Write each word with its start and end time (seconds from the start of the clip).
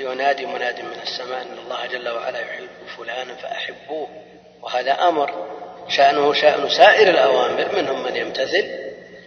ينادي 0.00 0.46
مناد 0.46 0.80
من 0.80 1.00
السماء 1.02 1.42
إن 1.42 1.58
الله 1.64 1.86
جل 1.86 2.08
وعلا 2.08 2.40
يحب 2.40 2.68
فلانا 2.98 3.34
فأحبوه. 3.34 4.08
وهذا 4.62 4.92
أمر 4.92 5.48
شأنه 5.88 6.32
شأن 6.32 6.68
سائر 6.68 7.10
الأوامر 7.10 7.74
منهم 7.74 8.02
من 8.02 8.16
يمتثل 8.16 8.64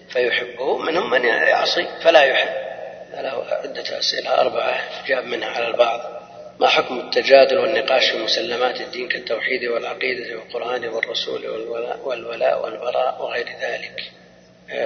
فيحبه 0.10 0.78
منهم 0.78 1.10
من 1.10 1.25
يعصي 1.25 1.88
فلا 2.04 2.23
يحب. 2.23 2.71
له 3.14 3.46
عدة 3.52 4.00
أسئلة 4.00 4.42
أربعة 4.42 4.79
جاب 5.07 5.25
منها 5.25 5.50
على 5.50 5.68
البعض. 5.68 6.21
ما 6.60 6.68
حكم 6.68 7.00
التجادل 7.00 7.57
والنقاش 7.57 8.10
في 8.10 8.18
مسلمات 8.18 8.82
الدين 8.82 9.07
كالتوحيد 9.07 9.65
والعقيدة 9.65 10.36
والقرآن 10.36 10.88
والرسول 10.88 11.47
والولاء, 11.47 12.00
والولاء 12.04 12.64
والبراء 12.64 13.21
وغير 13.21 13.47
ذلك؟ 13.61 14.11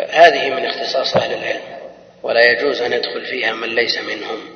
هذه 0.09 0.49
من 0.49 0.65
اختصاص 0.65 1.15
أهل 1.15 1.33
العلم. 1.33 1.79
ولا 2.23 2.52
يجوز 2.52 2.81
أن 2.81 2.93
يدخل 2.93 3.25
فيها 3.25 3.53
من 3.53 3.75
ليس 3.75 3.97
منهم. 3.97 4.54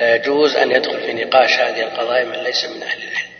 لا 0.00 0.14
يجوز 0.14 0.56
أن 0.56 0.70
يدخل 0.70 1.00
في 1.00 1.12
نقاش 1.12 1.58
هذه 1.58 1.80
القضايا 1.80 2.24
من 2.24 2.36
ليس 2.36 2.64
من 2.64 2.82
أهل 2.82 3.02
العلم. 3.02 3.34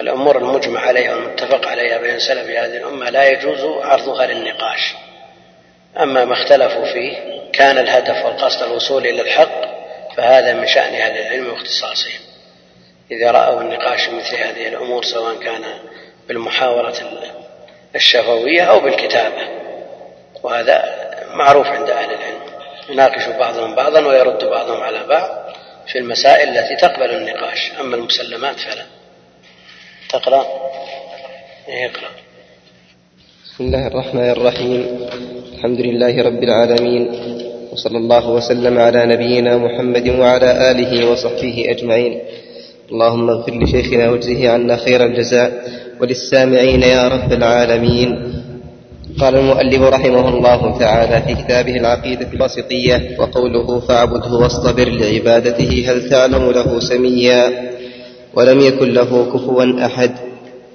الأمور 0.00 0.38
المجمع 0.38 0.80
عليها 0.80 1.14
والمتفق 1.14 1.68
عليها 1.68 1.98
بين 1.98 2.18
سلف 2.18 2.46
هذه 2.46 2.76
الأمة 2.76 3.10
لا 3.10 3.28
يجوز 3.28 3.60
عرضها 3.84 4.26
للنقاش. 4.26 4.94
أما 5.98 6.24
ما 6.24 6.32
اختلفوا 6.32 6.84
فيه 6.84 7.40
كان 7.52 7.78
الهدف 7.78 8.24
والقصد 8.24 8.62
الوصول 8.62 9.06
إلى 9.06 9.22
الحق 9.22 9.60
فهذا 10.16 10.52
من 10.52 10.66
شأن 10.66 10.94
أهل 10.94 11.18
العلم 11.18 11.50
واختصاصهم. 11.50 12.20
إذا 13.10 13.30
رأوا 13.30 13.60
النقاش 13.60 14.08
مثل 14.08 14.36
هذه 14.36 14.68
الأمور 14.68 15.04
سواء 15.04 15.34
كان 15.34 15.64
بالمحاورة 16.28 16.94
الشفوية 17.94 18.62
أو 18.62 18.80
بالكتابة 18.80 19.48
وهذا 20.42 20.84
معروف 21.34 21.66
عند 21.66 21.90
أهل 21.90 22.10
العلم. 22.10 22.40
يناقش 22.88 23.26
بعضهم 23.26 23.74
بعضا 23.74 24.06
ويرد 24.06 24.44
بعضهم 24.44 24.80
على 24.80 25.06
بعض. 25.06 25.39
في 25.92 25.98
المسائل 25.98 26.48
التي 26.48 26.76
تقبل 26.76 27.10
النقاش. 27.10 27.72
أما 27.80 27.96
المسلمات 27.96 28.56
فلا. 28.60 28.84
تقرأ. 30.10 30.46
اقرأ. 31.68 32.10
بسم 33.44 33.64
الله 33.64 33.86
الرحمن 33.86 34.30
الرحيم. 34.30 35.06
الحمد 35.54 35.80
لله 35.80 36.22
رب 36.22 36.42
العالمين. 36.42 37.10
وصلى 37.72 37.98
الله 37.98 38.30
وسلم 38.30 38.78
على 38.78 39.06
نبينا 39.06 39.56
محمد 39.56 40.08
وعلى 40.08 40.70
آله 40.70 41.10
وصحبه 41.10 41.64
أجمعين. 41.68 42.20
اللهم 42.92 43.30
اغفر 43.30 43.62
لشيخنا 43.62 44.10
واجزه 44.10 44.50
عنا 44.50 44.76
خير 44.76 45.06
الجزاء. 45.06 45.52
وللسامعين 46.00 46.82
يا 46.82 47.08
رب 47.08 47.32
العالمين. 47.32 48.39
قال 49.18 49.36
المؤلف 49.36 49.82
رحمه 49.82 50.28
الله 50.28 50.78
تعالى 50.78 51.22
في 51.26 51.42
كتابه 51.42 51.76
العقيدة 51.76 52.28
الواسطية 52.32 53.16
وقوله 53.18 53.80
فاعبده 53.80 54.32
واصطبر 54.34 54.88
لعبادته 54.88 55.84
هل 55.88 56.10
تعلم 56.10 56.50
له 56.50 56.80
سميا 56.80 57.70
ولم 58.34 58.60
يكن 58.60 58.88
له 58.92 59.26
كفوا 59.34 59.86
أحد 59.86 60.10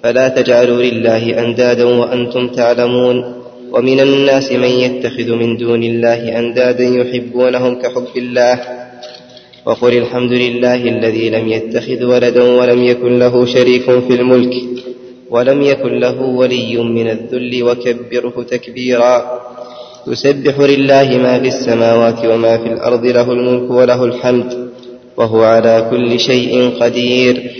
فلا 0.03 0.27
تجعلوا 0.27 0.83
لله 0.83 1.39
أندادا 1.39 1.83
وأنتم 1.85 2.47
تعلمون 2.47 3.35
ومن 3.71 3.99
الناس 3.99 4.51
من 4.51 4.69
يتخذ 4.69 5.31
من 5.31 5.57
دون 5.57 5.83
الله 5.83 6.39
أندادا 6.39 6.83
يحبونهم 6.83 7.81
كحب 7.81 8.07
الله 8.17 8.59
وقل 9.65 9.97
الحمد 9.97 10.31
لله 10.31 10.75
الذي 10.75 11.29
لم 11.29 11.47
يتخذ 11.47 12.03
ولدا 12.03 12.43
ولم 12.43 12.83
يكن 12.83 13.19
له 13.19 13.45
شريك 13.45 13.83
في 13.83 14.13
الملك 14.13 14.53
ولم 15.29 15.61
يكن 15.61 15.99
له 15.99 16.21
ولي 16.21 16.77
من 16.77 17.07
الذل 17.09 17.63
وكبره 17.63 18.43
تكبيرا. 18.49 19.41
يسبح 20.07 20.59
لله 20.59 21.17
ما 21.17 21.39
في 21.39 21.47
السماوات 21.47 22.25
وما 22.25 22.57
في 22.57 22.67
الأرض 22.67 23.05
له 23.05 23.31
الملك 23.31 23.71
وله 23.71 24.03
الحمد 24.05 24.69
وهو 25.17 25.43
على 25.43 25.87
كل 25.91 26.19
شيء 26.19 26.71
قدير. 26.79 27.51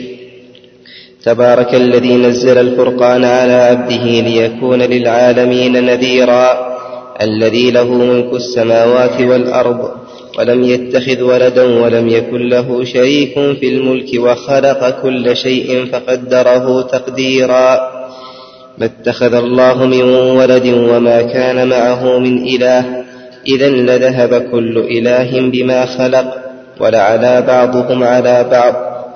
تبارك 1.24 1.76
الذي 1.76 2.14
نزل 2.16 2.58
الفرقان 2.58 3.24
على 3.24 3.54
عبده 3.54 4.06
ليكون 4.06 4.82
للعالمين 4.82 5.86
نذيرا. 5.86 6.76
الذي 7.22 7.72
له 7.72 7.94
ملك 7.94 8.34
السماوات 8.34 9.22
والأرض 9.22 9.92
ولم 10.40 10.64
يتخذ 10.64 11.22
ولدا 11.22 11.64
ولم 11.64 12.08
يكن 12.08 12.50
له 12.50 12.84
شريك 12.84 13.34
في 13.34 13.70
الملك 13.70 14.08
وخلق 14.20 15.02
كل 15.02 15.36
شيء 15.36 15.86
فقدره 15.86 16.82
تقديرا. 16.82 17.80
ما 18.78 18.86
اتخذ 18.86 19.34
الله 19.34 19.86
من 19.86 20.04
ولد 20.14 20.68
وما 20.68 21.22
كان 21.22 21.68
معه 21.68 22.20
من 22.20 22.44
إله. 22.48 22.86
اذا 23.48 23.70
لذهب 23.70 24.48
كل 24.52 24.78
إله 24.78 25.50
بما 25.50 25.86
خلق 25.86 26.36
ولعلى 26.80 27.44
بعضهم 27.48 28.04
على 28.04 28.48
بعض. 28.52 28.74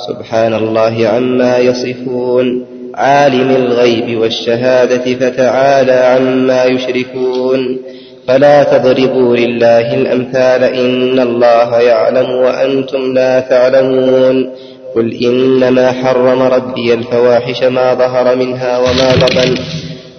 سبحان 0.08 0.54
الله 0.54 1.08
عما 1.08 1.58
يصفون. 1.58 2.66
عالم 2.96 3.50
الغيب 3.50 4.20
والشهادة 4.20 5.16
فتعالى 5.16 5.92
عما 5.92 6.66
يشركون. 6.66 7.80
فلا 8.30 8.64
تضربوا 8.64 9.38
لله 9.38 9.94
الأمثال 9.94 10.64
إن 10.64 11.20
الله 11.20 11.80
يعلم 11.80 12.30
وأنتم 12.30 13.14
لا 13.14 13.40
تعلمون. 13.40 14.50
قل 14.96 15.14
إنما 15.24 15.92
حرم 15.92 16.42
ربي 16.42 16.94
الفواحش 16.94 17.64
ما 17.64 17.94
ظهر 17.94 18.36
منها 18.36 18.78
وما 18.78 19.16
بطن 19.16 19.56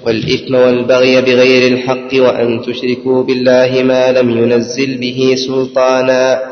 والإثم 0.06 0.54
والبغي 0.54 1.20
بغير 1.20 1.72
الحق 1.72 2.08
وأن 2.14 2.62
تشركوا 2.62 3.22
بالله 3.22 3.82
ما 3.82 4.12
لم 4.12 4.30
ينزل 4.30 4.98
به 4.98 5.34
سلطانا 5.46 6.42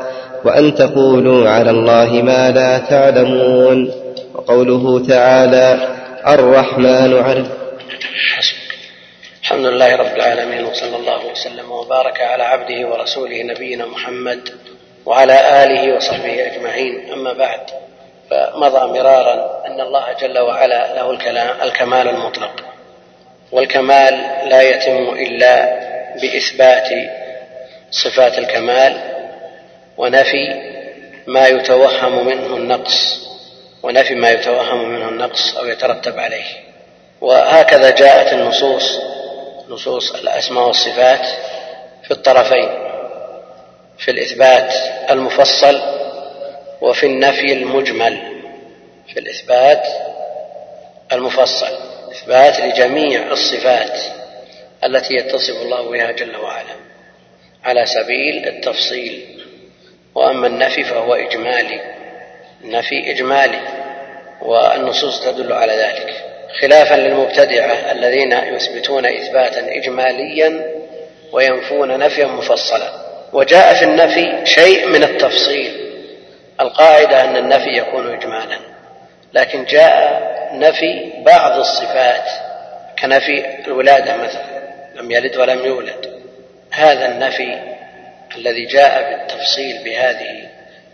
وأن 0.45 0.75
تقولوا 0.75 1.49
على 1.49 1.71
الله 1.71 2.21
ما 2.21 2.51
لا 2.51 2.77
تعلمون. 2.77 3.91
وقوله 4.35 5.07
تعالى 5.07 5.79
الرحمن 6.27 7.13
على 7.13 7.43
الحمد 9.49 9.65
لله 9.65 9.95
رب 9.95 10.15
العالمين 10.15 10.65
وصلى 10.65 10.95
الله 10.95 11.25
وسلم 11.25 11.71
وبارك 11.71 12.21
على 12.21 12.43
عبده 12.43 12.87
ورسوله 12.87 13.43
نبينا 13.43 13.85
محمد 13.85 14.49
وعلى 15.05 15.63
آله 15.63 15.95
وصحبه 15.95 16.45
أجمعين. 16.45 17.13
أما 17.13 17.33
بعد 17.33 17.59
فمضى 18.29 18.99
مرارا 18.99 19.63
أن 19.65 19.81
الله 19.81 20.13
جل 20.21 20.39
وعلا 20.39 20.93
له 20.95 21.11
الكلام 21.11 21.61
الكمال 21.61 22.09
المطلق 22.09 22.51
والكمال 23.51 24.13
لا 24.49 24.61
يتم 24.61 25.09
إلا 25.09 25.79
بإثبات 26.21 26.89
صفات 27.91 28.37
الكمال 28.37 29.01
ونفي 29.97 30.61
ما 31.27 31.47
يتوهم 31.47 32.25
منه 32.25 32.55
النقص 32.57 33.27
ونفي 33.83 34.15
ما 34.15 34.29
يتوهم 34.29 34.89
منه 34.89 35.09
النقص 35.09 35.57
أو 35.57 35.65
يترتب 35.65 36.19
عليه. 36.19 36.45
وهكذا 37.21 37.89
جاءت 37.89 38.33
النصوص 38.33 38.99
نصوص 39.69 40.11
الأسماء 40.11 40.67
والصفات 40.67 41.25
في 42.03 42.11
الطرفين 42.11 42.69
في 43.97 44.11
الإثبات 44.11 44.73
المفصل 45.11 45.81
وفي 46.81 47.05
النفي 47.05 47.53
المجمل 47.53 48.41
في 49.07 49.19
الإثبات 49.19 49.83
المفصل 51.11 51.77
إثبات 52.11 52.59
لجميع 52.59 53.31
الصفات 53.31 53.99
التي 54.83 55.13
يتصف 55.15 55.61
الله 55.61 55.91
بها 55.91 56.11
جل 56.11 56.35
وعلا. 56.35 56.75
على 57.63 57.85
سبيل 57.85 58.47
التفصيل 58.47 59.43
وأما 60.15 60.47
النفي 60.47 60.83
فهو 60.83 61.13
إجمالي 61.13 61.81
النفي 62.63 63.11
إجمالي 63.11 63.59
والنصوص 64.41 65.25
تدل 65.25 65.53
على 65.53 65.73
ذلك. 65.73 66.28
خلافا 66.61 66.95
للمبتدعة 66.95 67.91
الذين 67.91 68.31
يثبتون 68.31 69.05
إثباتا 69.05 69.75
اجماليا 69.75 70.65
وينفون 71.31 71.99
نفيا 71.99 72.25
مفصلا. 72.25 72.91
وجاء 73.33 73.73
في 73.73 73.85
النفي 73.85 74.45
شيء 74.45 74.87
من 74.87 75.03
التفصيل. 75.03 75.71
القاعدة 76.61 77.23
أن 77.23 77.37
النفي 77.37 77.69
يكون 77.69 78.13
اجمالا. 78.13 78.59
لكن 79.33 79.65
جاء 79.65 80.21
نفي 80.53 81.11
بعض 81.25 81.59
الصفات. 81.59 82.29
كنفي 83.01 83.45
الولادة 83.67 84.17
مثلا. 84.17 84.59
لم 84.95 85.11
يلد 85.11 85.37
ولم 85.37 85.65
يولد. 85.65 86.19
هذا 86.71 87.05
النفي 87.05 87.57
الذي 88.37 88.65
جاء 88.65 89.11
بالتفصيل 89.11 89.83
بهذه 89.83 90.49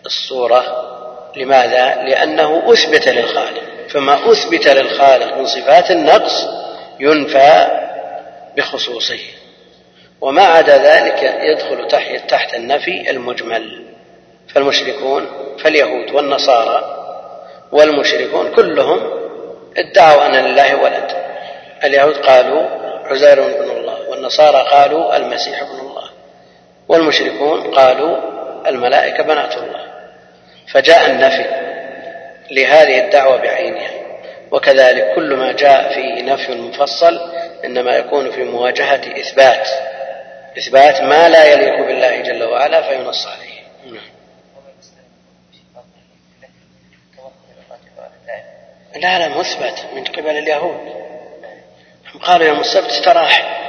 الصورة 0.06 0.96
لماذا؟ 1.36 2.04
لأنه 2.04 2.74
أثبت 2.74 3.08
للخالق. 3.08 3.64
فما 3.90 4.32
أثبت 4.32 4.68
للخالق 4.68 5.38
من 5.38 5.46
صفات 5.46 5.92
النقص 5.92 6.46
ينفى 7.00 7.68
بخصوصه. 8.58 9.20
وما 10.22 10.44
عدا 10.44 10.78
ذلك 10.78 11.24
يدخل 11.24 11.88
تحت 12.28 12.54
النفي 12.54 13.10
المجمل. 13.10 13.86
فالمشركون 14.54 15.28
فاليهود 15.64 16.12
والنصارى 16.12 17.02
والمشركون 17.72 18.52
كلهم 18.52 19.00
ادعوا 19.78 20.26
أن 20.26 20.32
لله 20.32 20.76
ولد. 20.76 21.12
اليهود 21.84 22.18
قالوا 22.18 22.64
عزير 23.06 23.42
بن 23.42 23.72
الله 23.72 24.10
والنصارى 24.10 24.68
قالوا 24.70 25.18
المسيح 25.18 25.62
ابن 25.62 25.80
الله 25.80 26.10
والمشركون 26.88 27.62
قالوا 27.62 28.18
الملائكة 28.68 29.24
بنات 29.24 29.58
الله. 29.58 29.95
فجاء 30.74 31.12
النفي 31.12 31.46
لهذه 32.52 33.06
الدعوة 33.06 33.38
بعينها 33.38 33.90
وكذلك 34.52 35.16
كل 35.16 35.36
ما 35.36 35.52
جاء 35.52 35.94
في 35.94 36.22
نفي 36.22 36.54
المفصل 36.54 37.32
إنما 37.66 37.92
يكون 37.92 38.32
في 38.32 38.44
مواجهة 38.44 39.02
إثبات. 39.20 39.68
إثبات 40.58 41.02
ما 41.02 41.30
لا 41.30 41.46
يليق 41.46 41.86
بالله 41.86 42.22
جل 42.22 42.44
وعلا 42.44 42.82
فينص 42.82 43.28
عليه. 43.28 43.56
نعم. 43.86 44.16
لا 48.96 49.20
لا 49.20 49.28
مثبت 49.28 49.86
من 49.96 50.04
قبل 50.04 50.38
اليهود. 50.38 51.06
قالوا 52.24 52.48
يوم 52.48 52.60
السبت 52.60 52.90
استراح. 52.90 53.62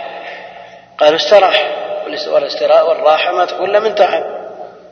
قالوا 0.98 1.16
استراح. 1.16 1.70
والاستراء 2.26 2.88
والراحة 2.88 3.32
ما 3.32 3.44
تقول 3.44 3.80
من 3.80 3.94
تعب. 3.94 4.24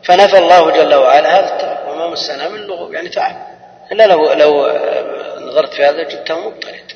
فنفى 0.04 0.38
الله 0.38 0.70
جل 0.70 0.94
وعلا 0.94 1.38
هذا 1.38 1.54
التعب. 1.54 1.83
مسنا 2.14 2.48
من 2.48 2.60
لغو 2.60 2.92
يعني 2.92 3.08
تعب. 3.08 3.36
إلا 3.92 4.06
لو 4.06 4.32
لو 4.32 4.52
نظرت 5.38 5.74
في 5.74 5.84
هذا 5.84 6.02
جدته 6.02 6.40
مضطرد 6.40 6.92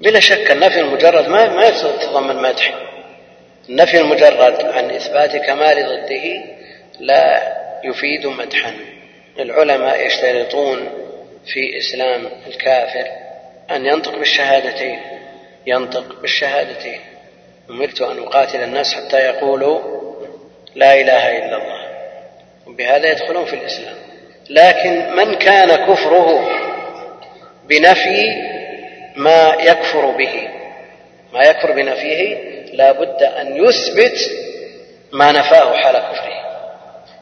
بلا 0.00 0.20
شك 0.20 0.50
النفي 0.50 0.80
المجرد 0.80 1.28
ما 1.28 1.48
ما 1.48 1.66
يتضمن 1.66 2.36
مدح 2.36 2.74
النفي 3.68 4.00
المجرد 4.00 4.66
عن 4.66 4.90
إثبات 4.90 5.36
كمال 5.36 5.76
ضده 5.86 6.26
لا 7.00 7.52
يفيد 7.84 8.26
مدحا. 8.26 8.72
العلماء 9.38 10.06
يشترطون 10.06 10.88
في 11.46 11.78
إسلام 11.78 12.28
الكافر 12.46 13.06
أن 13.70 13.86
ينطق 13.86 14.18
بالشهادتين. 14.18 15.00
ينطق 15.66 16.20
بالشهادتين. 16.20 17.00
أمرت 17.70 18.00
أن 18.00 18.18
أقاتل 18.18 18.62
الناس 18.62 18.94
حتى 18.94 19.16
يقولوا 19.16 19.78
لا 20.74 21.00
إله 21.00 21.38
إلا 21.38 21.56
الله. 21.56 21.87
وبهذا 22.68 23.10
يدخلون 23.10 23.44
في 23.44 23.54
الإسلام. 23.54 23.94
لكن 24.50 25.16
من 25.16 25.34
كان 25.34 25.76
كفره 25.92 26.48
بنفي 27.68 28.48
ما 29.16 29.56
يكفر 29.60 30.06
به 30.10 30.48
ما 31.32 31.42
يكفر 31.44 31.72
بنفيه 31.72 32.36
لا 32.72 32.92
بد 32.92 33.22
أن 33.22 33.56
يثبت 33.56 34.30
ما 35.12 35.32
نفاه 35.32 35.76
حال 35.76 35.98
كفره. 35.98 36.38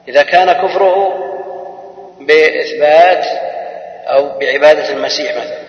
إذا 0.08 0.22
كان 0.22 0.52
كفره 0.52 1.14
بإثبات 2.20 3.24
أو 4.06 4.38
بعبادة 4.38 4.90
المسيح 4.90 5.36
مثلا 5.36 5.66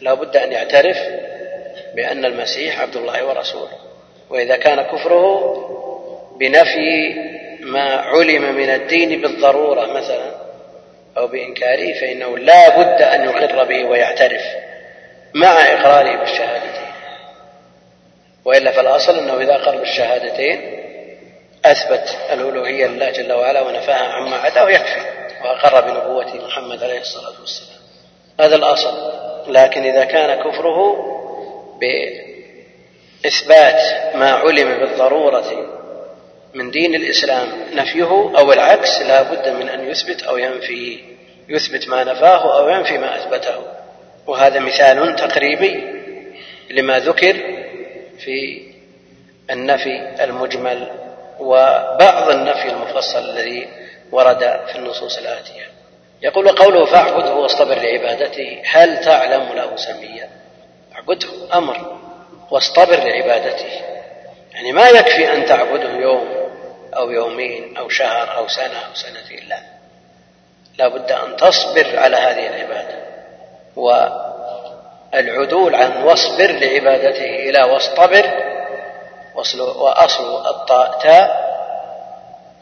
لا 0.00 0.14
بد 0.14 0.36
أن 0.36 0.52
يعترف 0.52 0.98
بأن 1.94 2.24
المسيح 2.24 2.80
عبد 2.80 2.96
الله 2.96 3.24
ورسوله. 3.24 3.78
وإذا 4.30 4.56
كان 4.56 4.82
كفره 4.82 5.54
بنفي 6.40 7.14
ما 7.62 7.96
علم 7.96 8.54
من 8.54 8.70
الدين 8.70 9.22
بالضرورة 9.22 9.86
مثلا 9.86 10.32
أو 11.16 11.26
بإنكاره 11.26 12.00
فإنه 12.00 12.38
لا 12.38 12.68
بد 12.68 13.02
أن 13.02 13.24
يقر 13.24 13.64
به 13.64 13.84
ويعترف 13.84 14.42
مع 15.34 15.60
إقراره 15.60 16.16
بالشهادتين. 16.16 16.92
وإلا 18.44 18.72
فالأصل 18.72 19.18
أنه 19.18 19.40
إذا 19.40 19.54
أقر 19.54 19.76
بالشهادتين 19.76 20.78
أثبت 21.64 22.18
الألوهية 22.32 22.86
لله 22.86 23.10
جل 23.10 23.32
وعلا 23.32 23.60
ونفاها 23.60 24.12
عما 24.12 24.36
عداه 24.36 24.70
يكفي 24.70 25.00
وأقر 25.44 25.80
بنبوة 25.80 26.46
محمد 26.46 26.82
عليه 26.82 27.00
الصلاة 27.00 27.40
والسلام. 27.40 27.80
هذا 28.40 28.56
الأصل. 28.56 29.12
لكن 29.48 29.84
إذا 29.84 30.04
كان 30.04 30.50
كفره 30.50 30.96
بإثبات 33.20 34.14
ما 34.14 34.32
علم 34.32 34.78
بالضرورة 34.78 35.81
من 36.54 36.70
دين 36.70 36.94
الإسلام 36.94 37.48
نفيه 37.74 38.32
أو 38.38 38.52
العكس 38.52 39.02
لا 39.02 39.22
بد 39.22 39.48
من 39.48 39.68
أن 39.68 39.90
يثبت 39.90 40.22
أو 40.22 40.36
ينفي 40.36 40.98
يثبت 41.48 41.88
ما 41.88 42.04
نفاه 42.04 42.58
أو 42.58 42.68
ينفي 42.68 42.98
ما 42.98 43.16
أثبته. 43.16 43.64
وهذا 44.26 44.60
مثال 44.60 45.16
تقريبي 45.16 45.84
لما 46.70 46.98
ذكر 46.98 47.36
في 48.18 48.62
النفي 49.50 50.24
المجمل 50.24 50.90
وبعض 51.40 52.30
النفي 52.30 52.68
المفصل 52.68 53.18
الذي 53.18 53.68
ورد 54.12 54.60
في 54.72 54.76
النصوص 54.76 55.18
الآتية. 55.18 55.66
يقول 56.22 56.48
قوله 56.48 56.84
فاعبده 56.84 57.34
واصطبر 57.34 57.74
لعبادته. 57.74 58.62
هل 58.64 59.00
تعلم 59.04 59.48
له 59.54 59.76
سميا 59.76 60.28
أعبده 60.94 61.28
أمر 61.54 62.00
واصطبر 62.50 62.96
لعبادته. 62.96 63.80
يعني 64.54 64.72
ما 64.72 64.88
يكفي 64.88 65.32
أن 65.32 65.46
تعبده 65.46 65.90
يوم 65.96 66.41
أو 66.96 67.10
يومين 67.10 67.76
أو 67.76 67.88
شهر 67.88 68.36
أو 68.36 68.48
سنة 68.48 68.78
أو 68.78 68.94
سنتين 68.94 69.48
لا 69.48 69.58
لا 70.78 70.88
بد 70.88 71.12
أن 71.12 71.36
تصبر 71.36 71.98
على 71.98 72.16
هذه 72.16 72.46
العبادة. 72.46 73.02
والعدول 75.12 75.74
عن 75.74 76.02
واصبر 76.02 76.46
لعبادته 76.46 77.24
إلى 77.24 77.62
واصطبر. 77.62 78.30
وأصل 79.34 80.46
الطاء 80.46 80.98
تاء. 81.02 81.52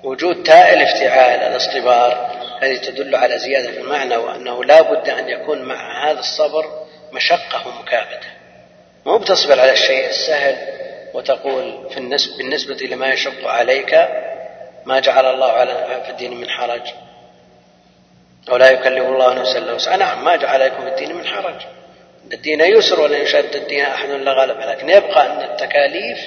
وجود 0.04 0.42
تاء 0.42 0.74
الافتعال 0.74 1.40
الاصطبار 1.40 2.30
هذه 2.62 2.76
تدل 2.76 3.16
على 3.16 3.38
زيادة 3.38 3.70
في 3.70 3.78
المعنى 3.78 4.16
وأنه 4.16 4.64
لا 4.64 4.82
بد 4.82 5.08
أن 5.08 5.28
يكون 5.28 5.62
مع 5.62 6.10
هذا 6.10 6.18
الصبر 6.20 6.66
مشقة 7.12 7.68
ومكابدة 7.68 8.28
مو 9.06 9.18
بتصبر 9.18 9.60
على 9.60 9.72
الشيء 9.72 10.08
السهل 10.08 10.56
وتقول 11.14 11.88
في 11.90 11.96
النسبة 11.96 12.36
بالنسبة 12.36 12.74
لما 12.74 13.12
يشق 13.12 13.48
عليك 13.48 14.08
ما 14.84 15.00
جعل 15.00 15.26
الله 15.26 15.52
على 15.52 16.02
في 16.04 16.10
الدين 16.10 16.36
من 16.40 16.48
حرج. 16.48 16.82
أو 18.50 18.56
لا 18.56 18.70
يكلف 18.70 19.04
الله 19.04 19.34
نفسا 19.34 19.58
إلا 19.58 19.72
وسعها. 19.72 19.96
نعم 19.96 20.24
ما 20.24 20.36
جعل 20.36 20.62
عليكم 20.62 20.82
في 20.82 20.88
الدين 20.88 21.16
من 21.16 21.26
حرج. 21.26 21.54
الدين 22.32 22.60
يسر 22.60 23.00
ولا 23.00 23.16
يشد 23.16 23.56
الدين 23.56 23.84
أحد 23.84 24.10
إلا 24.10 24.32
غلب 24.32 24.60
لكن 24.60 24.90
يبقى 24.90 25.26
أن 25.26 25.50
التكاليف 25.50 26.18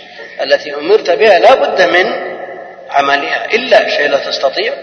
التي 0.42 0.76
أمرت 0.76 1.10
بها 1.10 1.40
لا 1.40 1.54
بد 1.56 1.82
من 1.82 2.38
عملها. 2.90 3.46
إلا 3.46 3.90
شيء 3.90 4.08
لا 4.08 4.18
تستطيع 4.18 4.74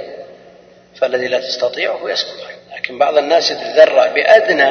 فالذي 1.00 1.28
لا 1.28 1.38
تستطيعه 1.38 2.10
يسقط 2.10 2.36
لكن 2.76 2.98
بعض 2.98 3.16
الناس 3.16 3.50
يتذرع 3.50 4.06
بأدنى 4.06 4.70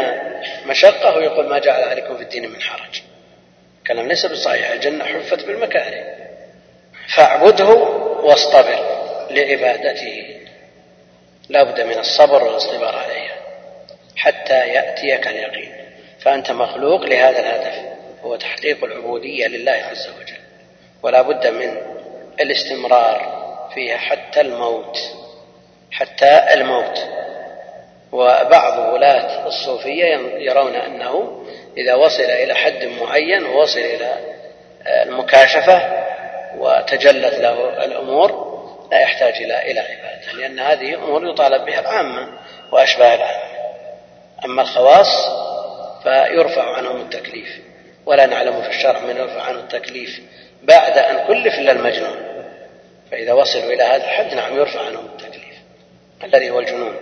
مشقة 0.65 1.17
ويقول 1.17 1.49
ما 1.49 1.59
جعل 1.59 1.83
عليكم 1.83 2.17
في 2.17 2.23
الدين 2.23 2.49
من 2.49 2.61
حرج. 2.61 3.01
كلام 3.89 4.07
ليس 4.07 4.25
بصحيح 4.25 4.71
الجنة 4.71 5.05
حفت 5.05 5.45
بالمكاره. 5.45 6.03
فاعبده 7.15 7.69
واصطبر 8.23 8.79
لعبادته. 9.29 10.39
لا 11.49 11.63
بد 11.63 11.81
من 11.81 11.99
الصبر 11.99 12.43
والاصطبار 12.43 12.95
عليها 12.95 13.35
حتى 14.15 14.67
يأتيك 14.67 15.27
اليقين. 15.27 15.71
فأنت 16.19 16.51
مخلوق 16.51 17.01
لهذا 17.05 17.39
الهدف 17.39 17.79
هو 18.23 18.35
تحقيق 18.35 18.83
العبودية 18.83 19.47
لله 19.47 19.71
عز 19.71 20.07
وجل. 20.07 20.39
ولا 21.03 21.21
بد 21.21 21.47
من 21.47 21.77
الاستمرار 22.39 23.39
فيها 23.73 23.97
حتى 23.97 24.41
الموت 24.41 24.97
حتى 25.91 26.53
الموت. 26.53 26.99
وبعض 28.11 28.93
ولاة 28.93 29.47
الصوفية 29.47 30.15
يرون 30.37 30.75
أنه 30.75 31.38
إذا 31.83 31.95
وصل 31.95 32.23
إلى 32.23 32.55
حد 32.55 32.85
معين 32.85 33.45
ووصل 33.45 33.79
إلى 33.79 34.15
المكاشفة 34.87 36.05
وتجلت 36.57 37.33
له 37.33 37.85
الأمور 37.85 38.49
لا 38.91 38.99
يحتاج 38.99 39.33
إلى 39.33 39.71
إلى 39.71 39.79
عبادة 39.79 40.31
لأن 40.33 40.59
هذه 40.59 40.95
أمور 40.95 41.29
يطالب 41.29 41.65
بها 41.65 41.79
العامة 41.79 42.29
وأشباه 42.71 43.15
العامة. 43.15 43.49
أما 44.45 44.61
الخواص 44.61 45.27
فيرفع 46.03 46.75
عنهم 46.77 47.01
التكليف 47.01 47.59
ولا 48.05 48.25
نعلم 48.25 48.61
في 48.61 48.69
الشرع 48.69 48.99
من 48.99 49.17
يرفع 49.17 49.41
عنه 49.41 49.59
التكليف 49.59 50.21
بعد 50.63 50.97
أن 50.97 51.27
كلف 51.27 51.59
إلا 51.59 51.71
المجنون. 51.71 52.17
فإذا 53.11 53.33
وصلوا 53.33 53.73
إلى 53.73 53.83
هذا 53.83 54.03
الحد 54.03 54.33
نعم 54.33 54.57
يرفع 54.57 54.85
عنهم 54.85 55.05
التكليف 55.05 55.55
الذي 56.23 56.49
هو 56.49 56.59
الجنون. 56.59 56.95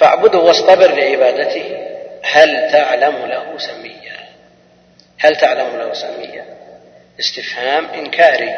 فاعبده 0.00 0.38
واصطبر 0.38 0.90
لعبادته. 0.90 1.93
هل 2.32 2.70
تعلم 2.72 3.26
له 3.26 3.58
سميا 3.58 4.16
هل 5.18 5.36
تعلم 5.36 5.76
له 5.76 5.92
سميا 5.92 6.44
استفهام 7.20 7.86
إنكاري. 7.86 8.54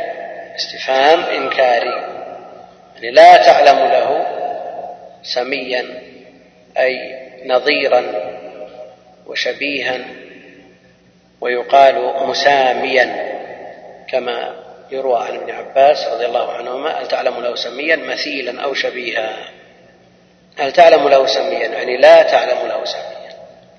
استفهام 0.57 1.21
إنكاري. 1.21 2.17
يعني 2.95 3.11
لا 3.11 3.37
تعلم 3.37 3.79
له 3.79 4.27
سميا 5.23 6.03
أي 6.79 7.17
نظيرا 7.47 8.03
وشبيها 9.27 9.99
ويقال 11.41 12.27
مساميا 12.27 13.37
كما 14.09 14.55
يروى 14.91 15.23
عن 15.23 15.35
ابن 15.35 15.51
عباس 15.51 16.07
رضي 16.07 16.27
الله 16.27 16.53
عنهما 16.53 16.91
هل 16.91 17.09
تعلم 17.09 17.43
له 17.43 17.55
سميا 17.55 17.97
مثيلا 17.97 18.63
أو 18.63 18.75
شبيها؟ 18.75 19.37
هل 20.59 20.73
تعلم 20.73 21.09
له 21.09 21.27
سميا؟ 21.27 21.69
يعني 21.69 21.97
لا 21.97 22.23
تعلم 22.23 22.69
له 22.69 22.85
سميا. 22.85 23.16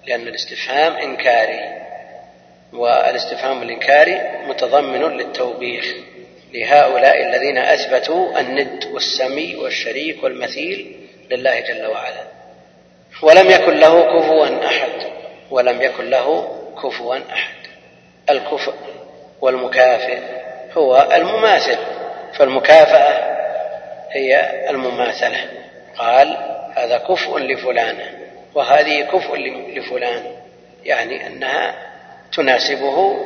لأن 0.07 0.27
الاستفهام 0.27 0.93
إنكاري 0.93 1.81
والاستفهام 2.73 3.61
الإنكاري 3.61 4.21
متضمن 4.47 5.17
للتوبيخ 5.17 5.85
لهؤلاء 6.53 7.21
الذين 7.27 7.57
أثبتوا 7.57 8.39
الند 8.39 8.85
والسمي 8.93 9.55
والشريك 9.55 10.23
والمثيل 10.23 10.95
لله 11.31 11.59
جل 11.59 11.85
وعلا. 11.85 12.23
ولم 13.21 13.49
يكن 13.51 13.79
له 13.79 14.01
كفوا 14.01 14.65
أحد 14.65 14.89
ولم 15.51 15.81
يكن 15.81 16.09
له 16.09 16.57
كفوا 16.83 17.17
أحد. 17.33 17.55
الكفء 18.29 18.73
والمكافئ 19.41 20.17
هو 20.73 21.07
المماثل 21.13 21.77
فالمكافأة 22.33 23.37
هي 24.11 24.51
المماثلة. 24.69 25.49
قال 25.97 26.37
هذا 26.75 26.97
كفء 26.97 27.37
لفلانة. 27.37 28.26
وهذه 28.57 29.01
كفء 29.01 29.35
لفلان 29.75 30.23
يعني 30.85 31.27
أنها 31.27 31.75
تناسبه 32.33 33.17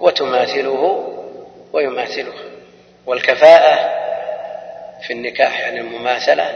وتماثله 0.00 1.12
ويماثله. 1.72 2.32
والكفاءة 3.06 3.90
في 5.06 5.12
النكاح 5.12 5.60
يعني 5.60 5.80
المماثلة 5.80 6.50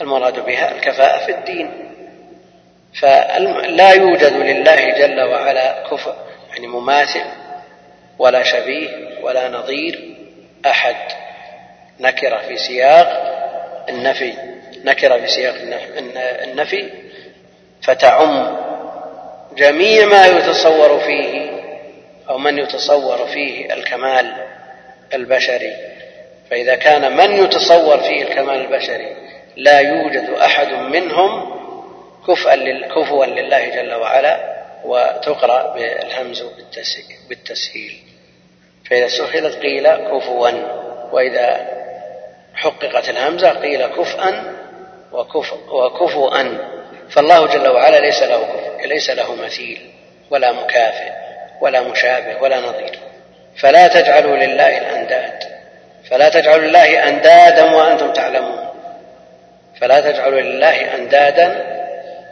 المراد 0.00 0.44
بها 0.44 0.74
الكفاءة 0.76 1.26
في 1.26 1.34
الدين. 1.34 1.70
فلا 3.00 3.92
يوجد 3.92 4.32
لله 4.32 4.90
جل 4.98 5.20
وعلا 5.22 5.88
كفء 5.90 6.14
يعني 6.50 6.66
مماثل 6.66 7.24
ولا 8.18 8.42
شبيه 8.42 8.88
ولا 9.22 9.48
نظير 9.48 10.16
أحد. 10.66 10.96
نكره 12.00 12.38
في 12.48 12.56
سياق 12.56 13.36
النفي 13.88 14.32
نكره 14.84 15.20
في 15.20 15.26
سياق 15.26 15.54
النفي 16.42 17.05
فتعم 17.86 18.56
جميع 19.56 20.06
ما 20.06 20.26
يتصور 20.26 20.98
فيه 20.98 21.50
أو 22.28 22.38
من 22.38 22.58
يتصور 22.58 23.26
فيه 23.26 23.74
الكمال 23.74 24.32
البشري. 25.14 25.72
فإذا 26.50 26.74
كان 26.74 27.16
من 27.16 27.44
يتصور 27.44 27.98
فيه 27.98 28.22
الكمال 28.22 28.54
البشري 28.54 29.16
لا 29.56 29.78
يوجد 29.78 30.30
أحد 30.30 30.72
منهم 30.72 31.56
كفوا 32.28 33.24
لله 33.24 33.68
جل 33.68 33.94
وعلا 33.94 34.56
وتقرأ 34.84 35.74
بالهمز 35.74 36.44
بالتسهيل. 37.28 37.98
فإذا 38.90 39.08
سهلت 39.08 39.56
قيل 39.56 39.96
كفوا 39.96 40.50
وإذا 41.12 41.66
حققت 42.54 43.08
الهمزة 43.08 43.50
قيل 43.50 43.86
كفءا 43.86 44.56
وكفوا 45.12 46.40
فالله 47.10 47.46
جل 47.46 47.68
وعلا 47.68 48.00
ليس 48.00 48.22
له 48.22 48.48
ليس 48.84 49.10
له 49.10 49.34
مثيل 49.34 49.90
ولا 50.30 50.52
مكافئ 50.52 51.12
ولا 51.60 51.80
مشابه 51.80 52.42
ولا 52.42 52.60
نظير. 52.60 52.98
فلا 53.56 53.86
تجعلوا 53.86 54.36
لله 54.36 54.78
الأنداد. 54.78 55.44
فلا 56.10 56.28
تجعلوا 56.28 56.64
لله 56.64 57.08
أندادا 57.08 57.64
وأنتم 57.74 58.12
تعلمون. 58.12 58.68
فلا 59.80 60.00
تجعلوا 60.00 60.40
لله 60.40 60.94
أندادا 60.94 61.66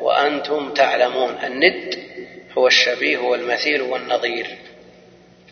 وأنتم 0.00 0.74
تعلمون. 0.74 1.38
الند 1.44 1.98
هو 2.58 2.66
الشبيه 2.66 3.18
والمثيل 3.18 3.82
والنظير. 3.82 4.46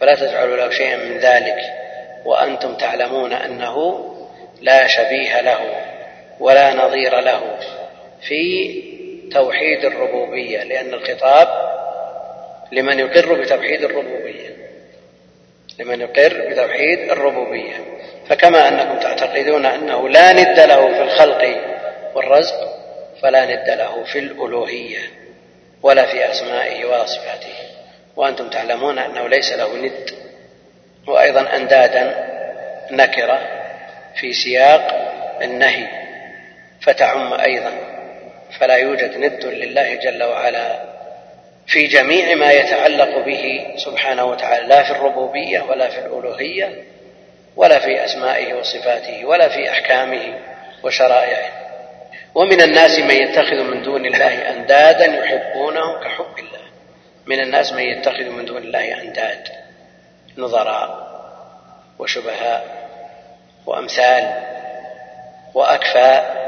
فلا 0.01 0.15
تجعلوا 0.15 0.57
له 0.57 0.71
شيئا 0.71 0.97
من 0.97 1.19
ذلك 1.19 1.59
وأنتم 2.25 2.75
تعلمون 2.75 3.33
أنه 3.33 4.09
لا 4.61 4.87
شبيه 4.87 5.41
له 5.41 5.61
ولا 6.41 6.75
نظير 6.75 7.21
له 7.21 7.41
في 8.23 8.83
توحيد 9.33 9.85
الربوبية 9.85 10.63
لأن 10.63 10.95
الخطاب 10.95 11.49
لمن 12.73 12.99
يقر 12.99 13.35
بتوحيد 13.35 13.85
الربوبية. 13.85 14.57
لمن 15.79 16.01
يقر 16.01 16.49
بتوحيد 16.51 17.11
الربوبية. 17.11 17.75
فكما 18.29 18.69
أنكم 18.69 18.99
تعتقدون 18.99 19.67
أنه 19.67 20.09
لا 20.09 20.33
ند 20.33 20.61
له 20.61 20.93
في 20.95 21.03
الخلق 21.03 21.61
والرزق 22.15 22.55
فلا 23.23 23.45
ند 23.45 23.71
له 23.71 24.05
في 24.05 24.19
الألوهية 24.19 24.99
ولا 25.83 26.07
في 26.07 26.31
أسمائه 26.31 26.85
ولا 26.85 27.07
صفاته 27.07 27.55
وأنتم 28.17 28.51
تعلمون 28.51 28.99
أنه 28.99 29.29
ليس 29.29 29.53
له 29.53 29.77
ند 29.77 30.11
وأيضا 31.07 31.57
اندادا 31.57 32.29
نكرة 32.91 33.41
في 34.17 34.33
سياق 34.33 35.13
النهي 35.43 35.87
فتعم 36.81 37.33
أيضا 37.35 37.71
فلا 38.59 38.77
يوجد 38.77 39.17
ند 39.19 39.45
لله 39.45 39.95
جل 39.95 40.23
وعلا 40.23 40.93
في 41.67 41.87
جميع 41.87 42.35
ما 42.35 42.53
يتعلق 42.53 43.19
به 43.19 43.75
سبحانه 43.77 44.25
وتعالى 44.25 44.67
لا 44.67 44.83
في 44.83 44.91
الربوبية 44.91 45.61
ولا 45.61 45.89
في 45.89 45.99
الألوهية 45.99 46.83
ولا 47.57 47.79
في 47.79 48.05
أسمائه 48.05 48.55
وصفاته 48.55 49.25
ولا 49.25 49.49
في 49.49 49.71
أحكامه 49.71 50.39
وشرائعه. 50.83 51.53
ومن 52.35 52.61
الناس 52.61 52.99
من 52.99 53.15
يتخذ 53.15 53.63
من 53.63 53.83
دون 53.83 54.07
الله 54.07 54.51
أندادا 54.51 55.07
يحبونهم 55.07 56.01
كحب 56.05 56.39
الله. 56.39 56.63
من 57.27 57.41
الناس 57.41 57.73
من 57.73 57.83
يتخذ 57.83 58.25
من 58.25 58.45
دون 58.45 58.63
الله 58.63 59.03
أنداد 59.03 59.49
نظراء 60.39 61.13
وشبهاء 61.99 62.89
وأمثال 63.67 64.43
وأكفاء 65.55 66.42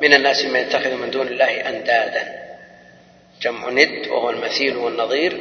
من 0.00 0.14
الناس 0.14 0.44
من 0.44 0.60
يتخذ 0.60 0.94
من 0.94 1.10
دون 1.10 1.28
الله 1.28 1.68
أندادا. 1.68 2.48
جمع 3.42 3.70
ند 3.70 4.08
وهو 4.08 4.30
المثيل 4.30 4.76
والنظير 4.76 5.40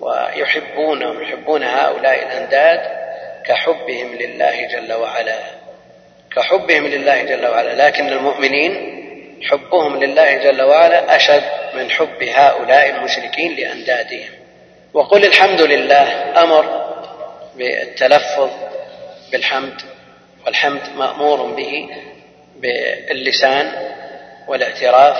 ويحبونهم 0.00 1.22
يحبون 1.22 1.62
هؤلاء 1.62 2.22
الأنداد 2.22 2.80
كحبهم 3.44 4.14
لله 4.14 4.66
جل 4.66 4.92
وعلا. 4.92 5.38
كحبهم 6.36 6.86
لله 6.86 7.22
جل 7.22 7.46
وعلا. 7.46 7.86
لكن 7.86 8.08
المؤمنين 8.08 8.96
حبهم 9.42 10.04
لله 10.04 10.36
جل 10.36 10.62
وعلا 10.62 11.16
أشد 11.16 11.42
من 11.74 11.90
حب 11.90 12.22
هؤلاء 12.22 12.90
المشركين 12.90 13.56
لأندادهم. 13.56 14.30
وقل 14.94 15.24
الحمد 15.24 15.60
لله 15.60 16.42
أمر 16.42 16.86
بالتلفظ 17.56 18.50
بالحمد 19.32 19.82
والحمد 20.46 20.80
مأمور 20.96 21.42
به 21.42 21.88
باللسان 22.60 23.72
والاعتراف 24.48 25.16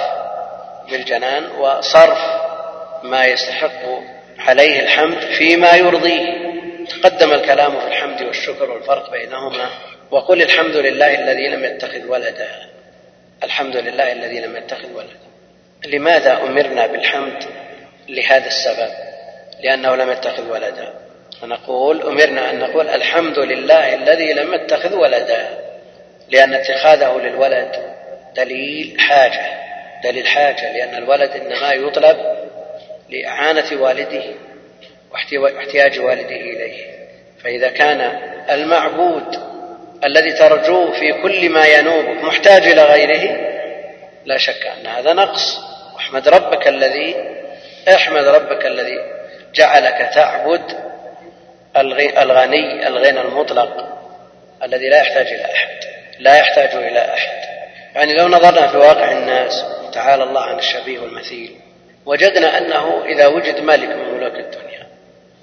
بالجنان 0.91 1.47
وصرف 1.51 2.19
ما 3.03 3.25
يستحق 3.25 3.83
عليه 4.39 4.81
الحمد 4.81 5.19
فيما 5.19 5.73
يرضيه. 5.73 6.47
تقدم 6.87 7.33
الكلام 7.33 7.81
في 7.81 7.87
الحمد 7.87 8.23
والشكر 8.23 8.71
والفرق 8.71 9.11
بينهما 9.11 9.71
وقل 10.11 10.43
الحمد 10.43 10.77
لله 10.77 11.15
الذي 11.15 11.49
لم 11.49 11.65
يتخذ 11.65 12.07
ولدا. 12.07 12.49
الحمد 13.45 13.77
لله 13.77 14.13
الذي 14.13 14.41
لم 14.41 14.57
يتخذ 14.57 14.93
ولدا. 14.95 15.27
لماذا 15.87 16.33
أمرنا 16.33 16.87
بالحمد 16.87 17.45
لهذا 18.09 18.47
السبب؟ 18.47 18.91
لأنه 19.61 19.97
لم 19.97 20.11
يتخذ 20.11 20.51
ولدا. 20.51 20.95
فنقول 21.41 22.03
أمرنا 22.03 22.51
أن 22.51 22.59
نقول 22.59 22.89
الحمد 22.89 23.39
لله 23.39 23.95
الذي 23.95 24.33
لم 24.33 24.55
يتخذ 24.55 24.95
ولدا. 24.95 25.66
لأن 26.31 26.55
اتخاذه 26.55 27.19
للولد 27.19 27.97
دليل 28.37 29.01
حاجة 29.01 29.67
دليل 30.05 30.27
حاجة 30.27 30.73
لأن 30.73 30.95
الولد 30.95 31.31
إنما 31.31 31.73
يطلب 31.73 32.17
لإعانة 33.09 33.83
والده 33.83 34.25
واحتياج 35.33 35.99
والده 35.99 36.37
إليه. 36.37 36.97
فإذا 37.45 37.69
كان 37.69 38.01
المعبود 38.51 39.41
الذي 40.05 40.33
ترجوه 40.33 40.93
في 40.93 41.13
كل 41.13 41.49
ما 41.49 41.67
ينوبك 41.67 42.25
محتاج 42.25 42.63
إلى 42.63 42.83
غيره 42.83 43.37
لا 44.25 44.39
شك 44.39 44.67
أن 44.67 44.87
هذا 44.87 45.13
نقص. 45.13 45.59
واحمد 45.95 46.29
ربك 46.29 46.69
الذي 46.69 47.17
احمد 47.95 48.25
ربك 48.25 48.67
الذي 48.67 48.99
جعلك 49.55 50.11
تعبد 50.15 50.63
الغني 52.19 52.87
الغنى 52.87 53.21
المطلق 53.21 53.99
الذي 54.63 54.89
لا 54.89 54.99
يحتاج 54.99 55.27
إلى 55.27 55.45
أحد. 55.45 55.96
لا 56.19 56.37
يحتاج 56.37 56.75
إلى 56.75 56.99
أحد. 56.99 57.57
يعني 57.95 58.15
لو 58.15 58.29
نظرنا 58.29 58.69
في 58.69 58.77
واقع 58.77 59.13
الناس 59.13 59.65
تعالى 59.93 60.25
الله 60.25 60.41
عن 60.41 60.59
الشبيه 60.59 61.01
والمثيل 61.01 61.57
وجدنا 62.07 62.59
أنه 62.59 63.05
إذا 63.05 63.27
وجد 63.27 63.61
ملك 63.61 63.89
من 63.89 64.15
ملوك 64.15 64.35
الدنيا 64.35 64.87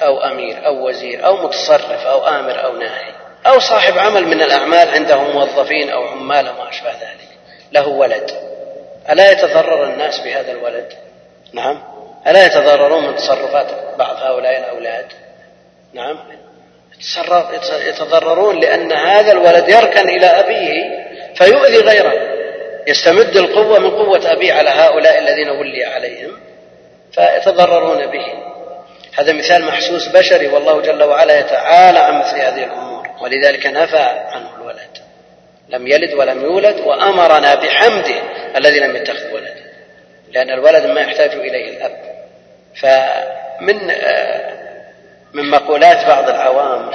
أو 0.01 0.19
أمير 0.19 0.65
أو 0.65 0.87
وزير 0.87 1.25
أو 1.25 1.37
متصرف 1.37 2.05
أو 2.05 2.27
آمر 2.27 2.63
أو 2.63 2.77
ناهي 2.77 3.11
أو 3.47 3.59
صاحب 3.59 3.97
عمل 3.97 4.27
من 4.27 4.41
الأعمال 4.41 4.89
عنده 4.89 5.21
موظفين 5.21 5.89
أو 5.89 6.07
عمال 6.07 6.45
ما 6.45 6.69
أشبه 6.69 6.91
ذلك 6.91 7.29
له 7.71 7.87
ولد. 7.87 8.31
ألا 9.09 9.31
يتضرر 9.31 9.83
الناس 9.83 10.19
بهذا 10.19 10.51
الولد؟ 10.51 10.93
نعم. 11.53 11.83
ألا 12.27 12.45
يتضررون 12.45 13.07
من 13.07 13.15
تصرفات 13.15 13.97
بعض 13.97 14.15
هؤلاء 14.15 14.59
الأولاد؟ 14.59 15.05
نعم. 15.93 16.19
يتضررون 17.87 18.59
لأن 18.59 18.91
هذا 18.91 19.31
الولد 19.31 19.69
يركن 19.69 20.09
إلى 20.09 20.25
أبيه 20.25 20.73
فيؤذي 21.35 21.77
غيره. 21.77 22.13
يستمد 22.87 23.37
القوة 23.37 23.79
من 23.79 23.91
قوة 23.91 24.31
أبيه 24.31 24.53
على 24.53 24.69
هؤلاء 24.69 25.19
الذين 25.19 25.49
ولي 25.49 25.85
عليهم 25.85 26.31
فيتضررون 27.11 28.05
به. 28.05 28.25
هذا 29.15 29.33
مثال 29.33 29.65
محسوس 29.65 30.07
بشري 30.07 30.47
والله 30.47 30.81
جل 30.81 31.03
وعلا 31.03 31.39
يتعالى 31.39 31.99
عن 31.99 32.19
مثل 32.19 32.35
هذه 32.35 32.63
الأمور 32.63 33.09
ولذلك 33.21 33.65
نفى 33.65 34.09
عنه 34.31 34.49
الولد. 34.61 34.97
لم 35.69 35.87
يلد 35.87 36.13
ولم 36.13 36.41
يولد 36.41 36.79
وأمرنا 36.79 37.55
بحمده 37.55 38.21
الذي 38.55 38.79
لم 38.79 38.95
يتخذ 38.95 39.33
ولدا 39.33 39.63
لأن 40.31 40.49
الولد 40.49 40.85
ما 40.85 41.01
يحتاج 41.01 41.31
إليه 41.31 41.69
الأب. 41.69 42.13
فمن 42.75 43.91
آه، 43.91 44.62
من 45.33 45.49
مقولات 45.49 46.07
بعض 46.07 46.29
العوام 46.29 46.91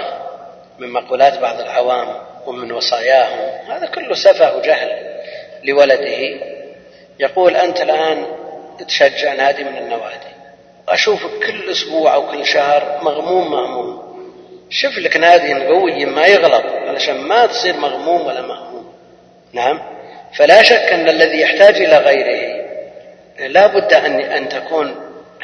من 0.78 0.92
مقولات 0.92 1.38
بعض 1.38 1.60
العوام 1.60 2.08
ومن 2.46 2.72
وصاياهم. 2.72 3.70
هذا 3.70 3.86
كله 3.86 4.14
سفه 4.14 4.56
وجهل 4.56 4.88
لولده. 5.64 6.40
يقول 7.18 7.56
أنت 7.56 7.80
الآن 7.80 8.26
تشجع 8.88 9.32
نادي 9.32 9.64
من 9.64 9.78
النوادي. 9.78 10.38
أشوفك 10.88 11.30
كل 11.46 11.70
أسبوع 11.70 12.14
أو 12.14 12.30
كل 12.30 12.46
شهر 12.46 12.98
مغموم 13.02 13.50
مهموم 13.50 14.08
شوف 14.70 14.98
لك 14.98 15.16
نادي 15.16 15.66
قوي 15.66 16.04
ما 16.04 16.26
يغلط 16.26 16.64
علشان 16.88 17.16
ما 17.16 17.46
تصير 17.46 17.76
مغموم 17.76 18.26
ولا 18.26 18.42
مهموم 18.42 18.92
نعم؟ 19.52 19.80
فلا 20.36 20.62
شك 20.62 20.92
أن 20.92 21.08
الذي 21.08 21.40
يحتاج 21.40 21.74
إلى 21.74 21.96
غيره 21.96 22.64
لا 23.38 23.66
بد 23.66 23.92
أن 23.92 24.20
أن 24.20 24.48
تكون 24.48 24.96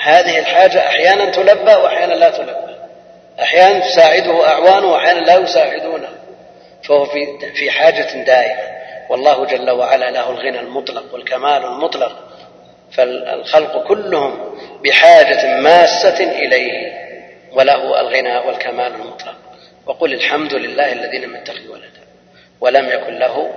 هذه 0.03 0.39
الحاجة 0.39 0.87
أحيانا 0.87 1.31
تلبى 1.31 1.75
وأحيانا 1.75 2.15
لا 2.15 2.31
تلبى. 2.31 2.74
أحيانا 3.41 3.81
تساعده 3.81 4.49
أعوانه 4.49 4.93
وأحيانا 4.93 5.21
لا 5.21 5.37
يساعدونه 5.39 6.09
فهو 6.85 7.05
في 7.05 7.27
في 7.55 7.71
حاجة 7.71 8.25
دائمة. 8.25 8.75
والله 9.09 9.45
جل 9.47 9.71
وعلا 9.71 10.11
له 10.11 10.31
الغنى 10.31 10.61
المطلق 10.61 11.15
والكمال 11.15 11.65
المطلق 11.65 12.29
فالخلق 12.93 13.87
كلهم 13.89 14.59
بحاجة 14.85 15.61
ماسة 15.61 16.25
إليه 16.25 16.93
وله 17.53 18.01
الغنى 18.01 18.39
والكمال 18.39 18.95
المطلق. 18.95 19.37
وقل 19.87 20.13
الحمد 20.15 20.55
لله 20.55 20.93
الذي 20.93 21.19
لم 21.19 21.37
يتخذ 21.37 21.69
ولدا 21.69 22.01
ولم 22.61 22.89
يكن 22.89 23.19
له 23.19 23.51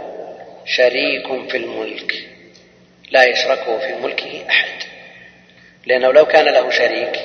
شريك 0.66 1.50
في 1.50 1.58
الملك 1.58 2.14
لا 3.12 3.24
يشركه 3.24 3.78
في 3.78 3.94
ملكه 4.04 4.44
أحد 4.50 4.84
لأنه 5.86 6.12
لو 6.12 6.26
كان 6.26 6.46
له 6.46 6.70
شريك 6.70 7.20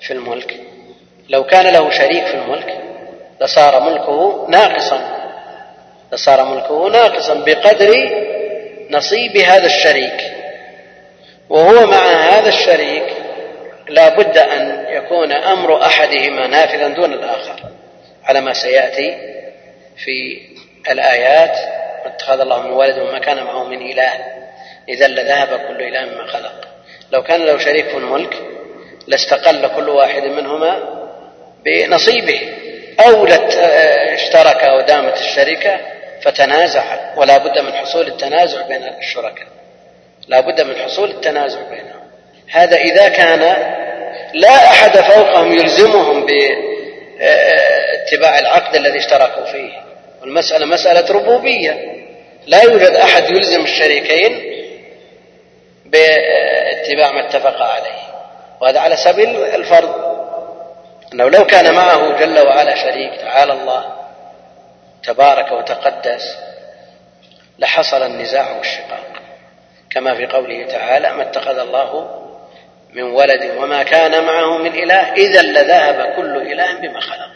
في 0.00 0.12
الملك 0.12 0.56
لو 1.30 1.44
كان 1.44 1.72
له 1.72 1.90
شريك 1.90 2.24
في 2.24 2.34
الملك 2.34 2.80
لصار 3.40 3.80
ملكه 3.80 4.46
ناقصا. 4.48 5.00
لصار 6.12 6.44
ملكه 6.44 6.88
ناقصا 6.88 7.34
بقدر 7.34 7.94
نصيب 8.90 9.36
هذا 9.36 9.66
الشريك. 9.66 10.32
وهو 11.48 11.86
مع 11.86 12.12
هذا 12.12 12.48
الشريك 12.48 13.04
لا 13.88 14.08
بد 14.08 14.38
أن 14.38 14.86
يكون 14.88 15.32
أمر 15.32 15.82
أحدهما 15.82 16.46
نافذا 16.46 16.88
دون 16.88 17.12
الآخر. 17.12 17.60
على 18.24 18.40
ما 18.40 18.52
سيأتي 18.52 19.18
في 20.04 20.40
الآيات 20.90 21.56
اتخذ 22.06 22.40
الله 22.40 22.62
من 22.62 22.70
ولد 22.70 22.98
وما 22.98 23.18
كان 23.18 23.44
معه 23.44 23.64
من 23.64 23.90
إله. 23.90 24.12
إذا 24.88 25.08
لذهب 25.08 25.48
كل 25.48 25.82
إله 25.82 26.04
مما 26.04 26.26
خلق. 26.26 26.68
لو 27.12 27.22
كان 27.22 27.40
له 27.40 27.58
شريك 27.58 27.88
في 27.88 27.96
الملك 27.96 28.34
لاستقل 29.06 29.66
كل 29.76 29.88
واحد 29.88 30.22
منهما 30.22 30.99
بنصيبه. 31.64 32.40
أو 33.06 33.26
اشترك 34.14 34.62
ودامت 34.78 35.20
الشركة 35.20 35.80
فتنازع 36.22 36.82
ولا 37.16 37.38
بد 37.38 37.58
من 37.58 37.74
حصول 37.74 38.06
التنازع 38.06 38.62
بين 38.62 38.82
الشركاء. 38.98 39.46
لا 40.28 40.40
بد 40.40 40.60
من 40.60 40.76
حصول 40.76 41.10
التنازع 41.10 41.58
بينهم. 41.70 42.00
هذا 42.50 42.76
إذا 42.76 43.08
كان 43.08 43.40
لا 44.34 44.70
أحد 44.70 45.00
فوقهم 45.00 45.52
يلزمهم 45.52 46.26
باتباع 46.26 48.38
العقد 48.38 48.76
الذي 48.76 48.98
اشتركوا 48.98 49.44
فيه. 49.44 49.72
والمسألة 50.22 50.66
مسألة 50.66 51.14
ربوبية. 51.14 51.96
لا 52.46 52.62
يوجد 52.62 52.90
أحد 52.90 53.30
يلزم 53.30 53.64
الشريكين 53.64 54.42
باتباع 55.86 57.12
ما 57.12 57.26
اتفقا 57.26 57.64
عليه. 57.64 58.00
وهذا 58.60 58.80
على 58.80 58.96
سبيل 58.96 59.44
الفرض. 59.44 60.09
أنه 61.12 61.28
لو 61.28 61.46
كان 61.46 61.74
معه 61.74 62.18
جل 62.18 62.38
وعلا 62.38 62.74
شريك 62.74 63.20
تعالى 63.20 63.52
الله 63.52 63.96
تبارك 65.02 65.52
وتقدس 65.52 66.36
لحصل 67.58 68.02
النزاع 68.02 68.56
والشقاق. 68.56 69.06
كما 69.90 70.14
في 70.14 70.26
قوله 70.26 70.66
تعالى 70.66 71.12
ما 71.12 71.22
اتخذ 71.22 71.58
الله 71.58 72.20
من 72.92 73.02
ولد 73.02 73.50
وما 73.58 73.82
كان 73.82 74.24
معه 74.24 74.58
من 74.58 74.74
إله 74.74 75.12
إذا 75.12 75.42
لذهب 75.42 76.12
كل 76.16 76.36
إله 76.36 76.72
بما 76.72 77.00
خلق. 77.00 77.30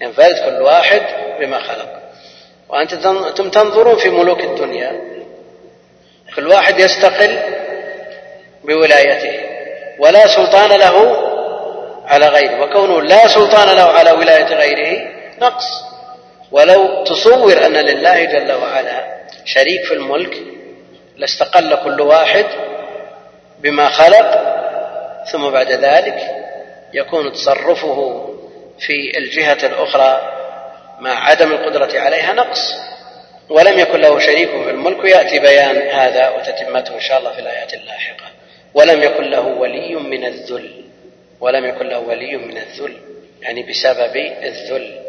ينفرد 0.00 0.34
كل 0.44 0.62
واحد 0.62 1.02
بما 1.40 1.58
خلق. 1.58 2.00
وأنتم 2.68 3.50
تنظرون 3.50 3.98
في 3.98 4.10
ملوك 4.10 4.40
الدنيا 4.40 5.00
كل 6.36 6.48
واحد 6.48 6.78
يستقل 6.78 7.38
بولايته 8.64 9.40
ولا 9.98 10.26
سلطان 10.26 10.70
له 10.70 10.94
على 12.04 12.28
غيره. 12.28 12.62
وكونه 12.62 13.02
لا 13.02 13.28
سلطان 13.28 13.76
له 13.76 13.82
على 13.82 14.10
ولاية 14.12 14.54
غيره 14.54 15.08
نقص. 15.40 15.64
ولو 16.52 17.04
تصور 17.04 17.66
أن 17.66 17.72
لله 17.72 18.24
جل 18.24 18.52
وعلا 18.52 19.04
شريك 19.44 19.84
في 19.84 19.94
الملك 19.94 20.42
لاستقل 21.16 21.74
كل 21.84 22.00
واحد 22.00 22.46
بما 23.58 23.88
خلق 23.88 24.54
ثم 25.32 25.50
بعد 25.50 25.72
ذلك 25.72 26.16
يكون 26.92 27.32
تصرفه 27.32 28.28
في 28.78 29.18
الجهة 29.18 29.58
الأخرى 29.66 30.32
مع 31.00 31.28
عدم 31.28 31.52
القدرة 31.52 32.00
عليها 32.00 32.32
نقص. 32.32 32.74
ولم 33.50 33.78
يكن 33.78 34.00
له 34.00 34.18
شريك 34.18 34.50
في 34.50 34.70
الملك 34.70 35.04
ويأتي 35.04 35.38
بيان 35.38 35.88
هذا 35.88 36.28
وتتمته 36.28 36.94
إن 36.94 37.00
شاء 37.00 37.18
الله 37.18 37.32
في 37.32 37.40
الآيات 37.40 37.74
اللاحقة. 37.74 38.26
ولم 38.74 39.02
يكن 39.02 39.24
له 39.24 39.46
ولي 39.46 39.94
من 39.94 40.24
الذل. 40.24 40.84
ولم 41.40 41.64
يكن 41.64 41.86
له 41.88 41.98
ولي 41.98 42.36
من 42.36 42.56
الذل 42.56 42.96
يعني 43.42 43.62
بسبب 43.62 44.16
الذل 44.42 45.00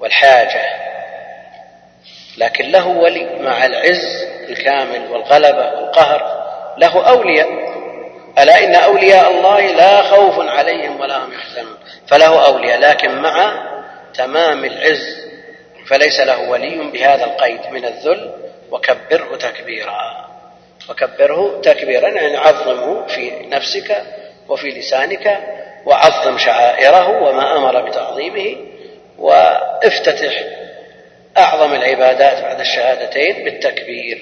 والحاجة. 0.00 0.62
لكن 2.38 2.70
له 2.70 2.88
ولي 2.88 3.38
مع 3.40 3.66
العز 3.66 4.26
الكامل 4.48 5.06
والغلبة 5.10 5.80
والقهر 5.80 6.48
له 6.78 7.08
أولياء. 7.08 7.48
ألا 8.38 8.64
إن 8.64 8.74
أولياء 8.74 9.30
الله 9.30 9.60
لا 9.60 10.02
خوف 10.02 10.48
عليهم 10.48 11.00
ولا 11.00 11.24
هم 11.24 11.32
يحزنون؟ 11.32 11.76
فله 12.06 12.46
أولياء 12.46 12.78
لكن 12.80 13.10
مع 13.10 13.52
تمام 14.14 14.64
العز 14.64 15.28
فليس 15.86 16.20
له 16.20 16.50
ولي 16.50 16.90
بهذا 16.92 17.24
القيد 17.24 17.60
من 17.70 17.84
الذل 17.84 18.32
وكبره 18.70 19.36
تكبيرا. 19.36 20.28
وكبره 20.90 21.60
تكبيرا 21.60 22.08
يعني 22.08 22.36
عظمه 22.36 23.06
في 23.06 23.30
نفسك 23.46 24.02
وفي 24.48 24.68
لسانك 24.68 25.38
وعظم 25.88 26.38
شعائره 26.38 27.22
وما 27.22 27.56
أمر 27.56 27.88
بتعظيمه 27.88 28.56
وافتتح 29.18 30.32
أعظم 31.38 31.74
العبادات 31.74 32.42
بعد 32.42 32.60
الشهادتين 32.60 33.44
بالتكبير. 33.44 34.18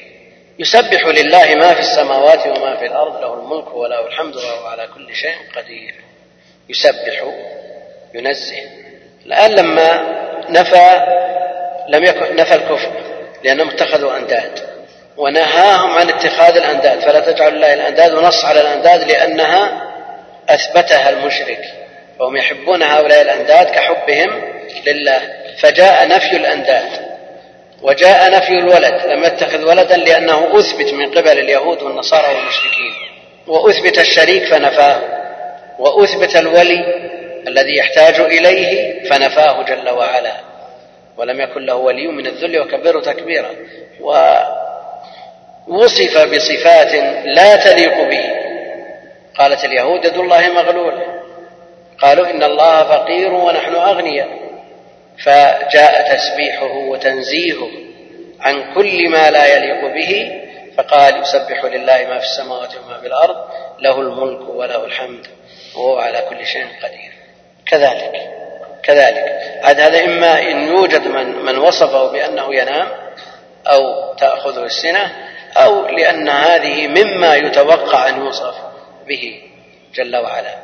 يسبح 0.59 1.07
لله 1.07 1.55
ما 1.55 1.74
في 1.74 1.81
السماوات 1.81 2.46
وما 2.46 2.76
في 2.76 2.87
الأرض 2.87 3.20
له 3.20 3.35
الملك 3.35 3.74
وله 3.74 4.07
الحمد 4.07 4.37
وهو 4.37 4.66
على 4.66 4.87
كل 4.94 5.14
شيء 5.14 5.37
قدير. 5.57 5.94
يسبح 6.68 7.24
ينزه. 8.14 8.62
الآن 9.26 9.50
لما 9.50 10.16
نفى 10.48 11.07
لم 11.88 12.05
يكن 12.05 12.37
نفى 12.37 12.55
الكفر 12.55 12.92
لأنهم 13.44 13.68
اتخذوا 13.68 14.16
أنداد 14.16 14.61
ونهاهم 15.16 15.90
عن 15.90 16.09
اتخاذ 16.09 16.57
الأنداد. 16.57 17.00
فلا 17.00 17.20
تجعل 17.20 17.55
الله 17.55 17.74
الأنداد 17.74 18.14
ونص 18.14 18.44
على 18.44 18.61
الأنداد 18.61 19.02
لأنها 19.02 19.86
أثبتها 20.48 21.11
المشرك. 21.11 21.61
فهم 22.18 22.37
يحبون 22.37 22.82
هؤلاء 22.82 23.22
الأنداد 23.22 23.66
كحبهم 23.66 24.42
لله. 24.87 25.20
فجاء 25.59 26.09
نفي 26.09 26.37
الأنداد. 26.37 26.88
وجاء 27.82 28.30
نفي 28.30 28.52
الولد. 28.52 29.06
لم 29.06 29.24
يتخذ 29.24 29.64
ولدا 29.64 29.96
لأنه 29.96 30.59
أثبت 30.59 30.92
من 30.94 31.11
قبل 31.11 31.38
اليهود 31.38 31.82
والنصارى 31.82 32.35
والمشركين. 32.35 32.92
وأثبت 33.46 33.98
الشريك 33.98 34.44
فنفاه. 34.44 35.00
وأثبت 35.78 36.37
الولي 36.37 36.80
الذي 37.48 37.76
يحتاج 37.76 38.20
إليه 38.20 39.02
فنفاه 39.09 39.62
جل 39.62 39.88
وعلا. 39.88 40.32
ولم 41.16 41.40
يكن 41.40 41.66
له 41.66 41.74
ولي 41.74 42.06
من 42.06 42.26
الذل 42.26 42.61
وكبره 42.61 43.00
تكبيرا. 43.00 43.50
ووصف 45.68 46.18
بصفات 46.18 46.94
لا 47.24 47.56
تليق 47.56 48.09
به. 48.09 48.36
قالت 49.38 49.64
اليهود 49.64 50.05
يد 50.05 50.18
الله 50.18 50.49
مغلولة 50.49 51.03
قالوا 51.99 52.31
إن 52.31 52.42
الله 52.42 52.85
فقير 52.85 53.33
ونحن 53.33 53.75
أغنياء. 53.75 54.29
فجاء 55.25 56.16
تسبيحه 56.16 56.75
وتنزيهه 56.77 57.70
عن 58.40 58.75
كل 58.75 59.09
ما 59.11 59.31
لا 59.31 59.57
يليق 59.57 59.94
به 59.94 60.42
فقال 60.77 61.22
يسبح 61.22 61.64
لله 61.64 62.07
ما 62.09 62.18
في 62.18 62.25
السماوات 62.25 62.75
وما 62.77 63.01
في 63.01 63.07
الأرض 63.07 63.37
له 63.81 64.01
الملك 64.01 64.49
وله 64.49 64.85
الحمد 64.85 65.27
وهو 65.77 65.99
على 65.99 66.22
كل 66.29 66.46
شيء 66.46 66.66
قدير. 66.83 67.12
كذلك 67.66 68.31
كذلك. 68.83 69.40
عاد 69.62 69.81
هذا 69.81 70.05
إما 70.05 70.40
إن 70.42 70.68
يوجد 70.68 71.09
من 71.09 71.44
من 71.44 71.59
وصفه 71.59 72.12
بأنه 72.12 72.55
ينام 72.55 72.88
أو 73.66 74.14
تأخذه 74.14 74.64
السنة 74.64 75.12
أو 75.57 75.87
لأن 75.87 76.29
هذه 76.29 76.88
مما 76.88 77.35
يتوقع 77.35 78.09
أن 78.09 78.20
يوصف 78.20 78.55
به 79.09 79.42
جل 79.95 80.16
وعلا. 80.16 80.55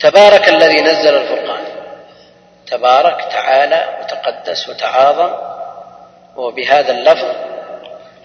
تبارك 0.00 0.48
الذي 0.48 0.80
نزل 0.80 1.14
الفرقان. 1.14 1.64
تبارك 2.66 3.20
تعالى 3.20 3.98
وتقدس 4.00 4.68
وتعاظم. 4.68 5.32
وبهذا 6.36 6.92
اللفظ 6.92 7.28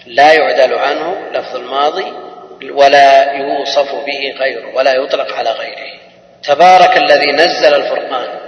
لا 0.06 0.34
يعدل 0.34 0.74
عنه 0.74 1.30
لفظ 1.32 1.56
الماضي 1.56 2.14
ولا 2.72 3.32
يوصف 3.32 3.96
به 3.96 4.36
غيره 4.40 4.76
ولا 4.76 4.94
يطلق 4.94 5.34
على 5.34 5.50
غيره. 5.50 6.00
تبارك 6.44 6.98
الذي 6.98 7.32
نزل 7.32 7.74
الفرقان. 7.76 8.40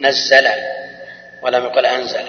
نزل 0.00 0.48
ولم 1.42 1.64
يقل 1.64 1.86
أنزل. 1.86 2.24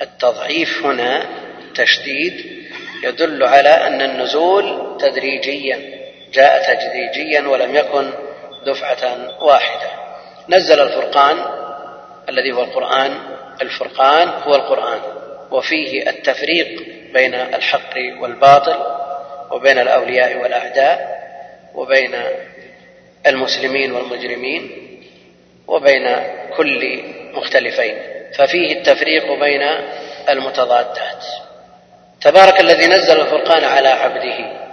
والتضعيف 0.00 0.86
هنا 0.86 1.26
تشديد 1.74 2.64
يدل 3.04 3.44
على 3.44 3.68
أن 3.68 4.02
النزول 4.02 4.96
تدريجيا. 5.00 5.93
جاء 6.34 6.74
تدريجيا 6.74 7.48
ولم 7.48 7.76
يكن 7.76 8.10
دفعة 8.66 9.28
واحدة. 9.40 9.90
نزل 10.48 10.80
الفرقان 10.80 11.36
الذي 12.28 12.52
هو 12.52 12.62
القرآن 12.62 13.18
الفرقان 13.62 14.28
هو 14.28 14.54
القرآن 14.54 15.00
وفيه 15.50 16.10
التفريق 16.10 16.82
بين 17.12 17.34
الحق 17.34 17.94
والباطل 18.20 18.76
وبين 19.50 19.78
الأولياء 19.78 20.42
والأعداء 20.42 21.24
وبين 21.74 22.14
المسلمين 23.26 23.92
والمجرمين 23.92 24.70
وبين 25.66 26.16
كل 26.56 27.02
مختلفين. 27.34 27.94
ففيه 28.38 28.72
التفريق 28.72 29.32
بين 29.32 29.62
المتضادات. 30.28 31.24
تبارك 32.20 32.60
الذي 32.60 32.86
نزل 32.86 33.20
الفرقان 33.20 33.64
على 33.64 33.88
عبده. 33.88 34.63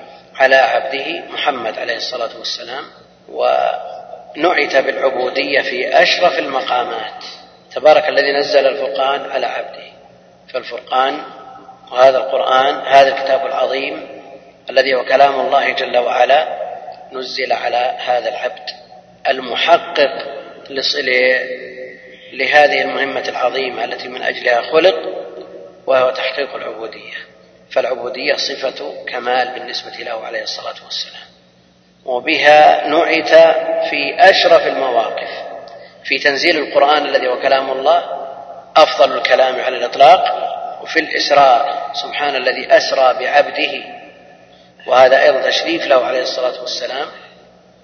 على 0.41 0.55
عبده 0.55 1.33
محمد 1.33 1.79
عليه 1.79 1.95
الصلاة 1.95 2.37
والسلام 2.37 2.83
ونعت 3.29 4.75
بالعبودية 4.75 5.61
في 5.61 6.01
أشرف 6.01 6.39
المقامات. 6.39 7.23
تبارك 7.75 8.09
الذي 8.09 8.31
نزل 8.31 8.67
الفرقان 8.67 9.31
على 9.31 9.45
عبده. 9.45 9.91
فالفرقان 10.53 11.21
وهذا 11.91 12.17
القرآن 12.17 12.75
هذا 12.85 13.07
الكتاب 13.07 13.45
العظيم 13.45 14.07
الذي 14.69 14.95
هو 14.95 15.05
كلام 15.05 15.39
الله 15.39 15.69
جل 15.69 15.97
وعلا 15.97 16.47
نزل 17.11 17.53
على 17.53 17.95
هذا 17.99 18.29
العبد 18.29 18.69
المحقق 19.29 20.11
لهذه 22.33 22.81
المهمة 22.81 23.29
العظيمة 23.29 23.83
التي 23.83 24.07
من 24.07 24.21
أجلها 24.21 24.61
خلق 24.61 24.95
وهو 25.87 26.09
تحقيق 26.09 26.55
العبودية. 26.55 27.30
فالعبودية 27.71 28.35
صفة 28.35 28.93
كمال 29.07 29.53
بالنسبة 29.53 29.91
له 29.91 30.25
عليه 30.25 30.43
الصلاة 30.43 30.75
والسلام. 30.85 31.27
وبها 32.05 32.87
نعت 32.87 33.29
في 33.89 34.15
أشرف 34.19 34.67
المواقف. 34.67 35.29
في 36.03 36.19
تنزيل 36.19 36.57
القرآن 36.57 37.05
الذي 37.05 37.27
هو 37.27 37.39
كلام 37.39 37.71
الله 37.71 38.03
أفضل 38.75 39.17
الكلام 39.17 39.61
على 39.61 39.77
الإطلاق. 39.77 40.51
وفي 40.83 40.99
الإسراء 40.99 41.91
سبحان 41.93 42.35
الذي 42.35 42.77
أسرى 42.77 43.13
بعبده. 43.19 43.83
وهذا 44.87 45.23
أيضا 45.23 45.41
تشريف 45.41 45.87
له 45.87 46.05
عليه 46.05 46.21
الصلاة 46.21 46.61
والسلام. 46.61 47.07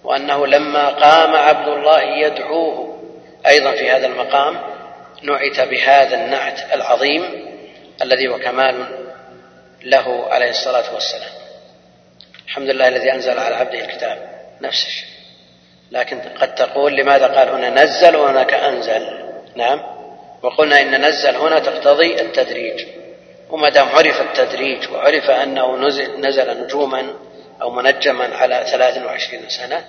وأنه 0.04 0.47
لما 0.47 0.89
قام 0.89 1.36
عبد 1.36 1.67
الله 1.67 2.02
يدعوه 2.02 2.97
أيضا 3.47 3.71
في 3.71 3.91
هذا 3.91 4.08
المقام 4.08 4.58
نعت 5.23 5.60
بهذا 5.60 6.15
النعت 6.15 6.73
العظيم 6.73 7.47
الذي 8.02 8.28
هو 8.28 8.39
كمال 8.39 9.07
له 9.89 10.28
عليه 10.30 10.50
الصلاة 10.50 10.93
والسلام. 10.93 11.32
الحمد 12.45 12.69
لله 12.69 12.88
الذي 12.88 13.13
أنزل 13.13 13.39
على 13.39 13.56
عبده 13.56 13.80
الكتاب. 13.80 14.17
نفس 14.62 14.86
الشيء. 14.86 15.08
لكن 15.91 16.19
قد 16.19 16.56
تقول 16.56 16.95
لماذا 16.95 17.28
قال 17.28 17.50
هنا 17.50 17.69
نزل 17.84 18.15
وهناك 18.15 18.54
أنزل؟ 18.54 19.08
نعم. 19.56 19.80
وقلنا 20.43 20.82
إن 20.82 21.06
نزل 21.06 21.36
هنا 21.36 21.60
تقتضي 21.60 22.21
التدريج. 22.21 22.86
وما 23.50 23.69
دام 23.69 23.89
عرف 23.89 24.21
التدريج 24.21 24.91
وعرف 24.91 25.30
أنه 25.30 25.78
نزل, 25.78 26.21
نزل 26.21 26.63
نجوما 26.63 27.13
أو 27.62 27.71
منجما 27.71 28.36
على 28.36 28.65
23 28.71 29.50
سنة 29.50 29.86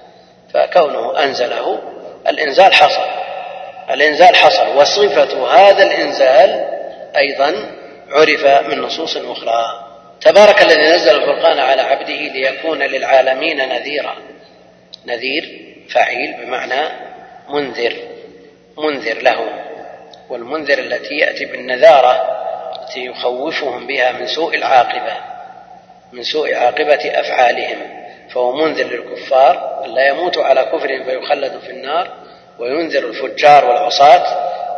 فكونه 0.54 1.24
أنزله 1.24 1.78
الإنزال 2.28 2.74
حصل. 2.74 3.08
الإنزال 3.90 4.36
حصل. 4.36 4.76
وصفة 4.76 5.46
هذا 5.54 5.82
الإنزال 5.82 6.68
أيضا 7.16 7.78
عرف 8.10 8.46
من 8.68 8.82
نصوص 8.82 9.16
أخرى. 9.16 9.87
تبارك 10.20 10.62
الذي 10.62 10.94
نزل 10.94 11.16
الفرقان 11.16 11.58
على 11.58 11.82
عبده 11.82 12.14
ليكون 12.14 12.78
للعالمين 12.78 13.68
نذيرا. 13.68 14.14
نذير 15.06 15.60
فعيل 15.90 16.34
بمعنى 16.40 16.88
منذر. 17.48 17.96
منذر 18.78 19.22
لهم 19.22 19.48
والمنذر 20.30 20.78
التي 20.78 21.14
يأتي 21.14 21.44
بالنذارة 21.44 22.38
التي 22.82 23.06
يخوفهم 23.06 23.86
بها 23.86 24.12
من 24.12 24.26
سوء 24.26 24.54
العاقبة 24.54 25.16
من 26.12 26.22
سوء 26.22 26.54
عاقبة 26.54 27.20
أفعالهم. 27.20 27.78
فهو 28.30 28.52
منذر 28.52 28.84
للكفار 28.84 29.84
أن 29.84 29.94
لا 29.94 30.08
يموتوا 30.08 30.44
على 30.44 30.62
كفرهم 30.64 31.04
فيخلدوا 31.04 31.60
في 31.60 31.70
النار. 31.70 32.10
وينذر 32.58 33.04
الفجار 33.04 33.64
والعصاة 33.64 34.24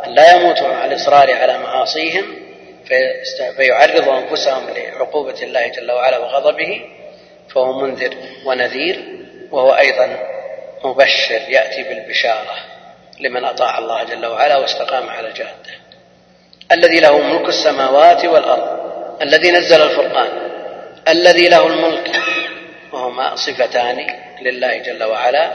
أن 0.05 0.11
لا 0.11 0.35
يموتوا 0.35 0.67
على 0.67 0.95
الإصرار 0.95 1.33
على 1.33 1.57
معاصيهم. 1.57 2.40
فيعرض 3.55 4.09
أنفسهم 4.09 4.69
لعقوبة 4.69 5.43
الله 5.43 5.67
جل 5.67 5.91
وعلا 5.91 6.17
وغضبه 6.17 6.81
فهو 7.49 7.81
منذر 7.81 8.15
ونذير 8.45 8.99
وهو 9.51 9.71
أيضا 9.71 10.17
مبشر 10.83 11.41
يأتي 11.49 11.83
بالبشارة 11.83 12.55
لمن 13.19 13.45
أطاع 13.45 13.77
الله 13.77 14.03
جل 14.03 14.25
وعلا 14.25 14.57
واستقام 14.57 15.09
على 15.09 15.27
الجادة 15.27 15.71
الذي 16.71 16.99
له 16.99 17.17
ملك 17.17 17.49
السماوات 17.49 18.25
والأرض 18.25 18.81
الذي 19.21 19.51
نزل 19.51 19.81
الفرقان 19.81 20.29
الذي 21.07 21.47
له 21.49 21.67
الملك 21.67 22.11
وهما 22.93 23.35
صفتان 23.35 24.07
لله 24.41 24.77
جل 24.77 25.03
وعلا 25.03 25.51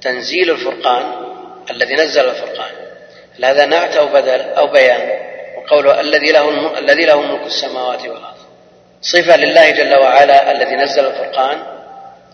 تنزيل 0.00 0.50
الفرقان 0.50 1.12
الذي 1.70 1.94
نزل 1.94 2.28
الفرقان. 2.28 2.70
هذا 3.44 3.66
نعت 3.66 3.96
أو 3.96 4.06
بدل 4.06 4.40
أو 4.40 4.66
بيان 4.66 5.23
قوله 5.68 6.00
الذي 6.00 6.32
له 6.32 6.78
الذي 6.78 7.04
له 7.04 7.20
ملك 7.20 7.46
السماوات 7.46 8.02
والأرض. 8.02 8.34
صفة 9.02 9.36
لله 9.36 9.70
جل 9.70 9.94
وعلا 9.94 10.50
الذي 10.50 10.76
نزل 10.76 11.06
الفرقان. 11.06 11.62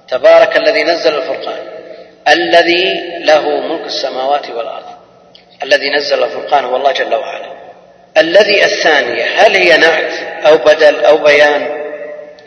تبارك 0.08 0.56
الذي 0.56 0.84
نزل 0.84 1.14
الفرقان. 1.14 1.68
الذي 2.28 2.84
له 3.24 3.60
ملك 3.60 3.86
السماوات 3.86 4.50
والأرض. 4.50 4.86
الذي 5.62 5.90
نزل 5.90 6.24
الفرقان 6.24 6.64
هو 6.64 6.76
الله 6.76 6.92
جل 6.92 7.14
وعلا. 7.14 7.60
الذي 8.18 8.64
الثانية 8.64 9.24
هل 9.24 9.56
هي 9.56 9.76
نعت 9.76 10.12
أو 10.46 10.56
بدل 10.56 11.04
أو 11.04 11.18
بيان؟ 11.18 11.80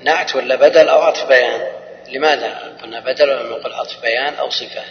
نعت 0.04 0.36
ولا 0.36 0.56
بدل 0.56 0.90
أو 0.90 1.02
عطف 1.02 1.28
بيان؟ 1.28 1.62
لماذا 2.10 2.54
قلنا 2.84 3.00
بدل 3.00 3.30
ولم 3.30 3.52
نقل 3.52 3.74
عطف 3.74 4.02
بيان 4.02 4.34
أو 4.40 4.50
صفة؟ 4.50 4.82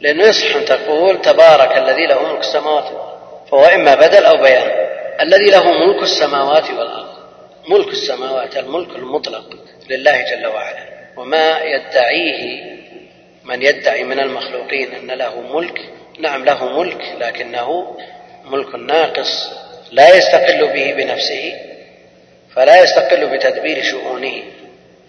لأنه 0.00 0.24
يصح 0.24 0.56
أن 0.56 0.64
تقول 0.64 1.22
تبارك 1.22 1.76
الذي 1.76 2.06
له 2.06 2.22
ملك 2.22 2.40
السماوات 2.40 2.84
والأرض. 2.84 3.16
فهو 3.50 3.64
إما 3.64 3.94
بدل 3.94 4.24
أو 4.24 4.36
بيان. 4.36 4.85
الذي 5.20 5.50
له 5.50 5.72
ملك 5.72 6.02
السماوات 6.02 6.70
والأرض. 6.70 7.16
ملك 7.68 7.88
السماوات 7.88 8.56
الملك 8.56 8.96
المطلق 8.96 9.44
لله 9.90 10.22
جل 10.30 10.46
وعلا. 10.46 10.86
وما 11.16 11.60
يدعيه 11.60 12.62
من 13.44 13.62
يدعي 13.62 14.04
من 14.04 14.20
المخلوقين 14.20 14.94
أن 14.94 15.10
له 15.18 15.40
ملك؟ 15.40 15.80
نعم 16.18 16.44
له 16.44 16.78
ملك 16.78 17.16
لكنه 17.20 17.96
ملك 18.44 18.74
ناقص. 18.74 19.50
لا 19.92 20.16
يستقل 20.16 20.66
به 20.66 20.92
بنفسه 20.92 21.54
فلا 22.54 22.82
يستقل 22.82 23.26
بتدبير 23.26 23.82
شؤونه 23.82 24.42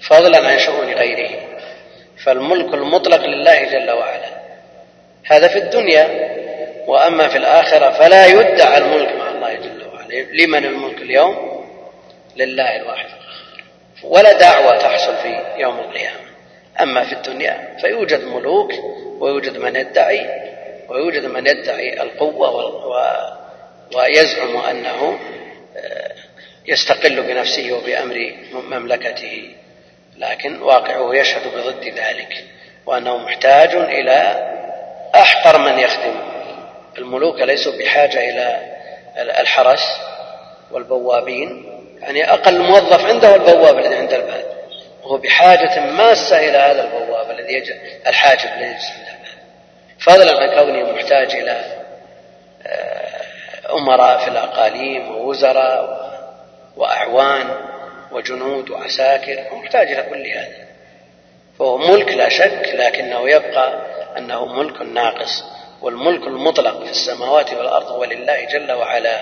فضلا 0.10 0.48
عن 0.48 0.60
شؤون 0.60 0.94
غيره. 0.94 1.30
فالملك 2.26 2.74
المطلق 2.74 3.26
لله 3.26 3.64
جل 3.64 3.92
وعلا. 3.92 4.38
هذا 5.26 5.48
في 5.48 5.58
الدنيا 5.60 6.08
وأما 6.88 7.28
في 7.28 7.38
الآخرة 7.38 7.92
فلا 7.92 8.26
يدعى 8.26 8.78
الملك 8.78 9.16
مع 9.16 9.27
لمن 10.10 10.66
الملك 10.66 11.02
اليوم؟ 11.02 11.66
لله 12.36 12.76
الواحد. 12.76 13.10
ولا 14.04 14.34
دعوة 14.34 14.78
تحصل 14.78 15.18
في 15.18 15.54
يوم 15.58 15.80
القيامة. 15.80 16.28
أما 16.82 17.04
في 17.04 17.14
الدنيا 17.14 17.78
فيوجد 17.82 18.24
ملوك 18.24 18.72
ويوجد 19.20 19.58
من 19.58 19.76
يدعي 19.76 20.30
ويوجد 20.90 21.26
من 21.26 21.48
يدعي 21.48 22.02
القوة 22.02 22.50
ويزعم 23.96 24.58
أنه 24.58 25.20
آه، 25.78 26.12
يستقل 26.66 27.22
بنفسه 27.22 27.74
وبأمر 27.74 28.34
مملكته. 28.54 29.52
لكن 30.18 30.62
واقعه 30.62 31.16
يشهد 31.16 31.42
بضد 31.56 31.84
ذلك 31.86 32.46
وأنه 32.86 33.18
محتاج 33.18 33.76
إلى 33.76 34.48
أحقر 35.16 35.58
من 35.58 35.80
يخدمه 35.80 36.24
الملوك 36.98 37.42
ليسوا 37.42 37.78
بحاجة 37.78 38.30
إلى 38.30 38.77
الحرس 39.18 39.82
والبوابين 40.72 41.66
يعني 42.02 42.34
أقل 42.34 42.60
موظف 42.60 43.06
عنده 43.06 43.36
البواب 43.36 43.80
الذي 43.80 43.96
عند 43.96 44.14
الباب. 44.14 44.46
وهو 45.04 45.18
بحاجة 45.18 45.80
ماسة 45.80 46.38
إلى 46.40 46.58
هذا 46.58 46.84
البواب 46.84 47.32
الذي 47.32 47.54
يجب 47.54 47.76
الحاجب 48.08 48.50
الذي 48.58 48.66
يجلس 48.66 48.92
عند 48.92 49.08
الباب. 49.08 49.38
فضلا 50.00 50.40
عن 50.42 50.66
كونه 50.66 50.92
محتاج 50.92 51.36
إلى 51.36 51.66
آه، 52.68 53.74
أمراء 53.74 54.18
في 54.18 54.28
الأقاليم 54.28 55.16
ووزراء 55.16 56.08
وأعوان 56.78 57.50
وجنود 58.12 58.70
وعساكر 58.70 59.44
محتاج 59.52 59.92
إلى 59.92 60.02
كل 60.02 60.28
هذا. 60.28 60.68
فهو 61.60 61.78
ملك 61.78 62.08
لا 62.08 62.30
شك 62.30 62.70
لكنه 62.74 63.30
يبقى 63.30 63.82
أنه 64.18 64.46
ملك 64.46 64.82
ناقص. 64.82 65.44
والملك 65.82 66.28
المطلق 66.28 66.84
في 66.84 66.92
السماوات 66.92 67.54
والأرض 67.54 67.88
هو 67.88 68.04
لله 68.04 68.44
جل 68.46 68.72
وعلا 68.72 69.20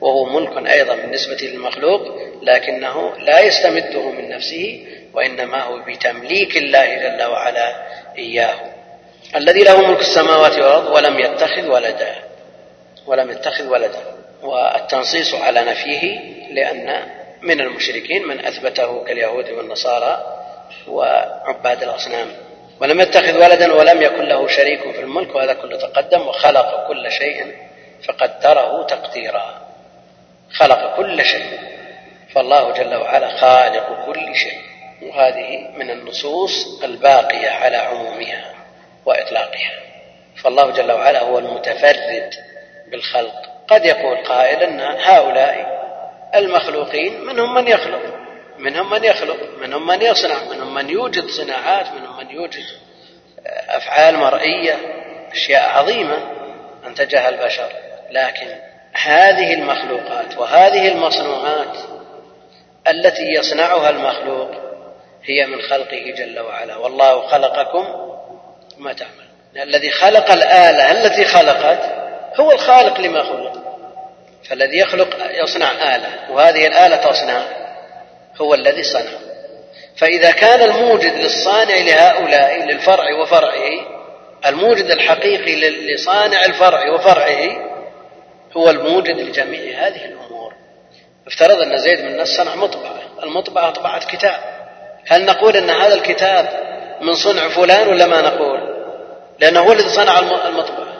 وهو 0.00 0.24
ملك 0.24 0.70
أيضا 0.70 0.94
بالنسبة 0.94 1.36
للمخلوق 1.42 2.00
لكنه 2.42 3.16
لا 3.18 3.40
يستمده 3.40 4.10
من 4.10 4.28
نفسه 4.28 4.86
وإنما 5.14 5.62
هو 5.62 5.78
بتمليك 5.86 6.56
الله 6.56 6.94
جل 6.94 7.22
وعلا 7.22 7.74
إياه. 8.18 8.54
الذي 9.36 9.62
له 9.62 9.86
ملك 9.86 10.00
السماوات 10.00 10.52
والأرض 10.52 10.90
ولم 10.90 11.18
يتخذ 11.18 11.68
ولدا 11.68 12.14
ولم 13.06 13.30
يتخذ 13.30 13.68
ولدا. 13.68 14.00
والتنصيص 14.42 15.34
على 15.34 15.64
نفيه 15.64 16.20
لأن 16.52 17.06
من 17.42 17.60
المشركين 17.60 18.28
من 18.28 18.46
أثبته 18.46 19.04
كاليهود 19.04 19.50
والنصارى 19.50 20.38
وعباد 20.88 21.82
الأصنام. 21.82 22.28
ولم 22.82 23.00
يتخذ 23.00 23.38
ولدا 23.38 23.72
ولم 23.72 24.02
يكن 24.02 24.24
له 24.24 24.46
شريك 24.46 24.80
في 24.80 25.00
الملك 25.00 25.34
وهذا 25.34 25.52
كله 25.52 25.78
تقدم 25.78 26.28
وخلق 26.28 26.88
كل 26.88 27.12
شيء 27.12 27.54
فقدره 28.08 28.86
تقديرا. 28.86 29.54
خلق 30.52 30.96
كل 30.96 31.24
شيء. 31.24 31.58
فالله 32.34 32.72
جل 32.72 32.94
وعلا 32.94 33.28
خالق 33.28 34.06
كل 34.06 34.36
شيء. 34.36 34.58
وهذه 35.02 35.68
من 35.76 35.90
النصوص 35.90 36.82
الباقية 36.84 37.50
على 37.50 37.76
عمومها 37.76 38.54
وإطلاقها. 39.06 39.72
فالله 40.44 40.70
جل 40.70 40.92
وعلا 40.92 41.22
هو 41.22 41.38
المتفرد 41.38 42.30
بالخلق. 42.90 43.34
قد 43.68 43.84
يقول 43.84 44.16
قائل 44.16 44.62
إن 44.62 44.80
هؤلاء 44.80 45.82
المخلوقين 46.34 47.20
منهم 47.20 47.54
من 47.54 47.68
يخلق. 47.68 48.21
منهم 48.62 48.90
من 48.90 49.04
يخلق 49.04 49.36
منهم 49.60 49.86
من 49.86 50.02
يصنع 50.02 50.44
منهم 50.50 50.74
من 50.74 50.90
يوجد 50.90 51.26
صناعات 51.28 51.86
منهم 51.92 52.16
من 52.16 52.30
يوجد 52.30 52.64
أفعال 53.68 54.16
مرئية 54.16 54.78
أشياء 55.32 55.68
عظيمة 55.68 56.18
انتجها 56.86 57.28
البشر. 57.28 57.68
لكن 58.10 58.46
هذه 58.92 59.54
المخلوقات 59.54 60.38
وهذه 60.38 60.88
المصنوعات 60.88 61.76
التي 62.88 63.22
يصنعها 63.22 63.90
المخلوق 63.90 64.50
هي 65.24 65.46
من 65.46 65.62
خلقه 65.62 66.14
جل 66.16 66.40
وعلا. 66.40 66.76
والله 66.76 67.28
خلقكم 67.28 67.86
ما 68.78 68.92
تعمل. 68.92 69.28
الذي 69.56 69.90
خلق 69.90 70.30
الآلة 70.30 70.90
التي 70.90 71.24
خلقت 71.24 71.78
هو 72.40 72.52
الخالق 72.52 73.00
لما 73.00 73.22
خلق. 73.22 73.52
فالذي 74.48 74.78
يخلق 74.78 75.08
يصنع 75.30 75.96
آلة 75.96 76.30
وهذه 76.30 76.66
الآلة 76.66 76.96
تصنع. 76.96 77.61
هو 78.40 78.54
الذي 78.54 78.82
صنع 78.82 79.10
فإذا 79.96 80.30
كان 80.30 80.62
الموجد 80.62 81.14
للصانع 81.14 81.74
لهؤلاء 81.74 82.64
للفرع 82.64 83.14
وفرعه 83.22 83.70
الموجد 84.46 84.90
الحقيقي 84.90 85.70
لصانع 85.94 86.44
الفرع 86.44 86.90
وفرعه 86.90 87.72
هو 88.56 88.70
الموجد 88.70 89.16
لجميع 89.20 89.86
هذه 89.86 90.04
الأمور. 90.04 90.52
افترض 91.26 91.60
أن 91.60 91.78
زيد 91.78 92.00
بن 92.00 92.06
الناس 92.06 92.28
صنع 92.28 92.54
مطبعة. 92.54 93.02
المطبعة 93.22 93.70
طبعت 93.70 94.04
كتاب. 94.04 94.40
هل 95.08 95.24
نقول 95.24 95.56
أن 95.56 95.70
هذا 95.70 95.94
الكتاب 95.94 96.48
من 97.00 97.12
صنع 97.12 97.48
فلان 97.48 97.88
ولا 97.88 98.06
ما 98.06 98.20
نقول؟ 98.20 98.60
لأنه 99.38 99.60
هو 99.60 99.72
الذي 99.72 99.88
صنع 99.88 100.18
المطبعة. 100.18 100.92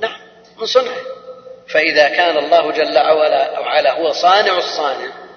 نعم 0.00 0.20
من 0.58 0.66
صنعه. 0.66 0.96
فإذا 1.68 2.08
كان 2.08 2.38
الله 2.38 2.72
جل 2.72 2.98
وعلا 3.58 3.92
هو 3.92 4.12
صانع 4.12 4.58
الصانع 4.58 5.27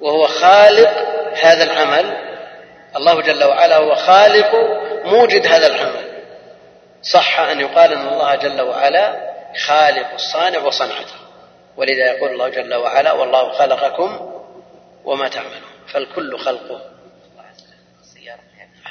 وهو 0.00 0.26
خالق 0.26 0.90
هذا 1.42 1.64
العمل. 1.64 2.28
الله 2.96 3.22
جل 3.22 3.44
وعلا 3.44 3.76
هو 3.76 3.94
خالق 3.94 4.54
موجد 5.04 5.46
هذا 5.46 5.66
العمل. 5.66 6.04
صح 7.02 7.40
أن 7.40 7.60
يقال 7.60 7.92
أن 7.92 8.08
الله 8.08 8.34
جل 8.34 8.60
وعلا 8.60 9.30
خالق 9.66 10.12
الصانع 10.12 10.58
وصنعته. 10.58 11.18
ولذا 11.76 12.06
يقول 12.06 12.30
الله 12.30 12.48
جل 12.48 12.74
وعلا 12.74 13.12
والله 13.12 13.52
خلقكم 13.52 14.32
وما 15.04 15.28
تعملون. 15.28 15.62
فالكل 15.92 16.38
خلقه. 16.38 16.80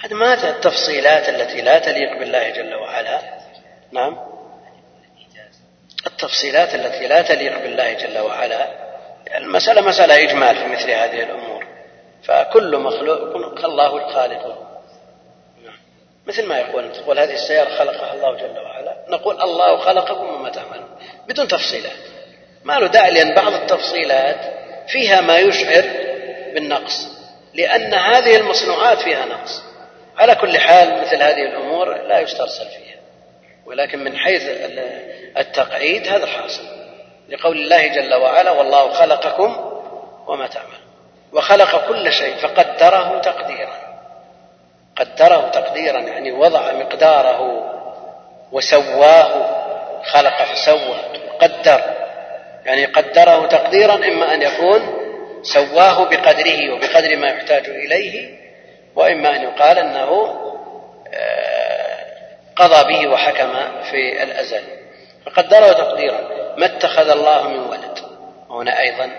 بعد 0.02 0.14
مات 0.14 0.44
التفصيلات 0.44 1.30
التي 1.30 1.62
لا 1.62 1.80
تليق 1.80 2.20
بالله 2.20 2.50
جل 2.50 2.76
وعلا. 2.76 3.22
نعم. 3.92 4.18
التفصيلات 6.08 6.76
التي 6.76 7.08
لا 7.08 7.22
تليق 7.22 7.62
بالله 7.62 7.94
جل 7.94 8.20
وعلا. 8.20 8.87
المسألة 9.48 9.82
مسألة 9.82 10.24
إجمال 10.24 10.56
في 10.56 10.66
مثل 10.66 10.92
هذه 10.92 11.24
الأمور. 11.24 11.66
فكل 12.24 12.78
مخلوق 12.78 13.66
الله 13.66 13.98
الخالق 13.98 14.68
مثل 16.28 16.46
ما 16.46 16.60
يقول 16.60 16.92
تقول 16.92 17.20
هذه 17.20 17.34
السيارة 17.34 17.70
خلقها 17.70 18.14
الله 18.14 18.38
جل 18.38 18.60
وعلا. 18.60 18.98
نقول 19.10 19.42
الله 19.42 19.78
خلقكم 19.78 20.36
وما 20.36 20.50
تعملون. 20.50 20.90
بدون 21.28 21.48
تفصيلات. 21.48 21.98
ما 22.64 22.74
له 22.74 22.88
داعي 22.88 23.12
لأن 23.12 23.36
بعض 23.36 23.54
التفصيلات 23.54 24.38
فيها 24.88 25.22
ما 25.22 25.38
يشعر 25.38 25.84
بالنقص. 26.54 27.08
لأن 27.54 27.94
هذه 27.94 28.36
المصنوعات 28.36 29.02
فيها 29.02 29.26
نقص. 29.26 29.64
على 30.18 30.36
كل 30.36 30.58
حال 30.58 31.02
مثل 31.02 31.16
هذه 31.16 31.44
الأمور 31.44 32.08
لا 32.08 32.20
يسترسل 32.20 32.66
فيها. 32.66 32.98
ولكن 33.66 34.04
من 34.04 34.18
حيث 34.18 34.42
التقعيد 35.38 36.08
هذا 36.08 36.26
حاصل 36.26 36.77
لقول 37.30 37.58
الله 37.58 37.88
جل 37.88 38.14
وعلا 38.14 38.52
والله 38.52 38.94
خلقكم 38.94 39.58
وما 40.28 40.48
تعمل 40.48 40.88
وخلق 41.34 41.88
كل 41.88 42.12
شيء 42.14 42.36
فقدره 42.36 43.20
تقديرا. 43.20 43.88
قدره 44.96 45.50
تقديرا 45.50 46.00
يعني 46.00 46.32
وضع 46.32 46.74
مقداره 46.74 47.64
وسواه 48.52 49.58
خلق 50.04 50.44
فسوى 50.44 50.98
قدر. 51.40 51.82
يعني 52.66 52.86
قدره 52.86 53.48
تقديرا 53.48 53.96
إما 53.96 54.34
أن 54.34 54.42
يكون 54.42 54.98
سواه 55.42 56.04
بقدره 56.04 56.74
وبقدر 56.74 57.16
ما 57.18 57.28
يحتاج 57.28 57.70
إليه 57.70 58.38
وإما 58.96 59.36
أن 59.36 59.42
يقال 59.42 59.78
أنه 59.78 60.38
آه، 61.14 62.06
قضى 62.56 62.94
به 62.94 63.08
وحكم 63.08 63.54
في 63.92 64.24
الأزل. 64.24 64.77
فقدره 65.30 65.74
تقديرا 65.74 66.20
ما 66.58 66.66
اتخذ 66.66 67.10
الله 67.10 67.48
من 67.48 67.60
ولد؟ 67.60 68.00
هنا 68.50 68.80
أيضا 68.80 69.12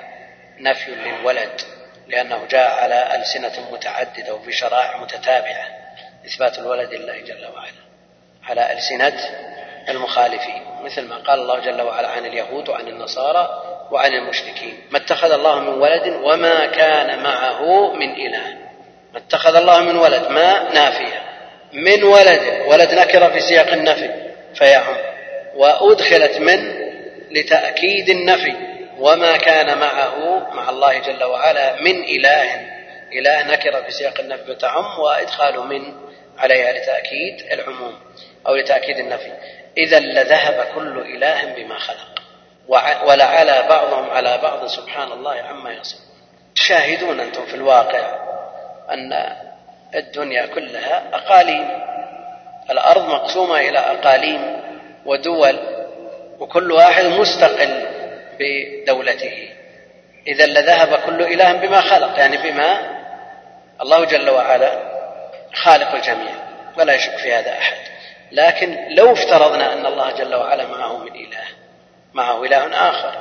نفي 0.58 0.90
للولد 0.90 1.60
لأنه 2.08 2.46
جاء 2.50 2.70
على 2.70 3.14
ألسنة 3.14 3.70
متعددة 3.72 4.34
وفي 4.34 4.52
شرائع 4.52 4.96
متتابعة 4.96 5.66
إثبات 6.26 6.58
الولد 6.58 6.94
لله 6.94 7.18
جل 7.18 7.46
وعلا 7.54 7.88
على 8.48 8.72
ألسنة 8.72 9.20
المخالفين 9.88 10.62
مثل 10.82 11.08
ما 11.08 11.16
قال 11.16 11.40
الله 11.40 11.58
جل 11.58 11.82
وعلا 11.82 12.08
عن 12.08 12.26
اليهود 12.26 12.68
وعن 12.68 12.88
النصارى 12.88 13.62
وعن 13.90 14.12
المشركين 14.12 14.80
ما 14.90 14.98
اتخذ 14.98 15.32
الله 15.32 15.60
من 15.60 15.68
ولد 15.68 16.20
وما 16.22 16.66
كان 16.66 17.22
معه 17.22 17.92
من 17.92 18.10
إله. 18.12 18.56
ما 19.12 19.18
اتخذ 19.18 19.56
الله 19.56 19.80
من 19.80 19.96
ولد 19.96 20.28
ما 20.28 20.72
نافية 20.74 21.22
من 21.72 22.04
ولد 22.04 22.62
ولد 22.66 22.94
نكرة 22.94 23.28
في 23.28 23.40
سياق 23.40 23.72
النفي 23.72 24.10
فيعم. 24.54 24.96
وأدخلت 25.54 26.38
من؟ 26.38 26.88
لتأكيد 27.30 28.08
النفي. 28.08 28.54
وما 28.98 29.36
كان 29.36 29.78
معه 29.78 30.38
مع 30.54 30.70
الله 30.70 30.98
جل 30.98 31.24
وعلا 31.24 31.80
من 31.80 32.04
إله. 32.04 32.78
إله 33.12 33.42
نكرة 33.42 33.82
في 33.82 33.90
سياق 33.90 34.20
النفي 34.20 34.50
وتعم 34.50 35.00
وإدخال 35.00 35.60
من 35.60 35.94
عليها 36.38 36.72
لتأكيد 36.72 37.52
العموم 37.52 37.94
أو 38.46 38.54
لتأكيد 38.54 38.98
النفي. 38.98 39.32
إذا 39.76 39.98
لذهب 39.98 40.66
كل 40.74 40.98
إله 41.16 41.44
بما 41.44 41.78
خلق. 41.78 42.22
ولعلى 43.04 43.66
بعضهم 43.68 44.10
على 44.10 44.38
بعض 44.42 44.66
سبحان 44.66 45.12
الله 45.12 45.34
عما 45.34 45.72
يصفون. 45.72 46.06
تشاهدون 46.54 47.20
أنتم 47.20 47.46
في 47.46 47.54
الواقع 47.54 48.16
أن 48.90 49.36
الدنيا 49.94 50.46
كلها 50.46 51.02
أقاليم. 51.12 51.68
الأرض 52.70 53.08
مقسومة 53.08 53.60
إلى 53.60 53.78
أقاليم. 53.78 54.67
ودول 55.06 55.58
وكل 56.40 56.72
واحد 56.72 57.04
مستقل 57.04 57.86
بدولته. 58.40 59.48
إذا 60.26 60.46
لذهب 60.46 60.98
كل 61.06 61.22
إله 61.22 61.52
بما 61.52 61.80
خلق 61.80 62.18
يعني 62.18 62.36
بما 62.36 62.98
الله 63.82 64.04
جل 64.04 64.30
وعلا 64.30 64.70
خالق 65.54 65.94
الجميع 65.94 66.32
ولا 66.78 66.94
يشك 66.94 67.16
في 67.16 67.32
هذا 67.32 67.50
أحد. 67.50 67.76
لكن 68.32 68.76
لو 68.90 69.12
افترضنا 69.12 69.72
أن 69.72 69.86
الله 69.86 70.10
جل 70.10 70.34
وعلا 70.34 70.66
معه 70.66 70.98
من 70.98 71.14
إله 71.14 71.46
معه 72.14 72.44
إله 72.44 72.90
آخر 72.90 73.12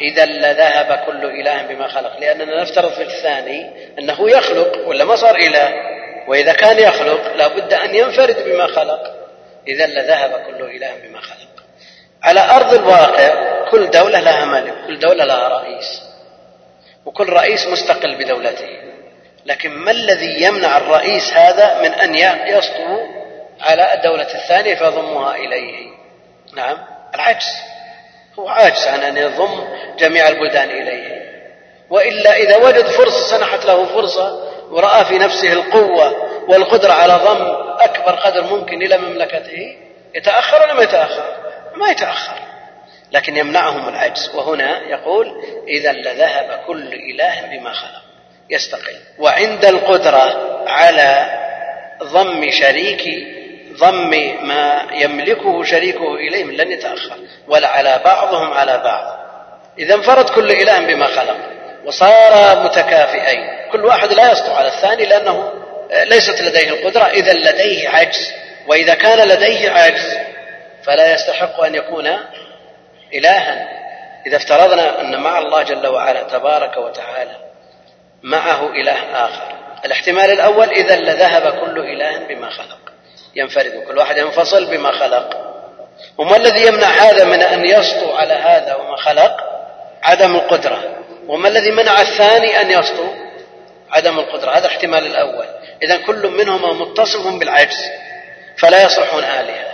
إذا 0.00 0.24
لذهب 0.24 1.04
كل 1.06 1.24
إله 1.24 1.62
بما 1.62 1.88
خلق. 1.88 2.20
لأننا 2.20 2.62
نفترض 2.62 2.92
في 2.92 3.02
الثاني 3.02 3.70
أنه 3.98 4.30
يخلق 4.30 4.88
ولا 4.88 5.04
ما 5.04 5.16
صار 5.16 5.36
إله؟ 5.36 5.74
وإذا 6.28 6.52
كان 6.52 6.78
يخلق 6.78 7.36
لا 7.36 7.48
بد 7.48 7.72
أن 7.72 7.94
ينفرد 7.94 8.44
بما 8.44 8.66
خلق. 8.66 9.23
إذا 9.68 9.86
لذهب 9.86 10.30
كل 10.46 10.64
إله 10.76 10.94
بما 11.04 11.20
خلق. 11.20 11.64
على 12.22 12.40
أرض 12.40 12.74
الواقع 12.74 13.54
كل 13.70 13.90
دولة 13.90 14.20
لها 14.20 14.44
ملك 14.44 14.74
كل 14.86 14.98
دولة 14.98 15.24
لها 15.24 15.48
رئيس. 15.48 16.02
وكل 17.06 17.28
رئيس 17.28 17.66
مستقل 17.66 18.16
بدولته. 18.16 18.68
لكن 19.46 19.70
ما 19.70 19.90
الذي 19.90 20.42
يمنع 20.42 20.76
الرئيس 20.76 21.32
هذا 21.32 21.82
من 21.82 21.92
أن 21.92 22.14
يسطو 22.48 23.06
على 23.60 23.94
الدولة 23.94 24.34
الثانية 24.34 24.74
فيضمها 24.74 25.36
إليه؟ 25.36 25.88
نعم 26.56 26.78
العجز. 27.14 27.46
هو 28.38 28.48
عاجز 28.48 28.86
عن 28.86 29.00
أن 29.02 29.16
يضم 29.16 29.64
جميع 29.98 30.28
البلدان 30.28 30.70
إليه. 30.70 31.24
وإلا 31.90 32.36
إذا 32.36 32.56
وجد 32.56 32.86
فرصة 32.86 33.38
سنحت 33.38 33.64
له 33.64 33.84
فرصة 33.86 34.44
ورأى 34.70 35.04
في 35.04 35.18
نفسه 35.18 35.52
القوة 35.52 36.14
والقدرة 36.48 36.92
على 36.92 37.14
ضم 37.14 37.63
أكبر 37.94 38.12
قدر 38.12 38.42
ممكن 38.42 38.82
إلى 38.82 38.98
مملكته 38.98 39.76
يتأخر 40.14 40.62
ولا 40.62 40.74
ما 40.74 40.82
يتأخر؟ 40.82 41.24
ما 41.76 41.90
يتأخر. 41.90 42.38
لكن 43.12 43.36
يمنعهم 43.36 43.88
العجز. 43.88 44.30
وهنا 44.34 44.80
يقول 44.88 45.44
إذا 45.68 45.92
لذهب 45.92 46.60
كل 46.66 46.92
إله 46.92 47.40
بما 47.40 47.72
خلق. 47.72 48.02
يستقل. 48.50 48.96
وعند 49.18 49.64
القدرة 49.64 50.54
على 50.66 51.40
ضم 52.02 52.50
شريك 52.50 53.26
ضم 53.78 54.10
ما 54.42 54.86
يملكه 54.92 55.64
شريكه 55.64 56.14
إليهم 56.14 56.50
لن 56.50 56.72
يتأخر. 56.72 57.16
ولا 57.48 57.68
على 57.68 58.00
بعضهم 58.04 58.52
على 58.52 58.78
بعض. 58.78 59.18
إذا 59.78 59.94
انفرد 59.94 60.28
كل 60.30 60.50
إله 60.50 60.78
بما 60.78 61.06
خلق. 61.06 61.36
وصار 61.84 62.64
متكافئين. 62.64 63.70
كل 63.72 63.84
واحد 63.84 64.12
لا 64.12 64.32
يسطع 64.32 64.56
على 64.56 64.68
الثاني 64.68 65.06
لأنه 65.06 65.63
ليست 65.90 66.40
لديه 66.40 66.68
القدرة 66.68 67.04
إذا 67.04 67.32
لديه 67.32 67.88
عجز 67.88 68.32
وإذا 68.66 68.94
كان 68.94 69.28
لديه 69.28 69.70
عجز 69.70 70.18
فلا 70.84 71.14
يستحق 71.14 71.60
أن 71.60 71.74
يكون 71.74 72.06
إلها. 73.14 73.68
إذا 74.26 74.36
افترضنا 74.36 75.00
أن 75.00 75.20
مع 75.20 75.38
الله 75.38 75.62
جل 75.62 75.86
وعلا 75.86 76.22
تبارك 76.22 76.76
وتعالى 76.76 77.36
معه 78.22 78.72
إله 78.72 79.24
آخر. 79.24 79.54
الاحتمال 79.84 80.30
الأول 80.30 80.68
إذا 80.68 80.96
لذهب 80.96 81.60
كل 81.60 81.78
إله 81.78 82.18
بما 82.18 82.50
خلق. 82.50 82.78
ينفرد 83.34 83.84
كل 83.88 83.98
واحد 83.98 84.16
ينفصل 84.16 84.70
بما 84.70 84.92
خلق. 84.92 85.54
وما 86.18 86.36
الذي 86.36 86.66
يمنع 86.66 86.88
هذا 86.88 87.24
من 87.24 87.42
أن 87.42 87.64
يسطو 87.64 88.12
على 88.12 88.34
هذا 88.34 88.74
وما 88.74 88.96
خلق؟ 88.96 89.36
عدم 90.02 90.34
القدرة. 90.36 90.82
وما 91.26 91.48
الذي 91.48 91.70
منع 91.70 92.00
الثاني 92.00 92.60
أن 92.60 92.70
يسطو؟ 92.70 93.23
عدم 93.94 94.18
القدرة 94.18 94.50
هذا 94.50 94.66
الاحتمال 94.66 95.06
الأول. 95.06 95.46
إذا 95.82 95.96
كل 95.96 96.28
منهما 96.28 96.72
متصف 96.72 97.26
بالعجز 97.26 97.90
فلا 98.56 98.82
يصلحون 98.84 99.24
آلهة. 99.24 99.64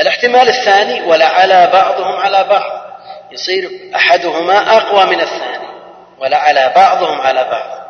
الاحتمال 0.00 0.48
الثاني 0.48 1.02
ولعلى 1.02 1.70
بعضهم 1.72 2.16
على 2.16 2.44
بعض. 2.44 2.82
يصير 3.32 3.70
أحدهما 3.94 4.76
أقوى 4.76 5.04
من 5.04 5.20
الثاني 5.20 5.68
ولعلى 6.18 6.72
بعضهم 6.76 7.20
على 7.20 7.44
بعض. 7.44 7.82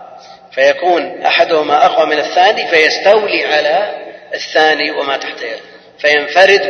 فيكون 0.53 1.23
أحدهما 1.27 1.87
أقوى 1.87 2.07
من 2.07 2.19
الثاني 2.19 2.67
فيستولي 2.67 3.55
على 3.55 3.91
الثاني 4.35 4.91
وما 4.91 5.17
تحت 5.17 5.43
يده. 5.43 5.61
فينفرد 5.99 6.63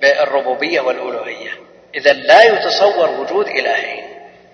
بالربوبية 0.00 0.80
والألوهية. 0.80 1.50
إذا 1.94 2.12
لا 2.12 2.42
يتصور 2.42 3.10
وجود 3.10 3.46
إلهين. 3.48 4.04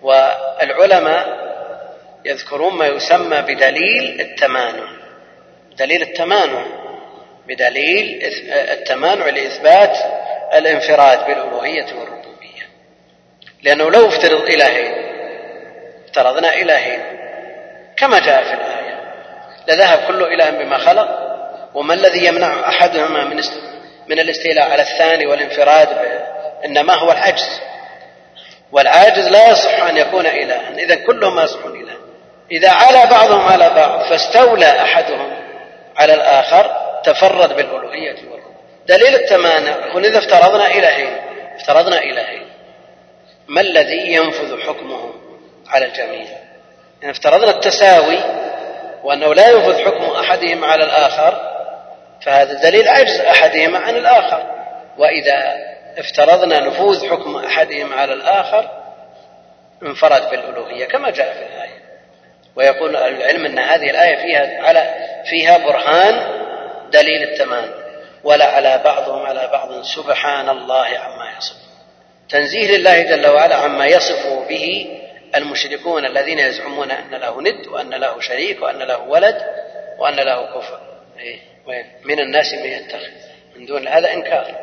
والعلماء 0.02 1.39
يذكرون 2.24 2.74
ما 2.74 2.86
يسمى 2.86 3.42
بدليل 3.42 4.20
التمانع. 4.20 4.88
دليل 5.78 6.02
التمانع. 6.02 6.64
بدليل 7.46 8.20
التمانع 8.52 9.26
لإثبات 9.26 9.98
الانفراد 10.54 11.26
بالألوهية 11.26 11.86
والربوبية. 11.94 12.68
لأنه 13.62 13.90
لو 13.90 14.08
افترض 14.08 14.42
إلهين 14.42 14.94
افترضنا 16.04 16.54
إلهين 16.54 17.00
كما 17.96 18.18
جاء 18.18 18.42
في 18.42 18.54
الآية. 18.54 19.00
لذهب 19.68 19.98
كل 20.08 20.22
إله 20.22 20.50
بما 20.50 20.78
خلق 20.78 21.08
وما 21.74 21.94
الذي 21.94 22.26
يمنع 22.26 22.68
أحدهما 22.68 23.24
من 23.24 23.42
من 24.08 24.18
الاستيلاء 24.18 24.70
على 24.70 24.82
الثاني 24.82 25.26
والانفراد 25.26 25.88
إنما 26.64 26.94
هو 26.94 27.12
العجز. 27.12 27.60
والعاجز 28.72 29.28
لا 29.28 29.50
يصح 29.50 29.82
أن 29.82 29.96
يكون 29.96 30.26
إلها. 30.26 30.70
إذا 30.78 30.94
كلهم 30.94 31.40
يصحون 31.40 31.80
إلها. 31.80 31.89
إذا 32.52 32.70
على 32.70 33.10
بعضهم 33.10 33.40
على 33.40 33.70
بعض 33.70 34.00
فاستولى 34.00 34.82
أحدهم 34.82 35.30
على 35.96 36.14
الآخر 36.14 36.76
تفرد 37.04 37.56
بالألوهية 37.56 38.12
والربوبية 38.12 38.40
دليل 38.88 39.14
التمانع 39.14 39.76
هنا 39.94 40.08
إذا 40.08 40.18
افترضنا 40.18 40.66
إلهين 40.66 41.16
افترضنا 41.56 41.98
إلهين 41.98 42.46
ما 43.48 43.60
الذي 43.60 44.12
ينفذ 44.12 44.60
حكمه 44.60 45.14
على 45.68 45.86
الجميع؟ 45.86 46.26
إن 47.04 47.10
افترضنا 47.10 47.50
التساوي 47.50 48.18
وأنه 49.04 49.34
لا 49.34 49.50
ينفذ 49.50 49.84
حكم 49.84 50.04
أحدهم 50.04 50.64
على 50.64 50.84
الآخر 50.84 51.50
فهذا 52.22 52.52
دليل 52.52 52.88
عجز 52.88 53.20
احدهما 53.20 53.78
عن 53.78 53.96
الآخر. 53.96 54.42
وإذا 54.98 55.58
افترضنا 55.98 56.60
نفوذ 56.60 57.10
حكم 57.10 57.36
أحدهم 57.36 57.92
على 57.94 58.12
الآخر 58.12 58.70
انفرد 59.82 60.30
بالألوهية 60.30 60.84
كما 60.84 61.10
جاء 61.10 61.32
في 61.32 61.42
الآية. 61.54 61.89
ويقول 62.56 62.96
العلم 62.96 63.46
أن 63.46 63.58
هذه 63.58 63.90
الآية 63.90 64.16
فيها 64.16 64.62
على 64.62 64.94
فيها 65.24 65.58
برهان 65.58 66.40
دليل 66.92 67.22
التمام 67.22 67.70
ولا 68.24 68.44
على 68.44 68.80
بعضهم 68.84 69.26
على 69.26 69.48
بعض 69.52 69.82
سبحان 69.82 70.48
الله 70.48 70.86
عما 70.98 71.30
يصف 71.38 71.56
تنزيه 72.28 72.76
لله 72.76 73.02
جل 73.02 73.26
وعلا 73.26 73.56
عما 73.56 73.86
يصف 73.86 74.26
به 74.48 74.96
المشركون 75.36 76.06
الذين 76.06 76.38
يزعمون 76.38 76.90
أن 76.90 77.10
له 77.10 77.42
ند 77.42 77.66
وأن 77.66 77.90
له 77.90 78.20
شريك 78.20 78.62
وأن 78.62 78.78
له 78.78 78.98
ولد 78.98 79.42
وأن 79.98 80.16
له 80.16 80.46
كفر. 80.46 80.80
إيه؟ 81.18 81.38
من 82.04 82.20
الناس 82.20 82.54
من 82.54 82.66
يتخذ. 82.66 83.10
من 83.56 83.66
دون 83.66 83.88
هذا 83.88 84.12
إنكار. 84.12 84.54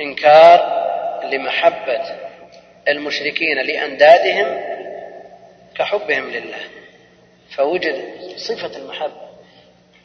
إنكار 0.00 0.80
لمحبة 1.24 2.02
المشركين 2.88 3.58
لأندادهم 3.58 4.69
كحبهم 5.80 6.30
لله. 6.30 6.60
فوجد 7.50 8.04
صفة 8.36 8.76
المحبة. 8.76 9.30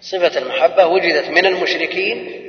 صفة 0.01 0.37
المحبة 0.37 0.85
وجدت 0.85 1.29
من 1.29 1.45
المشركين 1.45 2.41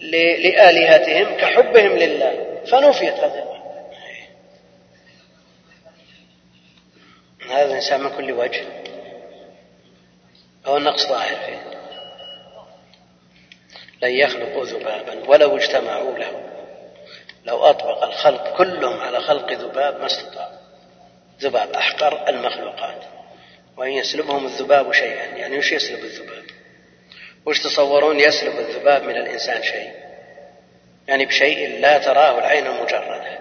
لآلهتهم 0.00 1.36
كحبهم 1.36 1.96
لله. 1.96 2.62
فنفيت 2.70 3.14
هذه 3.14 3.42
المحبة. 3.42 3.70
هذا 7.50 7.64
الإنسان 7.64 8.00
من 8.00 8.10
كل 8.10 8.32
وجه. 8.32 8.64
أو 10.66 10.76
النقص 10.76 11.06
ظاهر 11.08 11.36
فيه. 11.36 11.62
لن 14.02 14.10
يخلقوا 14.10 14.64
ذبابا 14.64 15.28
ولو 15.28 15.56
اجتمعوا 15.56 16.18
له. 16.18 16.42
لو 17.44 17.64
أطبق 17.64 18.04
الخلق 18.04 18.56
كلهم 18.56 19.00
على 19.00 19.20
خلق 19.20 19.52
ذباب 19.52 20.00
ما 20.00 20.06
استطاعوا. 20.06 20.59
ذباب 21.40 21.70
أحقر 21.72 22.28
المخلوقات. 22.28 23.04
وإن 23.76 23.90
يسلبهم 23.90 24.46
الذباب 24.46 24.92
شيئا 24.92 25.24
يعني 25.24 25.58
وش 25.58 25.72
يسلب 25.72 26.04
الذباب؟ 26.04 26.44
وش 27.46 27.62
تصورون 27.62 28.20
يسلب 28.20 28.58
الذباب 28.58 29.02
من 29.02 29.16
الإنسان 29.16 29.62
شيء؟ 29.62 29.90
يعني 31.08 31.26
بشيء 31.26 31.80
لا 31.80 31.98
تراه 31.98 32.38
العين 32.38 32.66
المجردة 32.66 33.38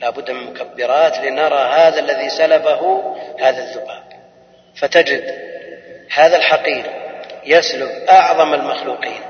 لا 0.00 0.10
بد 0.10 0.30
من 0.30 0.52
مكبرات 0.52 1.18
لنرى 1.18 1.58
هذا 1.58 2.00
الذي 2.00 2.30
سلبه 2.30 3.14
هذا 3.40 3.62
الذباب. 3.62 4.04
فتجد 4.76 5.38
هذا 6.10 6.36
الحقير 6.36 6.84
يسلب 7.44 7.90
أعظم 8.08 8.54
المخلوقين. 8.54 9.20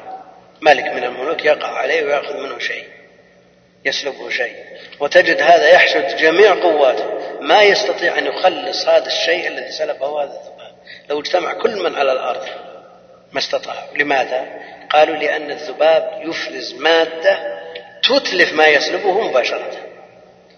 ملك 0.60 0.84
من 0.84 1.04
الملوك 1.04 1.44
يقع 1.44 1.68
عليه 1.68 2.04
ويأخذ 2.04 2.36
منه 2.36 2.58
شيء. 2.58 2.95
يسلبه 3.86 4.30
شيء. 4.30 4.54
وتجد 5.00 5.42
هذا 5.42 5.68
يحشد 5.68 6.16
جميع 6.16 6.54
قواته. 6.54 7.04
ما 7.40 7.62
يستطيع 7.62 8.18
أن 8.18 8.26
يخلص 8.26 8.88
هذا 8.88 9.06
الشيء 9.06 9.48
الذي 9.48 9.72
سلبه 9.72 10.22
هذا 10.22 10.30
الذباب. 10.30 10.76
لو 11.10 11.20
اجتمع 11.20 11.52
كل 11.52 11.76
من 11.76 11.94
على 11.94 12.12
الأرض 12.12 12.42
ما 13.32 13.38
استطاعوا. 13.38 13.96
لماذا؟ 13.96 14.46
قالوا 14.90 15.16
لأن 15.16 15.50
الذباب 15.50 16.22
يفرز 16.24 16.74
مادة 16.74 17.38
تتلف 18.02 18.52
ما 18.52 18.66
يسلبه 18.66 19.20
مباشرة. 19.20 19.70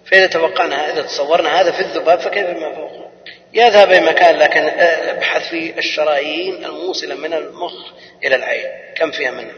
فإذا 0.07 0.27
توقعنا 0.27 0.93
إذا 0.93 1.03
تصورنا 1.03 1.61
هذا 1.61 1.71
في 1.71 1.81
الذباب 1.81 2.21
فكيف 2.21 2.47
ما 2.47 2.75
فوقه 2.75 3.09
يذهب 3.53 3.91
إلى 3.91 4.01
مكان 4.01 4.37
لكن 4.37 4.69
أبحث 5.09 5.49
في 5.49 5.79
الشرايين 5.79 6.65
الموصلة 6.65 7.15
من 7.15 7.35
المخ 7.35 7.73
إلى 8.25 8.37
العين. 8.37 8.67
كم 8.97 9.11
فيها 9.11 9.31
منها؟ 9.31 9.55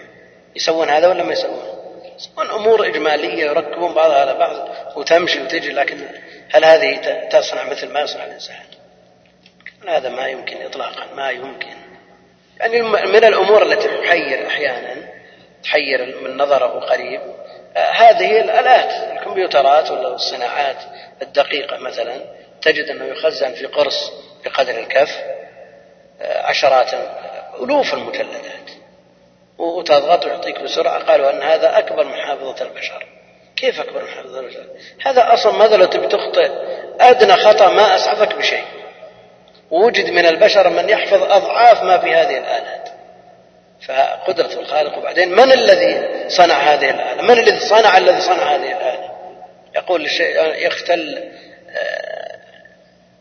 يسوون 0.57 0.89
هذا 0.89 1.09
ولا 1.09 1.23
ما 1.23 1.33
يسوون؟ 1.33 1.80
يسوون 2.21 2.51
امور 2.51 2.87
إجمالية 2.87 3.45
يركبون 3.45 3.95
بعضها 3.95 4.21
على 4.21 4.35
بعض 4.35 4.69
وتمشي 4.97 5.43
وتجي 5.43 5.73
لكن 5.73 5.99
هل 6.53 6.65
هذه 6.65 6.97
تصنع 7.31 7.65
مثل 7.65 7.89
ما 7.89 8.01
يصنع 8.01 8.25
الإنسان؟ 8.25 8.57
هذا 9.89 10.09
ما 10.09 10.27
يمكن 10.27 10.63
إطلاقا 10.63 11.15
ما 11.15 11.31
يمكن. 11.31 11.77
يعني 12.61 12.83
من 12.83 13.25
الأمور 13.25 13.63
التي 13.63 13.89
تحير 13.89 14.47
أحيانا 14.47 14.97
تحير 15.63 16.21
من 16.23 16.37
نظره 16.37 16.81
قريب 16.81 17.21
آه، 17.77 17.91
هذه 17.91 18.41
الآلات 18.41 19.13
الكمبيوترات 19.13 19.91
ولا 19.91 20.15
الصناعات 20.15 20.77
الدقيقة 21.23 21.79
مثلا 21.79 22.21
تجد 22.63 22.85
أنه 22.85 23.05
يخزن 23.05 23.53
في 23.53 23.67
قرص 23.67 24.13
بقدر 24.45 24.79
الكف 24.79 25.21
آه، 26.21 26.43
عشرات 26.47 26.91
ألوف 27.61 27.95
المجلدات 27.95 28.80
وتضغط 29.61 30.25
ويعطيك 30.25 30.61
بسرعة 30.61 30.99
قالوا 30.99 31.31
أن 31.31 31.43
هذا 31.43 31.79
أكبر 31.79 32.05
من 32.05 32.15
حافظة 32.15 32.65
البشر. 32.65 33.07
كيف 33.57 33.81
أكبر 33.81 34.03
من 34.03 34.09
حافظة 34.09 34.41
البشر؟ 34.41 34.65
هذا 35.07 35.35
أصلا 35.35 35.53
ماذا 35.53 35.77
لو 35.77 35.85
تبي 35.85 36.07
تخطئ؟ 36.07 36.51
أدنى 37.01 37.33
خطأ 37.33 37.69
ما 37.69 37.97
أسعفك 37.97 38.35
بشيء. 38.35 38.65
وجد 39.71 40.11
من 40.11 40.27
البشر 40.27 40.69
من 40.69 40.89
يحفظ 40.89 41.23
أضعاف 41.23 41.83
ما 41.83 41.99
في 41.99 42.15
هذه 42.15 42.39
الآلات. 42.39 42.89
فقدرة 43.87 44.61
الخالق. 44.61 44.99
وبعدين 44.99 45.33
من 45.33 45.53
الذي 45.53 46.09
صنع 46.29 46.55
هذه 46.55 46.91
الآلة؟ 46.91 47.23
من 47.23 47.39
الذي 47.39 47.61
صنع 47.61 47.99
الذي 47.99 48.21
صنع 48.21 48.55
هذه 48.55 48.73
الآلة؟ 48.73 49.11
يقول 49.77 50.05
الشيء 50.05 50.67
يختل 50.67 51.31
آه، 51.71 52.39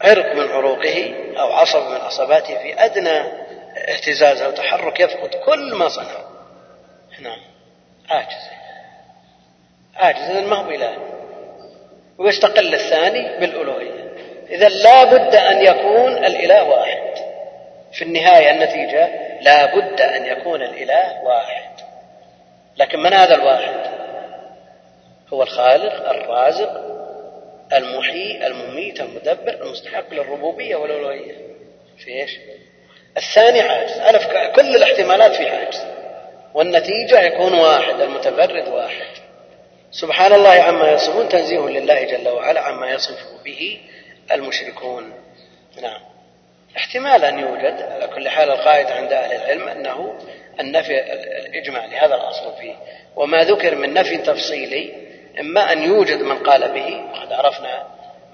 عرق 0.01 0.35
من 0.35 0.51
عروقه 0.51 1.13
أو 1.39 1.53
عصب 1.53 1.89
من 1.89 1.95
عصباته 1.95 2.57
في 2.57 2.85
أدنى 2.85 3.23
اهتزاز 3.77 4.41
أو 4.41 4.51
تحرك 4.51 4.99
يفقد 4.99 5.35
كل 5.45 5.75
ما 5.75 5.89
صنع 5.89 6.28
نعم. 7.21 7.39
عاجز 8.09 8.49
عاجز 9.95 10.47
ما 10.47 10.55
هو 10.55 10.69
إله؟ 10.69 10.97
ويستقل 12.17 12.73
الثاني 12.73 13.39
بالألوهية. 13.39 14.13
إذا 14.49 14.69
لا 14.69 15.03
بد 15.03 15.35
أن 15.35 15.61
يكون 15.61 16.25
الإله 16.25 16.63
واحد. 16.63 16.99
في 17.93 18.01
النهاية 18.01 18.51
النتيجة 18.51 19.09
لا 19.41 19.75
بد 19.75 20.01
أن 20.01 20.25
يكون 20.25 20.61
الإله 20.61 21.23
واحد. 21.23 21.69
لكن 22.77 22.99
من 22.99 23.13
هذا 23.13 23.35
الواحد؟ 23.35 23.89
هو 25.33 25.43
الخالق 25.43 26.09
الرازق 26.09 26.71
المحيي 27.73 28.47
المميت 28.47 29.01
المدبر 29.01 29.53
المستحق 29.61 30.13
للربوبية 30.13 30.75
والألوهية. 30.75 31.35
في 31.97 32.21
إيش؟ 32.21 32.39
الثاني 33.17 33.61
عاجز. 33.61 34.01
كل 34.55 34.75
الاحتمالات 34.75 35.35
في 35.35 35.49
عاجز. 35.49 35.98
والنتيجة 36.53 37.21
يكون 37.21 37.53
واحد 37.53 38.01
المتفرد 38.01 38.67
واحد. 38.67 39.07
سبحان 39.91 40.33
الله 40.33 40.49
عما 40.49 40.91
يصفون 40.91 41.29
تنزيه 41.29 41.59
لله 41.59 42.03
جل 42.03 42.29
وعلا 42.29 42.61
عما 42.61 42.91
يصف 42.91 43.17
به 43.45 43.79
المشركون. 44.31 45.13
نعم. 45.81 46.01
احتمال 46.77 47.25
أن 47.25 47.39
يوجد 47.39 47.81
على 47.81 48.07
كل 48.07 48.29
حال 48.29 48.51
القاعدة 48.51 48.93
عند 48.93 49.13
أهل 49.13 49.33
العلم 49.33 49.67
أنه 49.67 50.19
النفي 50.59 50.99
الإجمالي 51.45 51.97
هذا 51.97 52.15
الأصل 52.15 52.53
فيه. 52.61 52.75
وما 53.15 53.43
ذكر 53.43 53.75
من 53.75 53.93
نفي 53.93 54.17
تفصيلي 54.17 54.93
إما 55.39 55.71
أن 55.71 55.83
يوجد 55.83 56.21
من 56.21 56.37
قال 56.37 56.71
به 56.71 57.01
وقد 57.11 57.33
عرفنا 57.33 57.87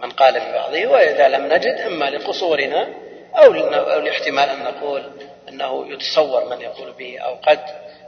من 0.03 0.09
قال 0.09 0.39
ببعضه 0.39 0.87
وإذا 0.87 1.27
لم 1.27 1.53
نجد 1.53 1.81
إما 1.87 2.05
لقصورنا 2.05 2.87
أو 3.35 3.53
لاحتمال 3.99 4.49
أن 4.49 4.63
نقول 4.63 5.11
أنه 5.49 5.93
يتصور 5.93 6.49
من 6.49 6.61
يقول 6.61 6.91
به 6.91 7.19
أو 7.19 7.35
قد 7.35 7.59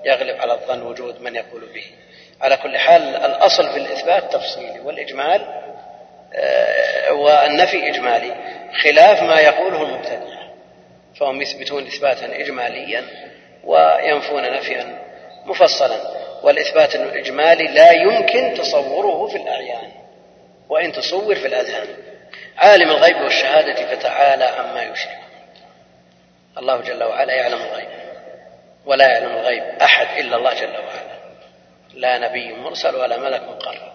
يغلب 0.05 0.41
على 0.41 0.53
الظن 0.53 0.81
وجود 0.81 1.21
من 1.21 1.35
يقول 1.35 1.61
به. 1.61 1.85
على 2.41 2.57
كل 2.57 2.77
حال 2.77 3.01
الأصل 3.01 3.69
في 3.69 3.77
الإثبات 3.77 4.33
تفصيلي 4.33 4.79
والإجمال 4.79 5.47
آه، 6.33 7.13
والنفي 7.13 7.89
إجمالي 7.89 8.35
خلاف 8.83 9.23
ما 9.23 9.39
يقوله 9.39 9.81
المبتدع. 9.81 10.37
فهم 11.19 11.41
يثبتون 11.41 11.87
إثباتا 11.87 12.25
إجماليا 12.25 13.03
وينفون 13.63 14.53
نفيا 14.53 14.99
مفصلا. 15.45 15.97
والإثبات 16.43 16.95
الإجمالي 16.95 17.67
لا 17.67 17.91
يمكن 17.91 18.53
تصوره 18.53 19.27
في 19.27 19.37
الأعيان 19.37 19.91
وإن 20.69 20.91
تصور 20.91 21.35
في 21.35 21.47
الأذهان. 21.47 21.87
عالم 22.57 22.89
الغيب 22.89 23.21
والشهادة 23.21 23.95
فتعالى 23.95 24.43
عما 24.43 24.83
يشرك. 24.83 25.26
الله 26.59 26.81
جل 26.81 27.03
وعلا 27.03 27.33
يعلم 27.33 27.61
الغيب. 27.61 27.87
ولا 28.85 29.07
يعلم 29.07 29.37
الغيب 29.37 29.63
أحد 29.63 30.17
إلا 30.17 30.35
الله 30.35 30.53
جل 30.53 30.71
وعلا. 30.71 31.17
لا 31.93 32.17
نبي 32.17 32.53
مرسل 32.53 32.95
ولا 32.95 33.17
ملك 33.17 33.41
مقرب. 33.41 33.91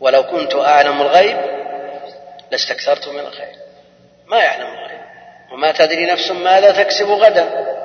ولو 0.00 0.22
كنت 0.22 0.54
أعلم 0.54 1.02
الغيب 1.02 1.36
لاستكثرت 2.50 3.08
من 3.08 3.20
الخير. 3.20 3.54
ما 4.26 4.38
يعلم 4.38 4.66
الغيب. 4.66 5.00
وما 5.52 5.72
تدري 5.72 6.06
نفس 6.06 6.30
ماذا 6.30 6.82
تكسب 6.82 7.10
غدا. 7.10 7.76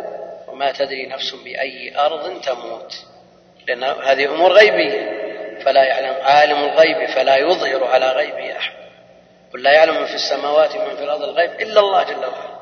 وما 0.48 0.72
تدري 0.72 1.08
نفس 1.08 1.32
بأي 1.34 1.98
أرض 1.98 2.42
تموت. 2.42 2.94
لأن 3.68 3.84
هذه 3.84 4.26
أمور 4.26 4.52
غيبية. 4.52 5.24
فلا 5.66 5.84
يعلم 5.84 6.16
عالم 6.22 6.64
الغيب 6.64 7.10
فلا 7.10 7.36
يظهر 7.36 7.84
على 7.84 8.12
غيبه 8.12 8.58
أحد. 8.58 8.74
قل 9.54 9.64
لا 9.64 9.74
يعلم 9.74 9.96
من 9.96 10.06
في 10.06 10.16
السماوات 10.16 10.76
ومن 10.76 10.96
في 10.96 11.04
الأرض 11.04 11.24
الغيب 11.24 11.52
إلا 11.52 11.80
الله 11.80 12.04
جل 12.04 12.26
وعلا. 12.26 12.53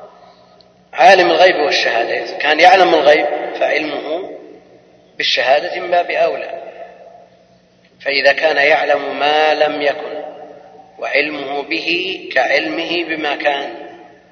عالم 0.92 1.30
الغيب 1.30 1.56
والشهادة. 1.56 2.24
إذا 2.24 2.38
كان 2.38 2.60
يعلم 2.60 2.94
الغيب 2.94 3.26
فعلمه 3.60 4.30
بالشهادة 5.18 5.80
من 5.80 5.90
باب 5.90 6.10
أولى 6.10 6.62
فإذا 8.00 8.32
كان 8.32 8.56
يعلم 8.56 9.18
ما 9.18 9.54
لم 9.54 9.82
يكن 9.82 10.22
وعلمه 10.98 11.62
به 11.62 12.18
كعلمه 12.34 13.04
بما 13.04 13.36
كان 13.36 13.74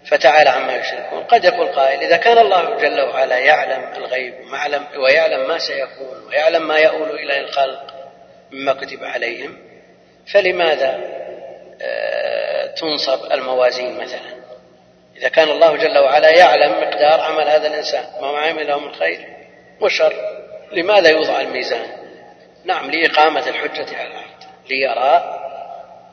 فتعالى 0.04 0.50
عما 0.50 0.76
يشركون. 0.76 1.22
قد 1.22 1.44
يقول 1.44 1.66
قائل 1.68 2.02
إذا 2.02 2.16
كان 2.16 2.38
الله 2.38 2.76
جل 2.76 3.00
وعلا 3.00 3.38
يعلم 3.38 3.92
الغيب 3.96 4.34
ويعلم 4.98 5.48
ما 5.48 5.58
سيكون 5.58 6.26
ويعلم 6.28 6.68
ما 6.68 6.78
يؤول 6.78 7.11
إليه 7.11 7.40
الخلق 7.40 7.94
مما 8.50 8.72
كتب 8.72 9.04
عليهم 9.04 9.58
فلماذا 10.32 11.00
آه، 11.82 12.66
تنصب 12.66 13.32
الموازين 13.32 13.96
مثلا؟ 13.96 14.39
إذا 15.20 15.28
كان 15.28 15.50
الله 15.50 15.76
جل 15.76 15.98
وعلا 15.98 16.30
يعلم 16.30 16.72
مقدار 16.72 17.20
عمل 17.20 17.48
هذا 17.48 17.66
الإنسان 17.66 18.04
ما 18.20 18.38
عمله 18.38 18.78
من 18.78 18.94
خير 18.94 19.28
وشر 19.80 20.14
لماذا 20.72 21.08
يوضع 21.10 21.40
الميزان؟ 21.40 21.86
نعم 22.64 22.90
لإقامة 22.90 23.48
الحجة 23.48 23.96
على 23.96 24.08
العبد 24.08 24.44
ليرى 24.70 25.40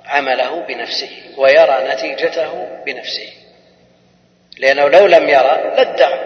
عمله 0.05 0.66
بنفسه 0.68 1.10
ويرى 1.38 1.93
نتيجته 1.93 2.68
بنفسه. 2.86 3.34
لأنه 4.58 4.88
لو 4.88 5.08
لم 5.08 5.30
يرى 5.30 5.74
لادعى 5.76 6.20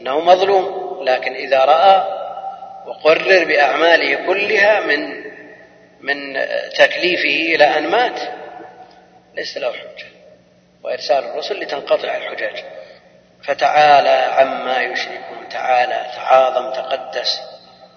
أنه 0.00 0.20
مظلوم 0.20 0.98
لكن 1.04 1.34
إذا 1.34 1.58
رأى 1.58 2.04
وقرر 2.86 3.44
بأعماله 3.44 4.26
كلها 4.26 4.80
من 4.80 5.24
من 6.00 6.46
تكليفه 6.78 7.54
إلى 7.54 7.64
أن 7.64 7.86
مات 7.86 8.20
ليس 9.34 9.58
له 9.58 9.72
حجة. 9.72 10.13
وإرسال 10.84 11.24
الرسل 11.24 11.60
لتنقطع 11.60 12.16
الحجاج. 12.16 12.64
فتعالى 13.44 14.08
عما 14.08 14.80
يشركون 14.82 15.48
تعالى 15.50 16.06
تعاظم 16.16 16.72
تقدس 16.72 17.40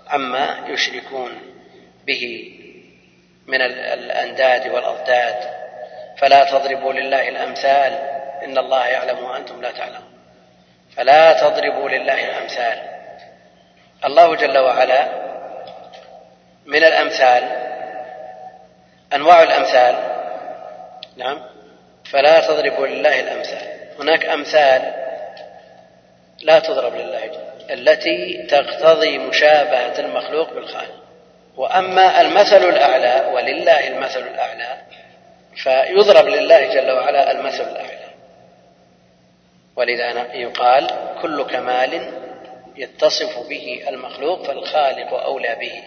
عما 0.07 0.65
يشركون 0.67 1.41
به 2.05 2.53
من 3.47 3.61
الأنداد 3.61 4.67
والأضداد. 4.67 5.35
فلا 6.17 6.43
تضربوا 6.43 6.93
لله 6.93 7.29
الأمثال 7.29 7.93
إن 8.43 8.57
الله 8.57 8.87
يعلم 8.87 9.23
وأنتم 9.23 9.61
لا 9.61 9.71
تعلمون. 9.71 10.17
فلا 10.95 11.33
تضربوا 11.33 11.89
لله 11.89 12.25
الأمثال. 12.29 12.79
الله 14.05 14.35
جل 14.35 14.57
وعلا 14.57 15.07
من 16.65 16.83
الأمثال 16.83 17.43
أنواع 19.13 19.43
الأمثال. 19.43 19.95
نعم. 21.17 21.56
فلا 22.11 22.47
تضربوا 22.47 22.87
لله 22.87 23.19
الأمثال. 23.19 23.67
هناك 23.99 24.25
أمثال 24.25 24.93
لا 26.43 26.59
تضرب 26.59 26.95
لله 26.95 27.31
التي 27.69 28.47
تقتضي 28.49 29.17
مشابهة 29.17 29.99
المخلوق 29.99 30.53
بالخالق. 30.53 31.03
وأما 31.57 32.21
المثل 32.21 32.69
الأعلى 32.69 33.31
ولله 33.33 33.87
المثل 33.87 34.19
الأعلى 34.19 34.77
فيضرب 35.55 36.27
لله 36.27 36.73
جل 36.73 36.91
وعلا 36.91 37.31
المثل 37.31 37.63
الأعلى. 37.63 38.07
ولذا 39.75 40.35
يقال 40.35 40.87
كل 41.21 41.43
كمال 41.43 42.11
يتصف 42.75 43.47
به 43.49 43.83
المخلوق 43.87 44.43
فالخالق 44.43 45.13
أولى 45.13 45.55
به. 45.55 45.83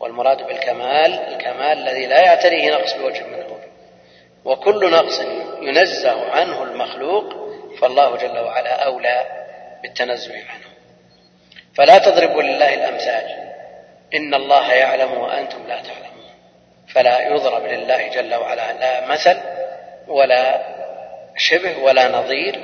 والمراد 0.00 0.46
بالكمال 0.46 1.12
الكمال 1.14 1.78
الذي 1.78 2.06
لا 2.06 2.20
يعتريه 2.20 2.70
نقص 2.70 2.92
بوجه 2.94 3.22
من 3.22 3.34
الوجوه 3.34 3.47
وكل 4.44 4.90
نقص 4.90 5.20
ينزه 5.62 6.30
عنه 6.30 6.62
المخلوق 6.62 7.24
فالله 7.80 8.16
جل 8.16 8.38
وعلا 8.38 8.84
أولى 8.84 9.26
بالتنزه 9.82 10.34
عنه. 10.34 10.66
فلا 11.74 11.98
تضربوا 11.98 12.42
لله 12.42 12.74
الأمثال. 12.74 13.48
إن 14.14 14.34
الله 14.34 14.72
يعلم 14.72 15.18
وأنتم 15.18 15.66
لا 15.66 15.82
تعلمون. 15.82 16.30
فلا 16.88 17.28
يضرب 17.28 17.64
لله 17.64 18.08
جل 18.08 18.34
وعلا 18.34 18.72
لا 18.72 19.06
مثل 19.06 19.38
ولا 20.08 20.62
شبه 21.36 21.78
ولا 21.78 22.08
نظير 22.08 22.58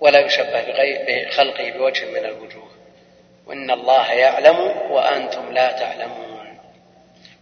ولا 0.00 0.18
يشبه 0.18 0.64
بخلقه 1.06 1.70
بوجه 1.70 2.04
من 2.04 2.24
الوجوه. 2.24 2.68
وإن 3.46 3.70
الله 3.70 4.12
يعلم 4.12 4.58
وأنتم 4.90 5.52
لا 5.52 5.72
تعلمون. 5.72 6.58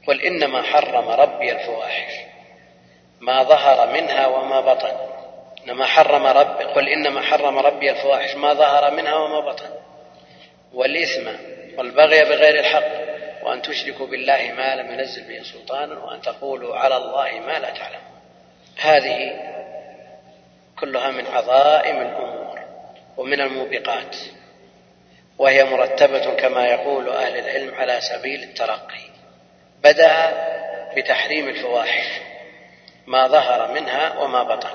قل 0.07 0.21
إنما 0.21 0.63
حرم 0.63 1.09
ربي 1.09 1.53
الفواحش. 1.53 2.13
ما 3.21 3.43
ظهر 3.43 3.93
منها 3.93 4.27
وما 4.27 4.61
بطن. 4.61 4.97
إنما 5.65 5.87
حرم 5.87 6.27
رب 6.27 6.61
قل 6.61 6.89
إنما 6.89 7.21
حرم 7.21 7.59
ربي 7.59 7.91
الفواحش. 7.91 8.35
ما 8.35 8.55
ظهر 8.55 8.91
منها 8.91 9.15
وما 9.15 9.41
بطن. 9.41 9.71
والإثم 10.75 11.29
والبغي 11.79 12.25
بغير 12.25 12.61
الحق 12.61 13.07
وأن 13.43 13.63
تشركوا 13.63 14.07
بالله 14.07 14.53
ما 14.57 14.75
لم 14.75 14.93
ينزل 14.93 15.29
به 15.29 15.43
سلطانا 15.43 15.99
وأن 16.05 16.21
تقولوا 16.21 16.77
على 16.77 16.97
الله 16.97 17.41
ما 17.47 17.59
لا 17.59 17.71
تعلمون. 17.71 18.21
هذه 18.81 19.41
كلها 20.81 21.11
من 21.11 21.27
عظائم 21.27 21.97
الأمور 21.97 22.61
ومن 23.17 23.41
الموبقات 23.41 24.17
وهي 25.39 25.65
مرتبة 25.65 26.35
كما 26.35 26.67
يقول 26.67 27.09
أهل 27.09 27.39
العلم 27.39 27.75
على 27.75 28.01
سبيل 28.01 28.43
الترقي. 28.43 29.03
بدأ 29.85 30.33
بتحريم 30.97 31.49
الفواحش. 31.49 32.21
ما 33.07 33.29
ظهر 33.29 33.73
منها 33.73 34.19
وما 34.19 34.43
بطن. 34.43 34.71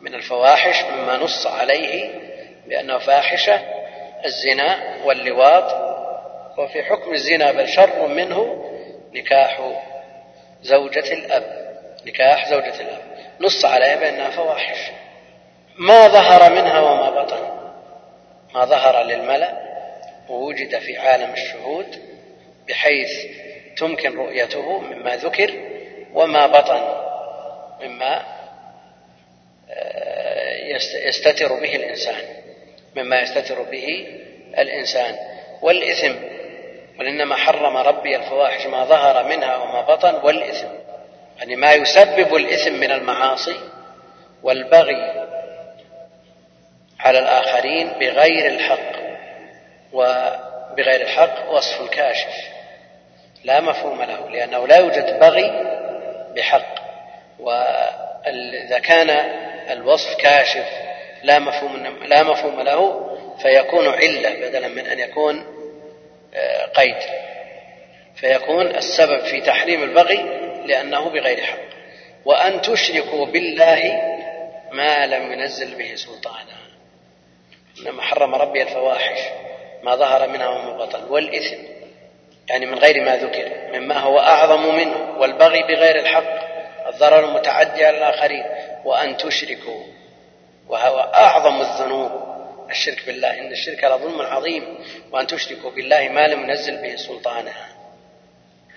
من 0.00 0.14
الفواحش 0.14 0.84
مما 0.84 1.16
نص 1.16 1.46
عليه 1.46 2.10
بأنه 2.66 2.98
فاحشة 2.98 3.60
الزنا 4.24 4.96
واللواط. 5.04 5.88
وفي 6.58 6.82
حكم 6.82 7.12
الزنا 7.12 7.52
بل 7.52 7.68
شر 7.68 8.06
منه 8.06 8.64
نكاح 9.14 9.60
زوجة 10.62 11.12
الأب. 11.12 11.76
نكاح 12.06 12.48
زوجة 12.50 12.80
الأب. 12.80 13.02
نص 13.40 13.64
عليها 13.64 13.96
بأنها 13.96 14.30
فواحش. 14.30 14.90
ما 15.78 16.08
ظهر 16.08 16.50
منها 16.50 16.80
وما 16.80 17.10
بطن. 17.10 17.58
ما 18.54 18.64
ظهر 18.64 19.02
للملأ 19.02 19.68
ووجد 20.28 20.78
في 20.78 20.98
عالم 20.98 21.32
الشهود 21.32 22.02
بحيث 22.68 23.26
تمكن 23.76 24.16
رؤيته 24.16 24.78
مما 24.78 25.16
ذكر 25.16 25.54
وما 26.14 26.46
بطن. 26.46 27.07
مما 27.82 28.22
آه، 29.70 30.54
يستتر 31.08 31.52
به 31.52 31.76
الإنسان 31.76 32.22
مما 32.96 33.20
يستتر 33.20 33.62
به 33.62 34.06
الإنسان. 34.58 35.16
والإثم 35.62 36.14
قل 36.98 37.06
إنما 37.06 37.36
حرم 37.36 37.76
ربي 37.76 38.16
الفواحش 38.16 38.66
ما 38.66 38.84
ظهر 38.84 39.24
منها 39.24 39.56
وما 39.56 39.80
بطن 39.80 40.14
والإثم. 40.14 40.68
يعني 41.38 41.56
ما 41.56 41.72
يسبب 41.72 42.36
الإثم 42.36 42.72
من 42.72 42.90
المعاصي 42.90 43.56
والبغي 44.42 45.28
على 47.00 47.18
الآخرين 47.18 47.88
بغير 47.88 48.46
الحق 48.46 48.92
وبغير 49.92 51.00
الحق 51.00 51.50
وصف 51.50 51.90
كاشف 51.90 52.48
لا 53.44 53.60
مفهوم 53.60 54.02
له 54.02 54.30
لأنه 54.30 54.66
لا 54.66 54.76
يوجد 54.76 55.18
بغي 55.18 55.50
بحق. 56.36 56.77
وإذا 57.40 58.78
كان 58.78 59.10
الوصف 59.70 60.16
كاشف 60.16 60.66
لا 61.22 61.38
مفهوم 61.38 61.86
لا 62.06 62.22
مفهوم 62.22 62.60
له 62.60 63.08
فيكون 63.42 63.88
علة 63.88 64.48
بدلا 64.48 64.68
من 64.68 64.86
أن 64.86 64.98
يكون 64.98 65.44
قيد. 66.74 66.96
فيكون 68.16 68.66
السبب 68.66 69.20
في 69.20 69.40
تحريم 69.40 69.82
البغي 69.82 70.22
لأنه 70.66 71.08
بغير 71.08 71.42
حق. 71.42 71.58
وأن 72.24 72.60
تشركوا 72.62 73.26
بالله 73.26 74.02
ما 74.72 75.06
لم 75.06 75.32
ينزل 75.32 75.74
به 75.74 75.94
سلطانا. 75.94 76.58
إنما 77.80 78.02
حرم 78.02 78.34
ربي 78.34 78.62
الفواحش 78.62 79.18
ما 79.82 79.96
ظهر 79.96 80.28
منها 80.28 80.48
وما 80.48 80.76
بطن. 80.76 81.04
والإثم 81.04 81.62
يعني 82.48 82.66
من 82.66 82.78
غير 82.78 83.04
ما 83.04 83.16
ذكر 83.16 83.50
مما 83.72 83.98
هو 83.98 84.18
أعظم 84.18 84.74
منه 84.74 85.16
والبغي 85.18 85.62
بغير 85.62 85.96
الحق. 85.96 86.47
الضرر 86.88 87.28
المتعدي 87.28 87.84
على 87.84 87.98
الآخرين 87.98 88.44
وأن 88.84 89.16
تشركوا 89.16 89.82
وهو 90.68 90.98
أعظم 90.98 91.60
الذنوب 91.60 92.10
الشرك 92.70 93.06
بالله. 93.06 93.40
إن 93.40 93.52
الشرك 93.52 93.84
لظلم 93.84 94.20
عظيم 94.20 94.78
وأن 95.12 95.26
تشركوا 95.26 95.70
بالله 95.70 96.08
ما 96.08 96.28
لم 96.28 96.50
ينزل 96.50 96.76
به 96.82 96.96
سلطانا 96.96 97.52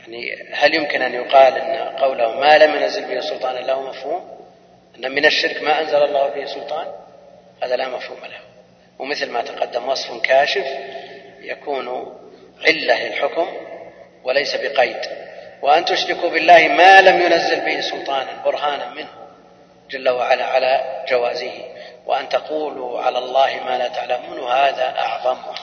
يعني 0.01 0.47
هل 0.51 0.75
يمكن 0.75 1.01
أن 1.01 1.13
يقال 1.13 1.57
أن 1.57 1.97
قوله 1.97 2.39
ما 2.39 2.57
لم 2.57 2.75
ينزل 2.75 3.05
به 3.05 3.19
سلطانا 3.19 3.59
له 3.59 3.89
مفهوم؟ 3.89 4.37
أن 4.97 5.11
من 5.11 5.25
الشرك 5.25 5.61
ما 5.61 5.81
أنزل 5.81 6.03
الله 6.03 6.27
به 6.27 6.45
سلطان؟ 6.45 6.87
هذا 7.63 7.75
لا 7.75 7.87
مفهوم 7.89 8.19
له. 8.19 8.39
ومثل 8.99 9.29
ما 9.29 9.41
تقدم 9.41 9.89
وصف 9.89 10.21
كاشف 10.21 10.65
يكون 11.41 12.17
علة 12.65 13.07
للحكم 13.07 13.47
وليس 14.23 14.55
بقيد. 14.55 15.20
وأن 15.61 15.85
تشركوا 15.85 16.29
بالله 16.29 16.67
ما 16.67 17.01
لم 17.01 17.21
ينزل 17.21 17.65
به 17.65 17.81
سلطانا 17.81 18.43
برهانا 18.45 18.89
منه 18.89 19.09
جل 19.89 20.09
وعلا 20.09 20.45
على 20.45 21.03
جوازه. 21.09 21.53
وأن 22.05 22.29
تقولوا 22.29 23.01
على 23.01 23.17
الله 23.17 23.59
ما 23.65 23.77
لا 23.77 23.87
تعلمون 23.87 24.39
وهذا 24.39 24.99
أعظمها 24.99 25.55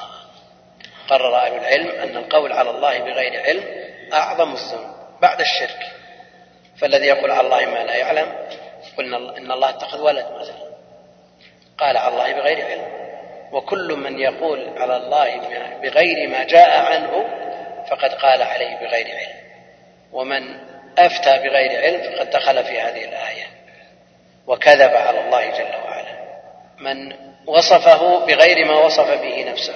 قرر 1.09 1.37
أهل 1.37 1.53
العلم 1.53 1.89
أن 1.89 2.17
القول 2.17 2.53
على 2.53 2.71
الله 2.71 2.99
بغير 2.99 3.43
علم 3.43 3.65
أعظم 4.13 4.53
الذنوب 4.53 4.95
بعد 5.23 5.41
الشرك. 5.41 5.87
فالذي 6.81 7.07
يقول 7.07 7.31
على 7.31 7.41
الله 7.41 7.67
ما 7.67 7.79
لا 7.85 7.95
يعلم 7.95 8.33
قلنا 8.99 9.17
إن 9.17 9.53
الله 9.53 9.69
اتخذ 9.69 10.01
ولد 10.01 10.27
مثلا. 10.41 10.69
قال 11.79 11.97
على 11.97 12.15
الله 12.15 12.33
بغير 12.33 12.67
علم. 12.67 12.87
وكل 13.53 13.95
من 13.95 14.19
يقول 14.19 14.79
على 14.79 14.97
الله 14.97 15.37
بغير 15.83 16.29
ما 16.29 16.45
جاء 16.45 16.81
عنه 16.81 17.25
فقد 17.91 18.15
قال 18.15 18.43
عليه 18.43 18.77
بغير 18.77 19.07
علم. 19.17 19.48
ومن 20.13 20.43
أفتى 20.99 21.39
بغير 21.39 21.81
علم 21.83 22.17
فقد 22.17 22.31
دخل 22.31 22.65
في 22.65 22.81
هذه 22.81 23.05
الآية 23.05 23.47
وكذب 24.47 24.95
على 24.95 25.21
الله 25.21 25.51
جل 25.51 25.77
وعلا. 25.85 26.19
من 26.81 27.13
وصفه 27.47 28.27
بغير 28.27 28.67
ما 28.67 28.75
وصف 28.75 29.11
به 29.21 29.51
نفسه 29.51 29.75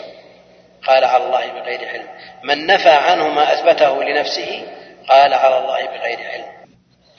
قال 0.87 1.05
على 1.05 1.25
الله 1.25 1.47
بغير 1.47 1.89
علم. 1.89 2.07
من 2.43 2.67
نفى 2.67 2.91
عنه 2.91 3.29
ما 3.29 3.53
أثبته 3.53 4.05
لنفسه 4.05 4.63
قال 5.09 5.35
على 5.35 5.59
الله 5.59 5.87
بغير 5.87 6.19
علم. 6.33 6.45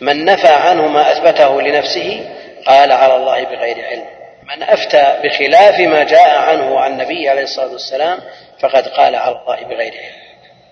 من 0.01 0.25
نفى 0.25 0.47
عنه 0.47 0.87
ما 0.87 1.11
أثبته 1.11 1.61
لنفسه 1.61 2.29
قال 2.65 2.91
على 2.91 3.15
الله 3.15 3.43
بغير 3.43 3.85
علم. 3.85 4.05
من 4.43 4.63
أفتى 4.63 5.19
بخلاف 5.23 5.79
ما 5.79 6.03
جاء 6.03 6.37
عنه 6.37 6.79
عن 6.79 6.91
النبي 6.91 7.29
عليه 7.29 7.43
الصلاة 7.43 7.71
والسلام 7.71 8.19
فقد 8.59 8.87
قال 8.87 9.15
على 9.15 9.35
الله 9.35 9.63
بغير 9.63 9.93
علم. 9.93 10.23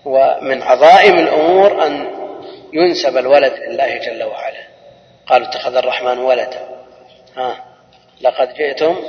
ومن 0.04 0.62
عظائم 0.62 1.18
الأمور 1.18 1.86
أن 1.86 2.21
ينسب 2.72 3.16
الولد 3.16 3.52
لله 3.52 3.96
جل 3.96 4.22
وعلا. 4.22 4.62
قالوا 5.26 5.48
اتخذ 5.48 5.76
الرحمن 5.76 6.18
ولدا. 6.18 6.68
ها 7.36 7.64
لقد 8.20 8.54
جئتم 8.54 9.04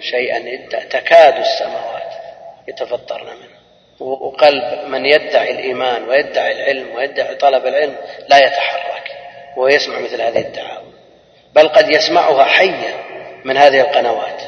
شيئا 0.00 0.68
تكاد 0.90 1.34
السماوات 1.36 2.12
يتفطرن 2.68 3.26
منه. 3.26 3.58
وقلب 4.00 4.88
من 4.88 5.06
يدعي 5.06 5.50
الإيمان 5.50 6.08
ويدعي 6.08 6.52
العلم 6.52 6.94
ويدعي 6.94 7.34
طلب 7.34 7.66
العلم 7.66 7.96
لا 8.28 8.36
يتحرك 8.36 9.10
ويسمع 9.56 9.98
مثل 9.98 10.22
هذه 10.22 10.38
الدعاوى. 10.38 10.92
بل 11.54 11.68
قد 11.68 11.90
يسمعها 11.90 12.44
حيا 12.44 12.94
من 13.44 13.56
هذه 13.56 13.80
القنوات. 13.80 14.42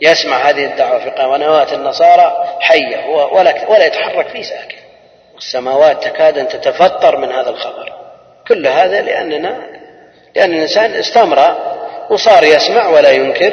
يسمع 0.00 0.36
هذه 0.36 0.64
الدعوة 0.64 0.98
في 0.98 1.10
قنوات 1.10 1.72
النصارى 1.72 2.58
حية 2.60 3.06
ولا, 3.06 3.68
ولا 3.68 3.86
يتحرك 3.86 4.28
في 4.28 4.42
ساكن. 4.42 4.78
السماوات 5.38 6.04
تكاد 6.04 6.38
أن 6.38 6.48
تتفطر 6.48 7.16
من 7.16 7.32
هذا 7.32 7.50
الخبر. 7.50 7.99
كل 8.50 8.66
هذا 8.66 9.02
لأننا 9.02 9.66
لأن 10.36 10.52
الإنسان 10.52 10.94
استمر 10.94 11.56
وصار 12.10 12.44
يسمع 12.44 12.88
ولا 12.88 13.10
ينكر 13.10 13.52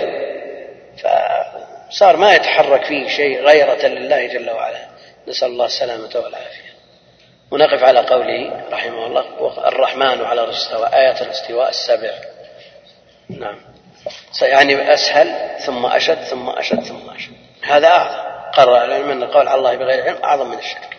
فصار 1.89 2.17
ما 2.17 2.35
يتحرك 2.35 2.85
فيه 2.85 3.07
شيء 3.07 3.41
غيرة 3.41 3.87
لله 3.87 4.27
جل 4.27 4.49
وعلا. 4.49 4.79
نسأل 5.27 5.47
الله 5.47 5.65
السلامة 5.65 6.09
والعافية. 6.15 6.67
ونقف 7.51 7.83
على 7.83 7.99
قوله 7.99 8.65
رحمه 8.71 9.05
الله 9.05 9.23
الرحمن 9.67 10.25
على 10.25 10.43
الاستواء. 10.43 10.95
آية 10.95 11.21
الاستواء 11.21 11.69
السبع. 11.69 12.11
نعم. 13.29 13.59
يعني 14.41 14.93
أسهل 14.93 15.59
ثم 15.65 15.85
أشد 15.85 16.23
ثم 16.23 16.49
أشد 16.49 16.83
ثم 16.83 17.09
أشد. 17.15 17.33
هذا 17.61 17.87
أعظم. 17.87 18.27
قرر 18.53 18.85
العلم 18.85 19.11
أن 19.11 19.23
القول 19.23 19.47
على 19.47 19.57
الله 19.57 19.75
بغير 19.75 20.03
علم 20.03 20.23
أعظم 20.23 20.47
من 20.47 20.57
الشرك. 20.57 20.97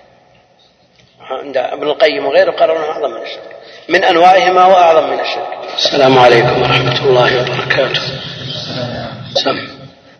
عند 1.21 1.57
ابن 1.57 1.87
القيم 1.87 2.27
وغيره 2.27 2.51
قرر 2.51 2.77
أنه 2.77 2.91
أعظم 2.91 3.11
من 3.11 3.23
الشرك. 3.23 3.58
من 3.89 4.05
أنواعهما 4.05 4.65
وأعظم 4.67 5.07
من 5.07 5.21
الشرك. 5.21 5.49
السلام 5.79 6.19
عليكم 6.19 6.63
ورحمة 6.63 7.07
الله 7.07 7.41
وبركاته. 7.41 8.01
سم. 9.35 9.59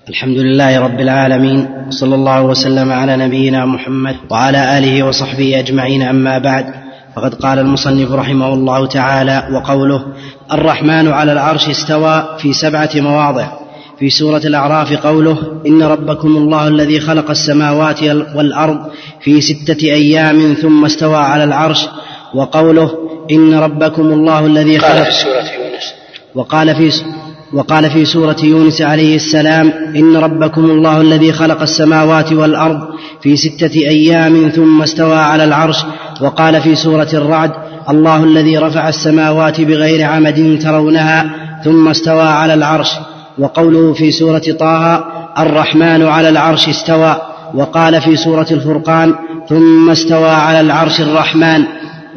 الحمد 0.09 0.39
لله 0.39 0.81
رب 0.81 1.01
العالمين 1.01 1.69
صلى 1.91 2.15
الله 2.15 2.43
وسلم 2.43 2.93
على 2.93 3.17
نبينا 3.17 3.67
محمد 3.67 4.17
وعلى 4.31 4.79
آله 4.79 5.03
وصحبه 5.03 5.59
أجمعين 5.59 6.03
أما 6.03 6.39
بعد 6.39 6.67
وقد 7.17 7.35
قال 7.35 7.59
المصنف 7.59 8.13
رحمه 8.13 8.55
الله 8.55 8.87
تعالى 8.87 9.49
وقوله 9.53 10.03
الرحمن 10.53 11.09
على 11.09 11.33
العرش 11.33 11.69
استوى 11.69 12.37
في 12.39 12.53
سبعة 12.53 12.91
مواضع. 12.95 13.49
في 13.99 14.11
سورة 14.11 14.43
الأعراف 14.45 14.93
قوله 14.93 15.37
إن 15.67 15.83
ربكم 15.83 16.29
الله 16.29 16.69
الذي 16.69 17.01
خلق 17.01 17.31
السماوات 17.31 18.03
والأرض 18.35 18.79
في 19.21 19.41
ستة 19.41 19.85
أيام 19.85 20.55
ثم 20.63 20.85
استوى 20.85 21.17
على 21.17 21.45
العرش 21.45 21.89
وقوله 22.35 22.91
إن 23.31 23.55
ربكم 23.55 24.03
الله 24.03 24.47
الذي 24.47 24.79
خلق 24.79 25.03
في 25.05 25.11
سورة 25.11 25.35
يونس. 25.35 25.95
وقال 26.35 26.75
في 26.75 26.93
وقال 27.53 27.91
في 27.91 28.05
سورة 28.05 28.37
يونس 28.43 28.83
عليه 28.83 29.17
السلام 29.17 29.73
إن 29.97 30.17
ربكم 30.17 30.65
الله 30.65 31.01
الذي 31.01 31.33
خلق 31.33 31.63
السماوات 31.63 32.33
والأرض 32.33 32.81
في 33.23 33.37
ستة 33.37 33.75
أيام 33.75 34.49
ثم 34.49 34.83
استوى 34.83 35.17
على 35.17 35.45
العرش. 35.45 35.77
وقال 36.21 36.61
في 36.61 36.75
سورة 36.75 37.09
الرعد 37.13 37.53
الله 37.91 38.25
الذي 38.25 38.59
رفع 38.59 38.89
السماوات 38.89 39.61
بغير 39.61 40.05
عمد 40.05 40.59
ترونها 40.63 41.31
ثم 41.65 41.89
استوى 41.89 42.23
على 42.23 42.55
العرش. 42.55 42.91
وقوله 43.39 43.93
في 43.93 44.11
سورة 44.11 44.43
طه 44.59 45.05
الرحمن 45.39 46.03
على 46.03 46.29
العرش 46.29 46.69
استوى. 46.69 47.17
وقال 47.55 48.01
في 48.01 48.17
سورة 48.17 48.47
الفرقان 48.51 49.15
ثم 49.49 49.91
استوى 49.91 50.31
على 50.31 50.61
العرش 50.61 51.01
الرحمن. 51.01 51.65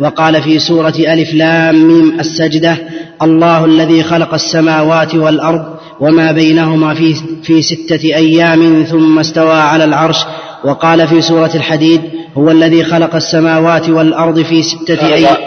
وقال 0.01 0.41
في 0.41 0.59
سورة 0.59 0.93
ألف 0.99 1.33
لام 1.33 1.75
ميم 1.87 2.19
السجدة 2.19 2.77
الله 3.21 3.65
الذي 3.65 4.03
خلق 4.03 4.33
السماوات 4.33 5.15
والأرض 5.15 5.65
وما 5.99 6.31
بينهما 6.31 6.93
في, 6.93 7.15
في 7.43 7.61
ستة 7.61 8.03
أيام 8.03 8.83
ثم 8.83 9.19
استوى 9.19 9.53
على 9.71 9.83
العرش. 9.83 10.17
وقال 10.63 11.07
في 11.07 11.21
سورة 11.21 11.51
الحديد 11.55 12.01
هو 12.37 12.51
الذي 12.51 12.83
خلق 12.83 13.15
السماوات 13.15 13.89
والأرض 13.89 14.41
في 14.41 14.63
ستة 14.63 15.13
أيام 15.13 15.37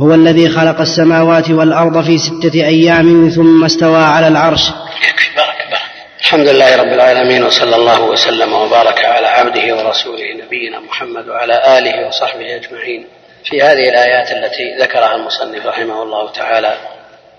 هو 0.00 0.14
الذي 0.14 0.48
خلق 0.48 0.80
السماوات 0.80 1.50
والأرض 1.50 2.04
في 2.04 2.18
ستة 2.18 2.54
أيام 2.54 3.28
ثم 3.28 3.64
استوى 3.64 4.02
على 4.02 4.28
العرش. 4.28 4.70
بارك 4.70 5.20
بارك 5.36 5.80
الحمد 6.20 6.48
لله 6.48 6.76
رب 6.76 6.92
العالمين 6.92 7.42
وصلى 7.44 7.76
الله 7.76 8.04
وسلم 8.04 8.52
وبارك 8.52 9.04
على 9.04 9.26
عبده 9.26 9.76
ورسوله 9.76 10.28
نبينا 10.46 10.80
محمد 10.88 11.28
وعلى 11.28 11.78
آله 11.78 12.08
وصحبه 12.08 12.56
أجمعين. 12.56 13.04
في 13.44 13.62
هذه 13.62 13.88
الآيات 13.88 14.32
التي 14.32 14.74
ذكرها 14.74 15.16
المصنف 15.16 15.66
رحمه 15.66 16.02
الله 16.02 16.32
تعالى 16.32 16.76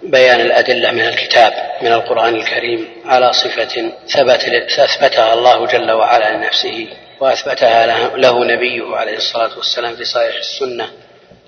بيان 0.04 0.42
الأدلة 0.42 0.92
من 0.92 1.02
الكتاب 1.02 1.54
من 1.82 1.92
القرآن 1.92 2.36
الكريم 2.36 2.88
على 3.06 3.34
صفة 3.34 3.92
ثبت 4.08 4.44
أثبتها 4.80 5.34
الله 5.34 5.66
جل 5.66 5.92
وعلا 5.92 6.38
لنفسه 6.38 6.88
وأثبتها 7.20 7.86
له 8.18 8.46
نبيه 8.46 8.96
عليه 8.96 9.18
الصلاة 9.18 9.58
والسلام 9.58 9.96
في 9.96 10.06
صحيح 10.06 10.36
السنة 10.36 10.90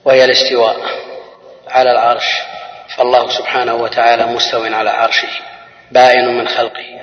وهي 0.06 0.26
الاستواء 0.26 0.78
على 1.68 1.92
العرش. 1.92 2.26
فالله 2.98 3.30
سبحانه 3.30 3.76
وتعالى 3.76 4.26
مستو 4.26 4.64
على 4.64 4.90
عرشه 4.90 5.28
بائن 5.92 6.28
من 6.28 6.48
خلقه 6.48 7.02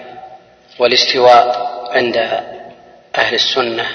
والاستواء 0.78 1.70
عند 1.90 2.16
أهل 3.16 3.34
السنة 3.34 3.86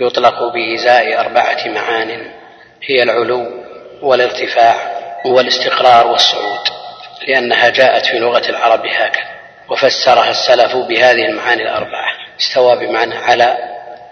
يطلق 0.00 0.52
بإزاء 0.52 1.20
أربعة 1.20 1.68
معان. 1.68 2.35
هي 2.82 3.02
العلو 3.02 3.46
والارتفاع 4.02 4.74
والاستقرار 5.24 6.06
والصعود 6.06 6.68
لأنها 7.28 7.68
جاءت 7.68 8.06
في 8.06 8.18
لغة 8.18 8.48
العرب 8.48 8.86
هكذا 8.86 9.24
وفسرها 9.68 10.30
السلف 10.30 10.76
بهذه 10.76 11.24
المعاني 11.24 11.62
الأربعة. 11.62 12.12
استوى 12.40 12.86
بمعنى 12.86 13.14
على 13.14 13.56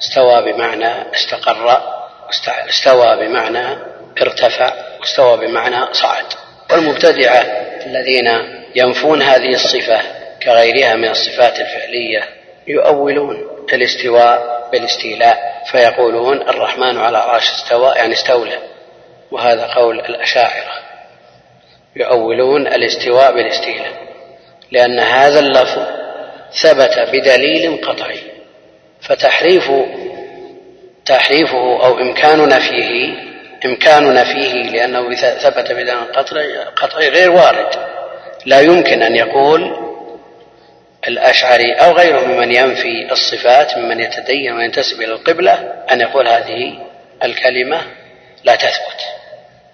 استوى 0.03 0.53
بمعنى 0.53 1.13
استقر 1.15 1.83
استوى 2.69 3.17
بمعنى 3.17 3.79
ارتفع 4.23 4.73
واستوى 5.01 5.47
بمعنى 5.47 5.95
صعد. 5.95 6.25
والمبتدعة 6.71 7.41
الذين 7.87 8.29
ينفون 8.75 9.23
هذه 9.23 9.55
الصفة 9.55 10.01
كغيرها 10.43 10.95
من 10.95 11.09
الصفات 11.09 11.61
الفعلية 11.61 12.25
يؤولون 12.67 13.54
الاستواء 13.73 14.69
بالاستيلاء 14.73 15.63
فيقولون 15.71 16.49
الرحمن 16.49 16.99
على 16.99 17.19
عرش 17.19 17.51
استوى 17.51 17.93
يعني 17.97 18.13
استولى. 18.13 18.59
وهذا 19.31 19.67
قول 19.67 20.01
الأشاعرة. 20.01 20.73
يؤولون 21.97 22.67
الاستواء 22.67 23.35
بالاستيلاء. 23.35 23.93
لأن 24.71 25.01
هذا 25.01 25.39
اللفظ 25.41 25.83
ثبت 26.63 27.09
بدليل 27.13 27.81
قطعي. 27.85 28.21
فتحريف 29.01 29.71
تحريفه 31.07 31.87
أو 31.87 31.99
إمكان 31.99 32.49
نفيه 32.49 33.15
إمكان 33.65 34.15
نفيه 34.15 34.63
لأنه 34.63 35.15
ثبت 35.15 35.73
بدليل 35.73 36.05
قطعي 36.77 37.09
غير 37.09 37.31
وارد. 37.31 37.95
لا 38.47 38.61
يمكن 38.61 39.03
أن 39.03 39.17
يقول 39.17 39.84
الأشعري 41.09 41.73
أو 41.73 41.93
غيره 41.93 42.21
ممن 42.21 42.53
ينفي 42.53 43.13
الصفات 43.13 43.79
ممن 43.79 44.01
يتدين 44.01 44.53
وينتسب 44.53 45.03
إلى 45.03 45.13
القبلة 45.13 45.73
أن 45.91 46.01
يقول 46.01 46.29
هذه 46.29 46.79
الكلمة 47.25 47.83
لا 48.45 48.55
تثبت 48.55 49.01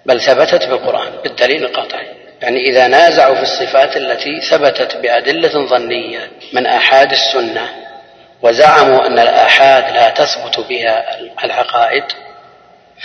بل 0.05 0.21
ثبتت 0.21 0.67
بالقرآن 0.67 1.11
بالدليل 1.23 1.65
القطعي 1.65 2.07
يعني 2.41 2.69
إذا 2.69 2.87
نازعوا 2.87 3.35
في 3.35 3.41
الصفات 3.41 3.97
التي 3.97 4.41
ثبتت 4.41 4.97
بأدلة 4.97 5.65
ظنية 5.65 6.31
من 6.53 6.65
آحاد 6.65 7.11
السنة 7.11 7.69
وزعموا 8.41 9.07
أن 9.07 9.19
الآحاد 9.19 9.93
لا 9.93 10.09
تثبت 10.09 10.59
بها 10.59 11.19
العقائد 11.43 12.03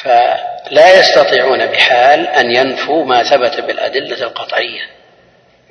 فلا 0.02 0.98
يستطيعون 0.98 1.66
بحال 1.66 2.28
أن 2.28 2.56
ينفوا 2.56 3.04
ما 3.04 3.22
ثبت 3.22 3.60
بالأدلة 3.60 4.22
القطعية 4.22 4.80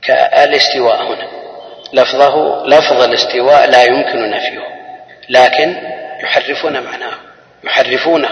كالاستواء 0.02 1.04
هنا. 1.04 1.45
لفظه 1.96 2.66
لفظ 2.66 3.02
الاستواء 3.02 3.70
لا 3.70 3.84
يمكن 3.84 4.30
نفيه 4.30 4.60
لكن 5.30 5.76
يحرفون 6.24 6.84
معناه 6.84 7.14
يحرفونه. 7.64 8.30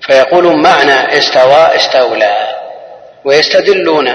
فيقولون 0.00 0.62
معنى 0.62 1.18
استوى 1.18 1.76
استولى 1.76 2.48
ويستدلون 3.24 4.08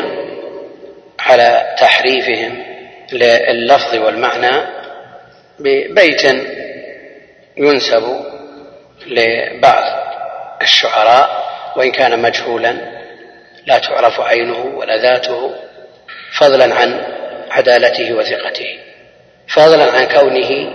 على 1.19 1.75
تحريفهم 1.79 2.63
لللفظ 3.11 3.95
والمعنى 3.95 4.61
ببيت 5.59 6.23
ينسب 7.57 8.25
لبعض 9.07 9.83
الشعراء 10.61 11.43
وإن 11.75 11.91
كان 11.91 12.21
مجهولا 12.21 12.75
لا 13.65 13.77
تعرف 13.77 14.21
عينه 14.21 14.73
ولا 14.75 14.97
ذاته 14.97 15.51
فضلا 16.39 16.75
عن 16.75 17.03
عدالته 17.53 18.13
وثقته. 18.13 18.79
فضلا 19.47 19.91
عن 19.91 20.05
كونه 20.05 20.73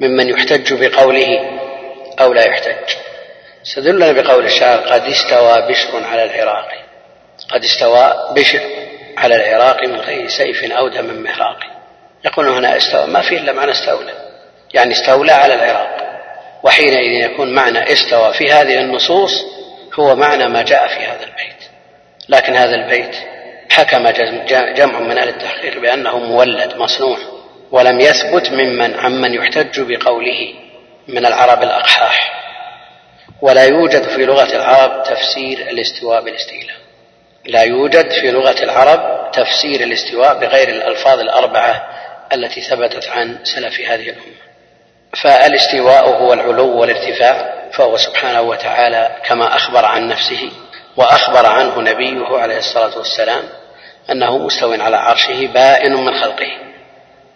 ممن 0.00 0.28
يحتج 0.28 0.72
بقوله 0.72 1.60
أو 2.20 2.32
لا 2.32 2.44
يحتج. 2.44 2.94
استدلنا 3.66 4.12
بقول 4.12 4.44
الشاعر 4.44 4.78
قد 4.78 5.02
استوى 5.02 5.68
بشر 5.68 6.04
على 6.04 6.24
العراق. 6.24 6.68
قد 7.48 7.64
استوى 7.64 8.14
بشر 8.36 8.60
على 9.16 9.36
العراق 9.36 9.84
من 9.84 10.00
غير 10.00 10.28
سيف 10.28 10.72
أو 10.72 10.88
دم 10.88 11.22
مهراق. 11.22 11.58
يقول 12.24 12.48
هنا 12.48 12.76
استوى 12.76 13.06
ما 13.06 13.20
فيه 13.20 13.38
إلا 13.38 13.52
معنى 13.52 13.70
استولى. 13.70 14.12
يعني 14.74 14.92
استولى 14.92 15.32
على 15.32 15.54
العراق. 15.54 15.96
وحينئذ 16.62 17.30
يكون 17.30 17.54
معنى 17.54 17.92
استوى 17.92 18.32
في 18.32 18.52
هذه 18.52 18.80
النصوص 18.80 19.44
هو 19.94 20.16
معنى 20.16 20.48
ما 20.48 20.62
جاء 20.62 20.86
في 20.88 21.00
هذا 21.00 21.24
البيت. 21.24 21.62
لكن 22.28 22.56
هذا 22.56 22.74
البيت 22.74 23.16
حكم 23.70 24.08
جمع 24.74 25.00
من 25.00 25.18
أهل 25.18 25.28
التحقيق 25.28 25.78
بأنه 25.78 26.18
مولد 26.18 26.76
مصنوع 26.76 27.18
ولم 27.70 28.00
يثبت 28.00 28.50
ممن 28.50 29.00
عمن 29.00 29.34
يحتج 29.34 29.80
بقوله 29.80 30.54
من 31.08 31.26
العرب 31.26 31.62
الأقحاح. 31.62 32.40
ولا 33.42 33.64
يوجد 33.64 34.02
في 34.02 34.26
لغة 34.26 34.56
العرب 34.56 35.02
تفسير 35.02 35.58
الاستواء 35.58 36.20
بالاستيلاء. 36.20 36.76
لا 37.46 37.62
يوجد 37.62 38.10
في 38.10 38.30
لغة 38.30 38.62
العرب 38.62 39.30
تفسير 39.32 39.80
الاستواء 39.80 40.38
بغير 40.38 40.68
الألفاظ 40.68 41.20
الأربعة 41.20 41.88
التي 42.32 42.60
ثبتت 42.60 43.08
عن 43.08 43.38
سلف 43.44 43.80
هذه 43.80 44.02
الأمة. 44.02 44.40
فالاستواء 45.22 46.08
هو 46.08 46.32
العلو 46.32 46.80
والارتفاع 46.80 47.60
فهو 47.72 47.96
سبحانه 47.96 48.40
وتعالى 48.40 49.16
كما 49.24 49.56
أخبر 49.56 49.84
عن 49.84 50.08
نفسه 50.08 50.50
وأخبر 50.96 51.46
عنه 51.46 51.80
نبيه 51.80 52.38
عليه 52.38 52.58
الصلاة 52.58 52.98
والسلام 52.98 53.42
أنه 54.10 54.38
مستو 54.38 54.72
على 54.72 54.96
عرشه 54.96 55.46
بائن 55.46 55.94
من 55.94 56.14
خلقه. 56.14 56.70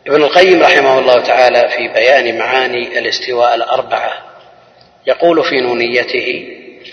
ابن 0.07 0.23
القيم 0.23 0.63
رحمه 0.63 0.99
الله 0.99 1.21
تعالى 1.21 1.69
في 1.69 1.89
بيان 1.89 2.39
معاني 2.39 2.99
الاستواء 2.99 3.55
الأربعة 3.55 4.13
يقول 5.07 5.45
في 5.45 5.57
نونيته 5.61 6.49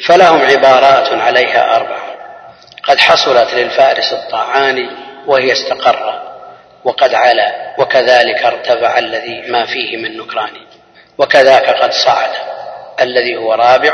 فلهم 0.06 0.42
عبارات 0.42 1.14
عليها 1.14 1.76
اربعه 1.76 2.12
قد 2.84 3.00
حصلت 3.00 3.54
للفارس 3.54 4.14
الطاعان 4.14 4.90
وهي 5.28 5.52
استقر 5.52 6.22
وقد 6.84 7.14
علا 7.14 7.76
وكذلك 7.78 8.44
ارتفع 8.46 9.00
الذي 9.00 9.42
ما 9.48 9.66
فيه 9.66 9.98
من 9.98 10.18
نكران 10.18 10.52
وكذاك 11.18 11.70
قد 11.70 11.92
صعد 12.06 12.30
الذي 13.02 13.38
هو 13.38 13.54
رابع 13.54 13.94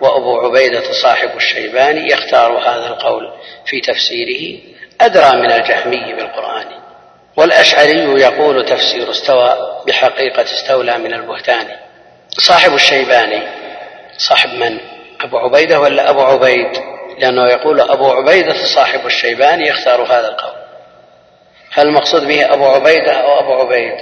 وأبو 0.00 0.40
عبيدة 0.40 0.92
صاحب 1.02 1.36
الشيباني 1.36 2.12
يختار 2.12 2.58
هذا 2.58 2.86
القول 2.86 3.32
في 3.66 3.80
تفسيره 3.80 4.58
أدرى 5.00 5.36
من 5.36 5.52
الجهمي 5.52 6.14
بالقرآن 6.14 6.66
والأشعري 7.36 8.20
يقول 8.20 8.66
تفسير 8.66 9.10
استوى 9.10 9.56
بحقيقة 9.86 10.42
استولى 10.42 10.98
من 10.98 11.14
البهتان. 11.14 11.66
صاحب 12.28 12.74
الشيباني 12.74 13.42
صاحب 14.18 14.50
من؟ 14.50 14.78
أبو 15.20 15.38
عبيدة 15.38 15.80
ولا 15.80 16.10
أبو 16.10 16.20
عبيد؟ 16.20 16.82
لأنه 17.18 17.48
يقول 17.48 17.80
أبو 17.80 18.10
عبيدة 18.12 18.54
صاحب 18.74 19.06
الشيباني 19.06 19.68
يختار 19.68 20.02
هذا 20.02 20.28
القول. 20.28 20.56
هل 21.72 21.86
المقصود 21.86 22.26
به 22.26 22.54
أبو 22.54 22.66
عبيدة 22.66 23.12
أو 23.12 23.40
أبو 23.40 23.52
عبيد؟ 23.52 23.94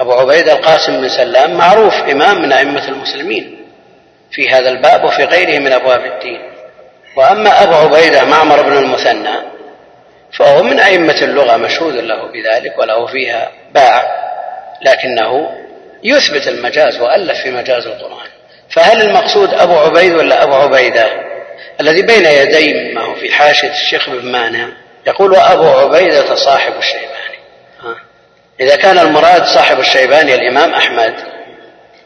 أبو 0.00 0.12
عبيدة 0.12 0.52
القاسم 0.52 1.00
بن 1.00 1.08
سلام 1.08 1.54
معروف 1.54 1.94
إمام 1.94 2.42
من 2.42 2.52
أئمة 2.52 2.88
المسلمين 2.88 3.66
في 4.30 4.50
هذا 4.50 4.68
الباب 4.70 5.04
وفي 5.04 5.24
غيره 5.24 5.58
من 5.58 5.72
أبواب 5.72 6.04
الدين. 6.04 6.40
وأما 7.16 7.62
أبو 7.62 7.74
عبيدة 7.74 8.24
معمر 8.24 8.62
بن 8.62 8.76
المثنى 8.76 9.49
فهو 10.32 10.62
من 10.62 10.80
أئمة 10.80 11.22
اللغة 11.22 11.56
مشهود 11.56 11.94
له 11.94 12.32
بذلك 12.32 12.78
وله 12.78 13.06
فيها 13.06 13.50
باع 13.74 14.10
لكنه 14.82 15.50
يثبت 16.02 16.48
المجاز 16.48 17.00
وألف 17.00 17.42
في 17.42 17.50
مجاز 17.50 17.86
القرآن. 17.86 18.28
فهل 18.70 19.02
المقصود 19.02 19.54
أبو 19.54 19.78
عبيد 19.78 20.12
ولا 20.12 20.42
أبو 20.42 20.54
عبيدة؟ 20.54 21.06
الذي 21.80 22.02
بين 22.02 22.26
يدي 22.26 22.94
ما 22.94 23.04
هو 23.04 23.14
في 23.14 23.32
حاشية 23.32 23.70
الشيخ 23.70 24.10
بن 24.10 24.32
مانع 24.32 24.68
يقول 25.06 25.32
وأبو 25.32 25.68
عبيدة 25.68 26.34
صاحب 26.34 26.72
الشيباني. 26.78 27.38
ها. 27.80 27.96
إذا 28.60 28.76
كان 28.76 28.98
المراد 28.98 29.44
صاحب 29.44 29.80
الشيباني 29.80 30.34
الإمام 30.34 30.74
أحمد 30.74 31.14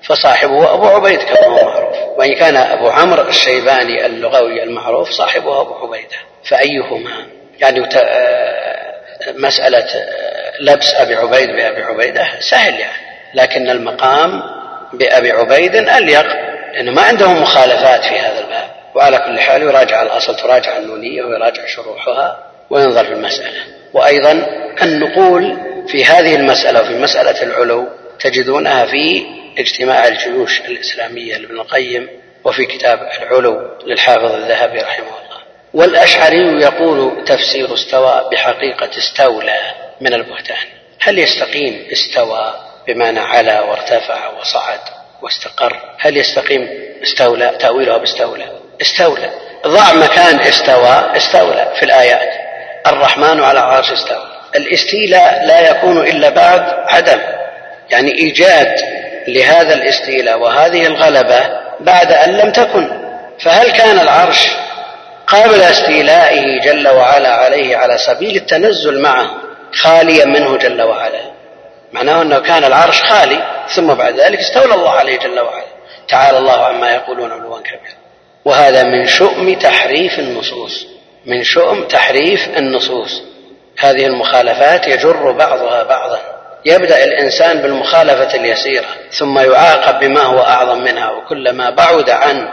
فصاحبه 0.03 0.75
أبو 0.75 0.87
عبيد 0.87 1.23
كما 1.23 1.47
هو 1.47 1.65
معروف. 1.65 1.97
وإن 2.19 2.35
كان 2.35 2.57
أبو 2.57 2.89
عمرو 2.89 3.23
الشيباني 3.23 4.07
اللغوي 4.07 4.63
المعروف 4.63 5.11
صاحبه 5.11 5.61
أبو 5.61 5.75
عبيدة. 5.75 6.17
فأيهما؟ 6.49 7.27
يعني 7.61 7.89
آه، 7.97 8.95
مسألة 9.35 9.79
آه، 9.79 10.53
لبس 10.61 10.95
أبي 10.95 11.15
عبيد 11.15 11.49
بأبي 11.49 11.83
عبيدة 11.83 12.29
سهل 12.41 12.81
يعني. 12.81 13.05
لكن 13.35 13.71
المقام 13.71 14.43
بأبي 14.93 15.33
عبيد 15.33 15.75
أليق 15.77 16.27
لأنه 16.75 16.93
ما 16.93 17.03
عندهم 17.03 17.43
مخالفات 17.43 18.01
في 18.01 18.19
هذا 18.19 18.41
الباب. 18.41 18.71
وعلى 18.95 19.19
كل 19.19 19.41
حال 19.41 19.63
يراجع 19.63 20.03
الأصل 20.03 20.37
تراجع 20.37 20.79
النونية 20.79 21.23
ويراجع 21.23 21.67
شروحها 21.67 22.39
وينظر 22.71 23.05
في 23.05 23.13
المسألة. 23.13 23.61
وأيضا 23.93 24.47
النقول 24.83 25.57
في 25.89 26.05
هذه 26.05 26.35
المسألة 26.37 26.81
وفي 26.81 26.99
مسألة 26.99 27.43
العلو 27.43 27.89
تجدونها 28.21 28.87
في 28.87 29.27
اجتماع 29.59 30.07
الجيوش 30.07 30.61
الإسلامية 30.61 31.37
لابن 31.37 31.61
القيم 31.61 32.09
وفي 32.45 32.65
كتاب 32.65 33.09
العلو 33.23 33.71
للحافظ 33.87 34.33
الذهبي 34.33 34.79
رحمه 34.79 35.07
الله. 35.07 35.24
والأشعري 35.75 36.63
يقول 36.63 37.25
تفسير 37.25 37.75
استوى 37.75 38.29
بحقيقة 38.33 38.91
استولى 38.99 39.59
من 40.01 40.15
البهتان. 40.15 40.67
هل 41.01 41.19
يستقيم 41.19 41.87
استوى 41.93 42.55
بمعنى 42.87 43.21
علا 43.21 43.61
وارتفع 43.61 44.29
وصعد 44.41 44.81
واستقر؟ 45.23 45.77
هل 45.99 46.17
يستقيم 46.17 46.69
استولى 47.03 47.57
تأويلها 47.59 47.97
باستولى؟ 47.99 48.49
استولى. 48.83 49.31
ضع 49.67 49.93
مكان 49.93 50.41
استوى 50.41 51.17
استولى 51.17 51.73
في 51.77 51.85
الآيات. 51.85 52.31
الرحمن 52.87 53.43
على 53.43 53.61
عرش 53.61 53.93
استوى. 53.93 54.27
الاستيلاء 54.57 55.45
لا 55.47 55.71
يكون 55.71 56.07
إلا 56.07 56.29
بعد 56.29 56.61
عدم. 56.89 57.21
يعني 57.91 58.15
إيجاد 58.15 58.75
لهذا 59.29 59.75
الاستيلاء 59.75 60.39
وهذه 60.39 60.87
الغلبة 60.87 61.41
بعد 61.81 62.13
أن 62.13 62.37
لم 62.37 62.53
تكن. 62.53 62.89
فهل 63.41 63.71
كان 63.71 63.99
العرش 63.99 64.49
قبل 65.27 65.61
استيلائه 65.61 66.61
جل 66.61 66.89
وعلا 66.89 67.29
عليه 67.29 67.77
على 67.77 67.99
سبيل 67.99 68.37
التنزل 68.37 69.03
معه 69.03 69.31
خاليا 69.73 70.25
منه 70.25 70.57
جل 70.57 70.83
وعلا. 70.83 71.21
معناه 71.93 72.23
أنه 72.23 72.39
كان 72.39 72.65
العرش 72.65 73.03
خالي 73.03 73.65
ثم 73.75 73.95
بعد 73.95 74.21
ذلك 74.21 74.39
استولى 74.39 74.75
الله 74.75 74.91
عليه 74.91 75.19
جل 75.19 75.41
وعلا. 75.41 75.65
تعالى 76.09 76.39
الله 76.39 76.65
عما 76.65 76.95
يقولون 76.95 77.33
علوا 77.33 77.59
كبيرا. 77.59 77.95
وهذا 78.45 78.83
من 78.83 79.07
شؤم 79.07 79.55
تحريف 79.55 80.19
النصوص. 80.19 80.87
من 81.27 81.43
شؤم 81.43 81.85
تحريف 81.85 82.49
النصوص. 82.57 83.23
هذه 83.79 84.07
المخالفات 84.07 84.87
يجر 84.87 85.33
بعضها 85.33 85.83
بعضا. 85.83 86.21
يبدأ 86.65 87.05
الإنسان 87.05 87.63
بالمخالفة 87.63 88.35
اليسيرة 88.35 88.87
ثم 89.19 89.39
يعاقب 89.39 90.01
بما 90.01 90.23
هو 90.23 90.41
أعظم 90.41 90.79
منها 90.79 91.11
وكلما 91.11 91.71
بعد 91.71 92.11
عن 92.11 92.49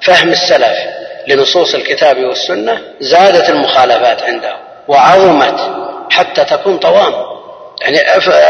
فهم 0.00 0.28
السلف 0.28 0.78
لنصوص 1.26 1.74
الكتاب 1.74 2.18
والسنة 2.18 2.80
زادت 3.00 3.50
المخالفات 3.50 4.22
عنده 4.22 4.56
وعظمت 4.88 5.60
حتى 6.10 6.44
تكون 6.44 6.78
طوام. 6.78 7.14
يعني 7.80 7.98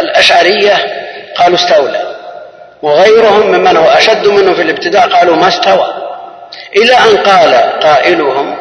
الأشعرية 0.01 0.75
قالوا 1.37 1.57
استولى 1.57 2.17
وغيرهم 2.83 3.47
ممن 3.47 3.77
هو 3.77 3.89
أشد 3.89 4.27
منه 4.27 4.55
في 4.55 4.63
الابتداء 4.63 5.09
قالوا 5.09 5.37
ما 5.37 5.49
استوى. 5.49 5.95
إلى 6.77 6.93
أن 6.95 7.17
قال 7.17 7.55
قائلهم 7.81 8.57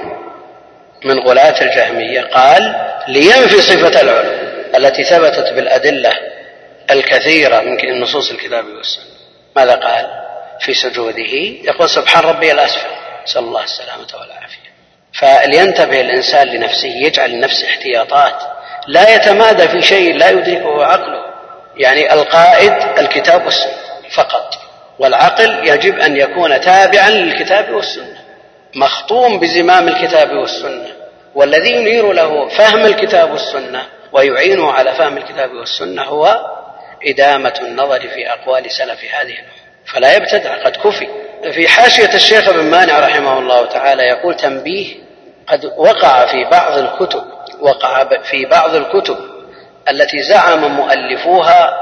من 1.06 1.20
غلاة 1.20 1.62
الجهمية 1.62 2.22
قال 2.22 2.76
لينفي 3.08 3.62
صفة 3.62 4.02
العلو 4.02 4.32
التي 4.76 5.04
ثبتت 5.04 5.54
بالأدلة 5.54 6.12
الكثيرة 6.92 7.62
من 7.62 8.02
نصوص 8.02 8.32
الكتاب 8.32 8.66
والسنة. 8.66 9.06
ماذا 9.56 9.76
قال؟ 9.76 10.06
في 10.60 10.74
سجوده 10.74 11.34
يقول 11.64 11.90
سبحان 11.90 12.24
ربي 12.24 12.52
الأسفل. 12.52 12.95
نسأل 13.26 13.44
الله 13.44 13.64
السلامة 13.64 14.08
والعافية. 14.14 14.76
فلينتبه 15.14 16.02
الإنسان 16.02 16.48
لنفسه 16.48 16.88
يجعل 16.88 17.32
لنفسه 17.32 17.68
احتياطات. 17.68 18.36
لا 18.88 19.16
يتمادى 19.16 19.68
في 19.68 19.82
شيء 19.82 20.16
لا 20.16 20.30
يدركه 20.30 20.86
عقله. 20.86 21.26
يعني 21.78 22.14
القائد 22.14 22.74
الكتاب 23.00 23.46
والسنة 23.46 23.74
فقط. 24.16 24.54
والعقل 25.00 25.68
يجب 25.68 26.00
أن 26.00 26.18
يكون 26.18 26.62
تابعا 26.62 27.10
للكتاب 27.10 27.70
والسنة. 27.70 28.18
مخطوم 28.76 29.40
بزمام 29.40 29.88
الكتاب 29.88 30.32
والسنة. 30.32 30.92
والذي 31.36 31.72
ينير 31.72 32.12
له 32.12 32.50
فهم 32.50 32.86
الكتاب 32.86 33.32
والسنة 33.32 33.86
ويعينه 34.12 34.72
على 34.72 34.94
فهم 34.94 35.18
الكتاب 35.18 35.52
والسنة 35.52 36.04
هو 36.04 36.46
إدامة 37.08 37.54
النظر 37.62 38.00
في 38.00 38.32
أقوال 38.32 38.72
سلف 38.72 39.00
هذه 39.04 39.34
الأمة. 39.34 39.65
فلا 39.94 40.16
يبتدع 40.16 40.64
قد 40.64 40.76
كفي. 40.76 41.08
في 41.54 41.68
حاشية 41.68 42.14
الشيخ 42.14 42.50
ابن 42.50 42.64
مانع 42.64 43.00
رحمه 43.00 43.40
الله 43.40 43.66
تعالى 43.66 44.04
يقول 44.04 44.36
تنبيه 44.36 44.96
قد 45.48 45.66
وقع 45.78 46.26
في 46.26 46.44
بعض 46.44 46.78
الكتب 46.78 47.24
وقع 47.60 48.22
في 48.24 48.46
بعض 48.46 48.76
الكتب 48.76 49.18
التي 49.90 50.22
زعم 50.24 50.76
مؤلفوها 50.76 51.74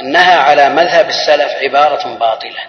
أنها 0.00 0.36
على 0.36 0.68
مذهب 0.68 1.08
السلف 1.08 1.52
عبارة 1.62 2.08
باطلة 2.14 2.60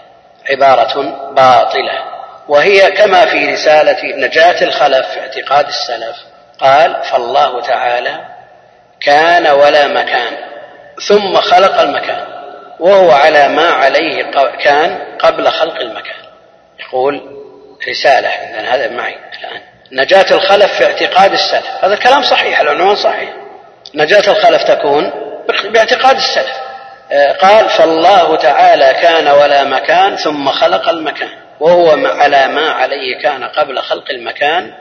عبارة 0.49 1.01
باطلة. 1.31 2.03
وهي 2.47 2.91
كما 2.91 3.25
في 3.25 3.53
رسالة 3.53 4.15
نجاة 4.15 4.63
الخلف 4.63 5.07
في 5.07 5.19
اعتقاد 5.19 5.67
السلف 5.67 6.15
قال 6.59 7.03
فالله 7.03 7.61
تعالى 7.61 8.19
كان 9.01 9.47
ولا 9.47 9.87
مكان 9.87 10.37
ثم 11.07 11.35
خلق 11.35 11.81
المكان. 11.81 12.40
وهو 12.81 13.11
على 13.11 13.47
ما 13.47 13.69
عليه 13.69 14.31
كان 14.63 14.97
قبل 15.19 15.47
خلق 15.47 15.79
المكان. 15.81 16.21
يقول 16.79 17.21
رسالة 17.89 18.29
عندنا 18.29 18.75
هذا 18.75 18.89
معي 18.89 19.15
الآن. 19.39 19.61
نجاة 19.91 20.25
الخلف 20.31 20.71
في 20.77 20.85
اعتقاد 20.85 21.33
السلف. 21.33 21.83
هذا 21.83 21.93
الكلام 21.93 22.23
صحيح 22.23 22.59
العنوان 22.59 22.95
صحيح. 22.95 23.29
نجاة 23.95 24.31
الخلف 24.31 24.63
تكون 24.63 25.11
باعتقاد 25.73 26.15
السلف. 26.15 26.55
آه، 27.11 27.31
قال 27.31 27.69
فالله 27.69 28.35
تعالى 28.35 28.93
كان 29.01 29.27
ولا 29.27 29.63
مكان 29.63 30.15
ثم 30.15 30.49
خلق 30.49 30.89
المكان. 30.89 31.29
وهو 31.59 32.07
على 32.07 32.47
ما 32.47 32.69
عليه 32.69 33.21
كان 33.21 33.43
قبل 33.43 33.79
خلق 33.79 34.11
المكان 34.11 34.73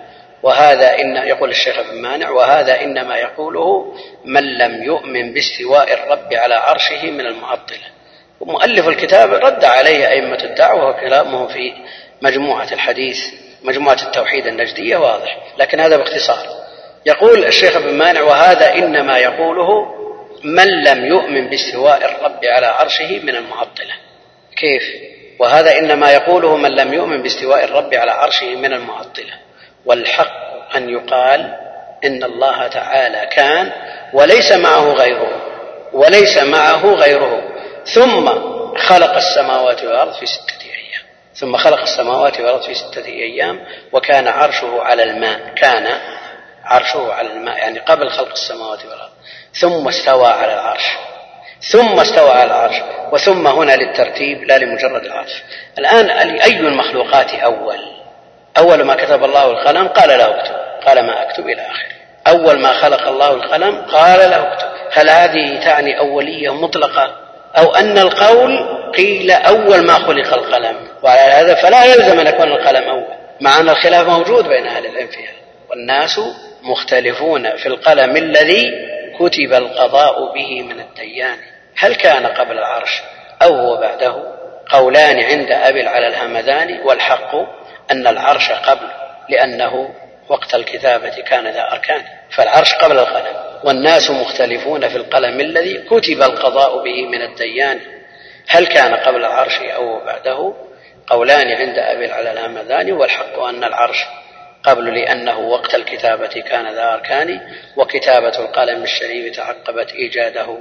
وهذا 0.43 0.95
إن 0.99 1.17
يقول 1.17 1.51
الشيخ 1.51 1.79
ابن 1.79 2.03
مانع 2.03 2.31
وهذا 2.31 2.83
إنما 2.83 3.17
يقوله 3.17 3.95
من 4.25 4.59
لم 4.59 4.83
يؤمن 4.83 5.33
باستواء 5.33 5.93
الرب 5.93 6.35
على 6.35 6.55
عرشه 6.55 7.11
من 7.11 7.27
المعطلة. 7.27 7.87
ومؤلف 8.41 8.89
الكتاب 8.89 9.33
رد 9.33 9.65
عليه 9.65 10.09
أئمة 10.09 10.45
الدعوة 10.45 10.91
وكلامه 10.91 11.47
في 11.47 11.73
مجموعة 12.23 12.73
الحديث 12.73 13.19
مجموعة 13.63 13.99
التوحيد 14.03 14.47
النجدية 14.47 14.97
واضح 14.97 15.39
لكن 15.59 15.81
هذا 15.81 15.97
باختصار. 15.97 16.47
يقول 17.07 17.45
الشيخ 17.45 17.77
ابن 17.77 17.95
مانع 17.95 18.23
وهذا 18.23 18.75
إنما 18.75 19.19
يقوله 19.19 20.01
من 20.45 20.67
لم 20.85 21.05
يؤمن 21.05 21.51
باستواء 21.51 22.05
الرب 22.05 22.45
على 22.45 22.67
عرشه 22.67 23.21
من 23.23 23.37
المعطلة. 23.37 23.95
كيف؟ 24.57 24.83
وهذا 25.39 25.79
إنما 25.79 26.13
يقوله 26.13 26.57
من 26.57 26.71
لم 26.71 26.95
يؤمن 26.95 27.23
باستواء 27.23 27.65
الرب 27.65 27.95
على 27.95 28.11
عرشه 28.11 28.57
من 28.57 28.73
المعطلة. 28.73 29.50
والحق 29.87 30.77
أن 30.77 30.89
يقال 30.89 31.57
إن 32.05 32.25
الله 32.25 32.69
تعالى 32.69 33.27
كان 33.27 33.73
وليس 34.13 34.53
معه 34.53 34.93
غيره 34.93 35.41
وليس 35.93 36.39
معه 36.39 36.95
غيره. 36.95 37.43
ثم 37.85 38.29
خلق 38.77 39.17
السماوات 39.17 39.85
والأرض 39.85 40.13
في 40.13 40.27
ستة 40.27 40.61
ثم 41.41 41.57
خلق 41.57 41.81
السماوات 41.81 42.41
والأرض 42.41 42.63
في 42.63 42.75
ستة 42.75 43.07
أيام 43.07 43.61
وكان 43.93 44.29
عرشه 44.29 44.83
على 44.83 45.03
الماء 45.03 45.41
كان 45.57 45.99
عرشه 46.65 47.13
على 47.13 47.33
الماء 47.33 47.59
يعني 47.59 47.79
قبل 47.79 48.11
خلق 48.11 48.33
السماوات 48.33 48.85
والأرض. 48.85 49.11
ثم 49.55 49.89
استوى 49.89 50.27
على 50.27 50.55
العرش. 50.55 50.97
ثم 51.73 52.01
استوى 52.01 52.31
على 52.31 52.45
العرش 52.45 52.83
وثم 53.13 53.47
هنا 53.47 53.77
للترتيب 53.77 54.45
لا 54.45 54.59
لمجرد 54.59 55.05
العرش. 55.05 55.43
الآن 55.79 56.11
أي 56.41 56.57
المخلوقات 56.61 57.35
أول؟ 57.35 58.00
أول 58.59 58.83
ما 58.83 58.95
كتب 58.95 59.25
الله 59.25 59.51
القلم 59.51 59.89
قال 59.89 60.09
له 60.09 60.41
اكتب 60.41 60.55
قال 60.87 61.07
ما 61.07 61.23
أكتب 61.23 61.49
إلى 61.49 61.63
آخره. 61.63 62.01
أول 62.29 62.59
ما 62.59 62.73
خلق 62.73 63.09
الله 63.09 63.31
القلم 63.35 63.83
قال 63.93 64.31
له 64.31 64.53
اكتب. 64.53 64.69
هل 64.93 65.11
هذه 65.11 65.61
تعني 65.65 65.99
أولية 65.99 66.55
مطلقة؟ 66.55 67.17
أو 67.59 67.75
أن 67.75 67.99
القول 67.99 68.69
قيل 68.97 69.31
أول 69.31 69.87
ما 69.87 69.95
خلق 69.95 70.35
القلم؟ 70.35 70.77
وعلى 71.03 71.21
هذا 71.21 71.55
فلا 71.55 71.85
يلزم 71.85 72.21
أن 72.21 72.27
يكون 72.27 72.49
القلم 72.49 72.89
أول 72.89 73.05
مع 73.41 73.61
أن 73.61 73.69
الخلاف 73.69 74.09
موجود 74.09 74.49
بين 74.49 74.67
أهل 74.67 74.87
العلم 74.87 75.09
فيها. 75.09 75.33
والناس 75.71 76.21
مختلفون 76.63 77.57
في 77.57 77.67
القلم 77.67 78.17
الذي 78.17 78.71
كتب 79.19 79.53
القضاء 79.53 80.35
به 80.35 80.63
من 80.63 80.81
الديان. 80.81 81.37
هل 81.77 81.95
كان 81.95 82.27
قبل 82.27 82.59
العرش 82.59 83.03
أو 83.43 83.55
هو 83.55 83.77
بعده؟ 83.77 84.15
قولان 84.71 85.21
عند 85.21 85.51
أبي 85.51 85.83
على 85.83 86.07
الهمداني 86.07 86.81
والحق 86.85 87.35
أن 87.91 88.07
العرش 88.07 88.51
قبل 88.51 88.87
لأنه 89.29 89.95
وقت 90.29 90.55
الكتابة 90.55 91.23
كان 91.23 91.49
ذا 91.49 91.73
أركان. 91.73 92.03
فالعرش 92.31 92.75
قبل 92.75 92.99
القلم. 92.99 93.37
والناس 93.65 94.11
مختلفون 94.11 94.89
في 94.89 94.97
القلم 94.97 95.41
الذي 95.41 95.79
كتب 95.79 96.23
القضاء 96.23 96.85
به 96.85 97.07
من 97.07 97.23
الديان. 97.23 97.81
هل 98.49 98.67
كان 98.67 98.95
قبل 98.95 99.17
العرش 99.17 99.59
أو 99.61 100.05
بعده؟ 100.05 100.55
قولان 101.07 101.49
عند 101.49 101.79
أبي 101.79 102.13
على 102.13 102.33
الهمداني 102.33 102.93
والحق 102.93 103.39
أن 103.39 103.65
العرش 103.65 104.05
قبل 104.63 104.95
لأنه 104.95 105.39
وقت 105.39 105.75
الكتابة 105.75 106.27
كان 106.27 106.75
ذا 106.75 106.93
أركان. 106.95 107.41
وكتابة 107.77 108.39
القلم 108.39 108.83
الشريف 108.83 109.37
تعقبت 109.37 109.93
إيجاده 109.93 110.59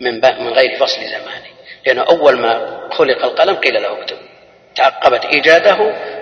من, 0.00 0.14
من 0.14 0.48
غير 0.48 0.76
فصل 0.76 1.00
زمان 1.00 1.42
لأنه 1.86 2.02
أول 2.02 2.38
ما 2.38 2.80
خلق 2.92 3.24
القلم 3.24 3.54
قيل 3.54 3.82
له 3.82 4.00
اكتب. 4.00 4.31
تعقبت 4.74 5.24
إيجاده 5.24 5.76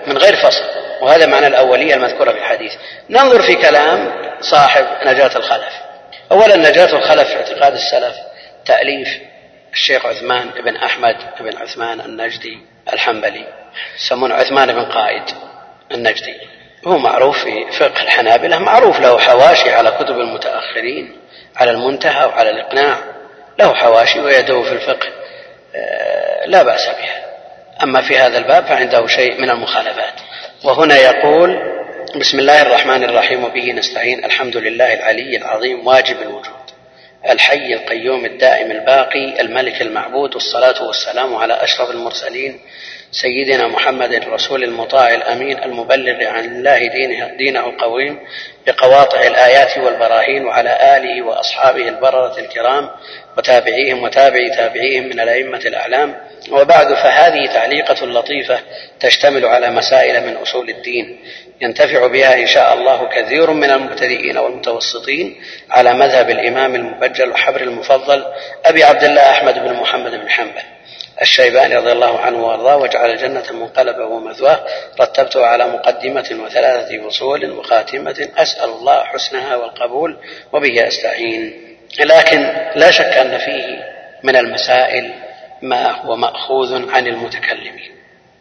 من 0.07 0.17
غير 0.17 0.35
فصل 0.35 0.63
وهذا 1.01 1.25
معنى 1.25 1.47
الأولية 1.47 1.95
المذكورة 1.95 2.31
في 2.31 2.37
الحديث. 2.37 2.73
ننظر 3.09 3.41
في 3.41 3.55
كلام 3.55 4.11
صاحب 4.41 4.85
نجاة 5.05 5.37
الخلف. 5.37 5.73
أولا 6.31 6.55
نجاة 6.55 6.97
الخلف 6.97 7.27
في 7.27 7.35
اعتقاد 7.35 7.73
السلف 7.73 8.15
تأليف 8.65 9.19
الشيخ 9.73 10.05
عثمان 10.05 10.49
بن 10.49 10.75
أحمد 10.75 11.15
بن 11.39 11.57
عثمان 11.57 12.01
النجدي 12.01 12.59
الحنبلي 12.93 13.47
يسمونه 13.95 14.35
عثمان 14.35 14.73
بن 14.73 14.85
قائد 14.85 15.23
النجدي. 15.91 16.35
هو 16.87 16.97
معروف 16.97 17.43
في 17.43 17.71
فقه 17.79 18.01
الحنابلة 18.03 18.59
معروف 18.59 18.99
له 18.99 19.19
حواشي 19.19 19.71
على 19.71 19.91
كتب 19.91 20.19
المتأخرين 20.19 21.17
على 21.55 21.71
المنتهى 21.71 22.25
وعلى 22.25 22.49
الإقناع. 22.49 22.97
له 23.59 23.73
حواشي 23.73 24.19
ويده 24.19 24.63
في 24.63 24.71
الفقه 24.71 25.07
آه، 25.75 26.45
لا 26.45 26.63
بأس 26.63 26.87
بها. 26.87 27.30
أما 27.83 28.01
في 28.01 28.17
هذا 28.17 28.37
الباب 28.37 28.65
فعنده 28.65 29.07
شيء 29.07 29.41
من 29.41 29.49
المخالفات. 29.49 30.13
وهنا 30.63 30.97
يقول 30.97 31.59
بسم 32.15 32.39
الله 32.39 32.61
الرحمن 32.61 33.03
الرحيم 33.03 33.43
وبه 33.43 33.71
نستعين. 33.71 34.25
الحمد 34.25 34.57
لله 34.57 34.93
العلي 34.93 35.37
العظيم 35.37 35.87
واجب 35.87 36.21
الوجود. 36.21 36.61
الحي 37.29 37.73
القيوم 37.73 38.25
الدائم 38.25 38.71
الباقي 38.71 39.41
الملك 39.41 39.81
المعبود 39.81 40.35
والصلاة 40.35 40.83
والسلام 40.83 41.35
على 41.35 41.53
أشرف 41.53 41.89
المرسلين 41.91 42.59
سيدنا 43.11 43.67
محمد 43.67 44.13
الرسول 44.13 44.63
المطاع 44.63 45.13
الأمين 45.13 45.63
المبلغ 45.63 46.27
عن 46.27 46.45
الله 46.45 46.77
دينه, 46.87 47.27
دينه 47.37 47.65
القويم 47.65 48.19
بقواطع 48.67 49.27
الآيات 49.27 49.77
والبراهين 49.77 50.45
وعلى 50.45 50.97
آله 50.97 51.25
وأصحابه 51.25 51.87
البررة 51.87 52.39
الكرام 52.39 52.89
وتابعيهم 53.37 54.03
وتابعي 54.03 54.49
تابعيهم 54.49 55.03
من 55.03 55.19
الأئمة 55.19 55.57
الأعلام. 55.57 56.15
وبعد 56.51 56.93
فهذه 56.93 57.45
تعليقة 57.45 58.05
لطيفة 58.05 58.59
تشتمل 58.99 59.45
على 59.45 59.71
مسائل 59.71 60.27
من 60.27 60.35
أصول 60.35 60.69
الدين. 60.69 61.19
ينتفع 61.61 62.07
بها 62.07 62.41
إن 62.41 62.47
شاء 62.47 62.73
الله 62.73 63.09
كثير 63.09 63.51
من 63.51 63.69
المبتدئين 63.69 64.37
والمتوسطين 64.37 65.41
على 65.71 65.93
مذهب 65.93 66.29
الإمام 66.29 66.75
المبجل 66.75 67.31
وحبر 67.31 67.61
المفضل 67.61 68.25
أبي 68.65 68.83
عبد 68.83 69.03
الله 69.03 69.31
أحمد 69.31 69.53
بن 69.53 69.73
محمد 69.73 70.11
بن 70.11 70.29
حنبل. 70.29 70.61
الشيباني 71.21 71.75
رضي 71.75 71.91
الله 71.91 72.19
عنه 72.19 72.45
وأرضاه 72.45 72.77
وجعل 72.77 73.09
الجنة 73.09 73.43
منقلبة 73.51 74.05
ومثواه. 74.05 74.59
رتبته 75.01 75.45
على 75.45 75.67
مقدمة 75.67 76.29
وثلاثة 76.45 77.07
فصول 77.07 77.51
وخاتمة. 77.51 78.27
أسأل 78.37 78.69
الله 78.69 79.03
حسنها 79.03 79.55
والقبول 79.55 80.17
وبه 80.53 80.87
أستعين. 80.87 81.77
لكن 81.99 82.53
لا 82.75 82.91
شك 82.91 83.17
أن 83.17 83.37
فيه 83.37 83.83
من 84.23 84.35
المسائل 84.35 85.13
ما 85.61 85.91
هو 85.91 86.15
مأخوذ 86.15 86.91
عن 86.91 87.07
المتكلمين. 87.07 87.91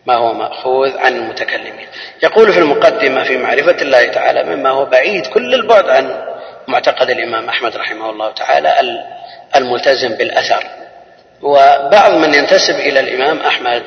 ما 0.06 0.16
هو 0.16 0.32
مأخوذ 0.32 0.98
عن 0.98 1.16
المتكلمين. 1.16 1.86
يقول 2.22 2.52
في 2.52 2.58
المقدمة 2.58 3.24
في 3.24 3.36
معرفة 3.36 3.82
الله 3.82 4.04
تعالى 4.04 4.44
مما 4.44 4.70
هو 4.70 4.84
بعيد 4.84 5.26
كل 5.26 5.54
البعد 5.54 5.88
عن 5.88 6.24
معتقد 6.68 7.10
الإمام 7.10 7.48
أحمد 7.48 7.76
رحمه 7.76 8.10
الله 8.10 8.32
تعالى 8.32 8.80
الملتزم 9.56 10.14
بالأثر. 10.14 10.64
وبعض 11.42 12.12
من 12.12 12.34
ينتسب 12.34 12.74
إلى 12.74 13.00
الإمام 13.00 13.40
أحمد 13.40 13.82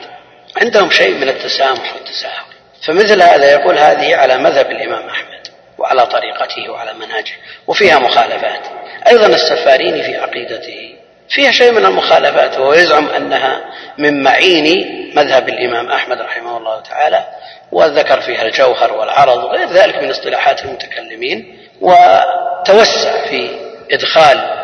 عندهم 0.62 0.90
شيء 0.90 1.18
من 1.18 1.30
التسامح 1.30 1.94
والتساهل. 1.96 2.44
فمثل 2.88 3.22
هذا 3.22 3.52
يقول 3.52 3.78
هذه 3.78 4.16
على 4.16 4.38
مذهب 4.38 4.72
الإمام 4.72 5.10
أحمد 5.10 5.48
وعلى 5.78 6.06
طريقته 6.06 6.70
وعلى 6.70 6.94
منهجه 6.94 7.34
وفيها 7.68 8.00
مخالفات. 8.00 8.62
أيضا 9.08 9.26
السفاريني 9.26 10.04
في 10.04 10.18
عقيدته 10.18 10.96
فيها 11.30 11.52
شيء 11.52 11.72
من 11.72 11.86
المخالفات 11.86 12.58
وهو 12.58 12.74
يزعم 12.74 13.10
أنها 13.10 13.62
من 13.98 14.24
معين 14.24 14.94
مذهب 15.16 15.50
الإمام 15.50 15.92
أحمد 15.92 16.22
رحمه 16.22 16.58
الله 16.58 16.82
تعالى 16.82 17.26
وذكر 17.72 18.22
فيها 18.22 18.42
الجوهر 18.42 18.94
والعرض 18.94 19.44
وغير 19.44 19.70
ذلك 19.70 20.04
من 20.04 20.10
اصطلاحات 20.10 20.66
المتكلمين 20.66 21.58
وتوسع 21.82 23.26
في 23.30 23.50
إدخال 23.92 24.63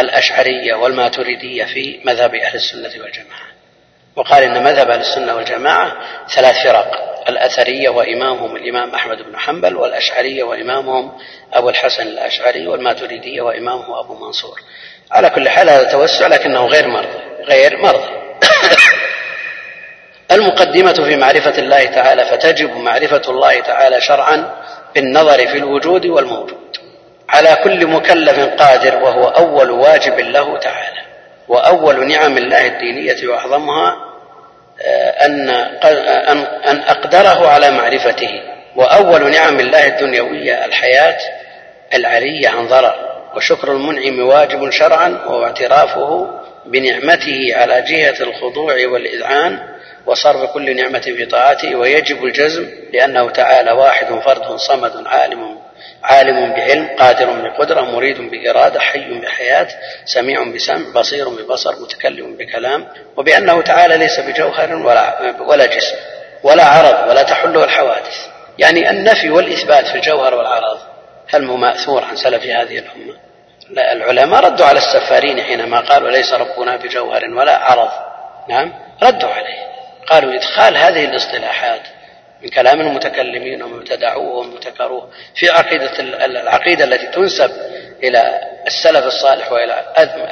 الأشعرية 0.00 0.74
والماتريدية 0.74 1.64
في 1.64 2.00
مذهب 2.04 2.34
أهل 2.34 2.54
السنة 2.54 3.02
والجماعة. 3.02 3.50
وقال 4.16 4.42
إن 4.42 4.64
مذهب 4.64 4.90
أهل 4.90 5.00
السنة 5.00 5.34
والجماعة 5.34 5.96
ثلاث 6.34 6.54
فرق 6.64 7.10
الأثرية 7.28 7.88
وإمامهم 7.88 8.56
الإمام 8.56 8.94
أحمد 8.94 9.22
بن 9.22 9.38
حنبل 9.38 9.76
والأشعرية 9.76 10.42
وإمامهم 10.42 11.12
أبو 11.52 11.68
الحسن 11.68 12.02
الأشعري 12.02 12.66
والماتريدية 12.66 13.42
وإمامهم 13.42 13.94
أبو 13.94 14.26
منصور. 14.26 14.60
على 15.10 15.30
كل 15.30 15.48
حال 15.48 15.70
هذا 15.70 15.92
توسع 15.92 16.26
لكنه 16.26 16.66
غير 16.66 16.88
مرضي 16.88 17.18
غير 17.44 17.78
مرضي. 17.78 18.20
المقدمة 20.36 20.92
في 20.92 21.16
معرفة 21.16 21.58
الله 21.58 21.84
تعالى 21.84 22.24
فتجب 22.24 22.76
معرفة 22.76 23.22
الله 23.28 23.60
تعالى 23.60 24.00
شرعا 24.00 24.54
بالنظر 24.94 25.46
في 25.46 25.58
الوجود 25.58 26.06
والموجود. 26.06 26.76
على 27.32 27.56
كل 27.64 27.86
مكلف 27.86 28.62
قادر 28.62 28.96
وهو 28.96 29.24
أول 29.24 29.70
واجب 29.70 30.18
له 30.18 30.58
تعالى. 30.58 31.00
وأول 31.48 32.08
نعم 32.08 32.38
الله 32.38 32.66
الدينية 32.66 33.28
وأعظمها 33.28 33.96
آه، 34.82 35.26
أن 35.26 35.50
أن 36.66 36.80
أقدره 36.88 37.48
على 37.48 37.70
معرفته. 37.70 38.42
وأول 38.76 39.30
نعم 39.30 39.60
الله 39.60 39.86
الدنيوية 39.86 40.64
الحياة 40.64 41.18
العلية 41.94 42.48
عن 42.48 42.66
ضرر. 42.66 42.94
وشكر 43.36 43.72
المنعم 43.72 44.20
واجب 44.28 44.70
شرعا 44.70 45.08
واعترافه 45.26 46.30
بنعمته 46.66 47.50
على 47.54 47.82
جهة 47.82 48.14
الخضوع 48.20 48.74
والإذعان 48.86 49.58
وصرف 50.06 50.50
كل 50.50 50.76
نعمة 50.76 51.00
في 51.00 51.26
طاعته. 51.26 51.76
ويجب 51.76 52.24
الجزم 52.24 52.68
لأنه 52.92 53.30
تعالى 53.30 53.72
واحد 53.72 54.06
فرد 54.06 54.56
صمد 54.56 55.06
عالم 55.06 55.59
عالم 56.02 56.52
بعلم 56.52 56.88
قادر 56.98 57.30
بقدرة 57.30 57.80
مريد 57.80 58.30
بإرادة 58.30 58.80
حي 58.80 59.20
بحياة 59.20 59.68
سميع 60.04 60.42
بسمع 60.54 60.92
بصير 60.94 61.28
ببصر 61.28 61.80
متكلم 61.82 62.36
بكلام 62.36 62.88
وبأنه 63.16 63.60
تعالى 63.60 63.96
ليس 63.96 64.20
بجوهر 64.20 64.74
ولا, 64.74 65.34
ولا 65.40 65.66
جسم 65.66 65.96
ولا 66.42 66.64
عرض 66.64 67.08
ولا 67.08 67.22
تحله 67.22 67.64
الحوادث. 67.64 68.26
يعني 68.58 68.90
النفي 68.90 69.30
والإثبات 69.30 69.86
في 69.86 69.94
الجوهر 69.94 70.34
والعرض 70.34 70.78
هل 71.28 71.44
هو 71.44 71.56
مأثور 71.56 72.04
عن 72.04 72.16
سلف 72.16 72.44
هذه 72.44 72.78
الأمة؟ 72.78 73.16
لا 73.70 73.92
العلماء 73.92 74.44
ردوا 74.44 74.66
على 74.66 74.78
السفارين 74.78 75.42
حينما 75.42 75.80
قالوا 75.80 76.10
ليس 76.10 76.32
ربنا 76.32 76.76
بجوهر 76.76 77.24
ولا 77.24 77.56
عرض. 77.56 77.90
نعم 78.48 78.72
ردوا 79.02 79.28
عليه. 79.28 79.70
قالوا 80.06 80.34
إدخال 80.34 80.76
هذه 80.76 81.04
الاصطلاحات 81.04 81.80
من 82.42 82.48
كلام 82.48 82.80
المتكلمين 82.80 83.62
ومبتدعوه 83.62 84.38
ومبتكروه 84.38 85.10
في 85.34 85.50
عقيدة 85.50 86.00
العقيدة 86.24 86.84
التي 86.84 87.06
تنسب 87.06 87.50
إلى 88.02 88.40
السلف 88.66 89.06
الصالح 89.06 89.52
وإلى 89.52 89.84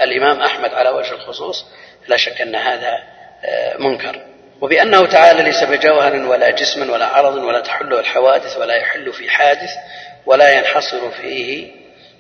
الإمام 0.02 0.40
أحمد 0.40 0.74
على 0.74 0.90
وجه 0.90 1.12
الخصوص 1.12 1.66
لا 2.09 2.16
شك 2.16 2.40
أن 2.40 2.54
هذا 2.54 2.98
آه، 3.44 3.76
منكر. 3.76 4.20
وبأنه 4.61 5.06
تعالى 5.06 5.42
ليس 5.42 5.64
بجوهر 5.64 6.16
ولا 6.16 6.50
جسم 6.50 6.90
ولا 6.90 7.06
عرض 7.06 7.34
ولا 7.34 7.61
تحل 7.61 7.94
الحوادث 7.94 8.56
ولا 8.56 8.74
يحل 8.74 9.12
في 9.12 9.30
حادث 9.30 9.70
ولا 10.26 10.59
ينحصر 10.59 11.11
فيه. 11.11 11.70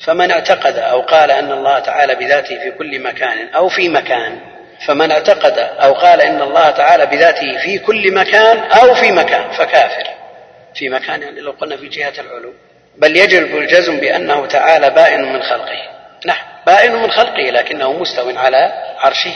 فمن 0.00 0.30
اعتقد 0.30 0.78
أو 0.78 1.00
قال 1.00 1.30
أن 1.30 1.52
الله 1.52 1.78
تعالى 1.78 2.14
بذاته 2.14 2.58
في 2.58 2.70
كل 2.70 3.00
مكان 3.00 3.48
أو 3.48 3.68
في 3.68 3.88
مكان 3.88 4.57
فمن 4.86 5.10
اعتقد 5.10 5.58
أو 5.58 5.92
قال 5.92 6.20
إن 6.20 6.42
الله 6.42 6.70
تعالى 6.70 7.06
بذاته 7.06 7.58
في 7.58 7.78
كل 7.78 8.14
مكان 8.14 8.58
أو 8.58 8.94
في 8.94 9.12
مكان 9.12 9.50
فكافر. 9.50 10.04
في 10.74 10.88
مكان 10.88 11.22
يعني 11.22 11.40
لو 11.40 11.50
قلنا 11.50 11.76
في 11.76 11.88
جهة 11.88 12.12
العلو. 12.18 12.52
بل 12.96 13.16
يجب 13.16 13.56
الجزم 13.56 14.00
بأنه 14.00 14.46
تعالى 14.46 14.90
بائن 14.90 15.32
من 15.32 15.42
خلقه. 15.42 15.78
نعم 16.26 16.36
بائن 16.66 16.92
من 16.92 17.10
خلقه 17.10 17.42
لكنه 17.42 17.92
مستو 17.92 18.38
على 18.38 18.72
عرشه. 18.98 19.34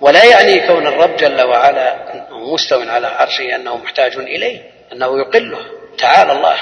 ولا 0.00 0.24
يعني 0.24 0.66
كون 0.66 0.86
الرب 0.86 1.16
جل 1.16 1.42
وعلا 1.42 2.12
أنه 2.14 2.52
مستو 2.54 2.80
على 2.90 3.06
عرشه 3.06 3.54
أنه 3.54 3.76
محتاج 3.76 4.16
إليه 4.16 4.60
أنه 4.92 5.18
يقله 5.18 5.60
تعالى 5.98 6.32
الله. 6.32 6.56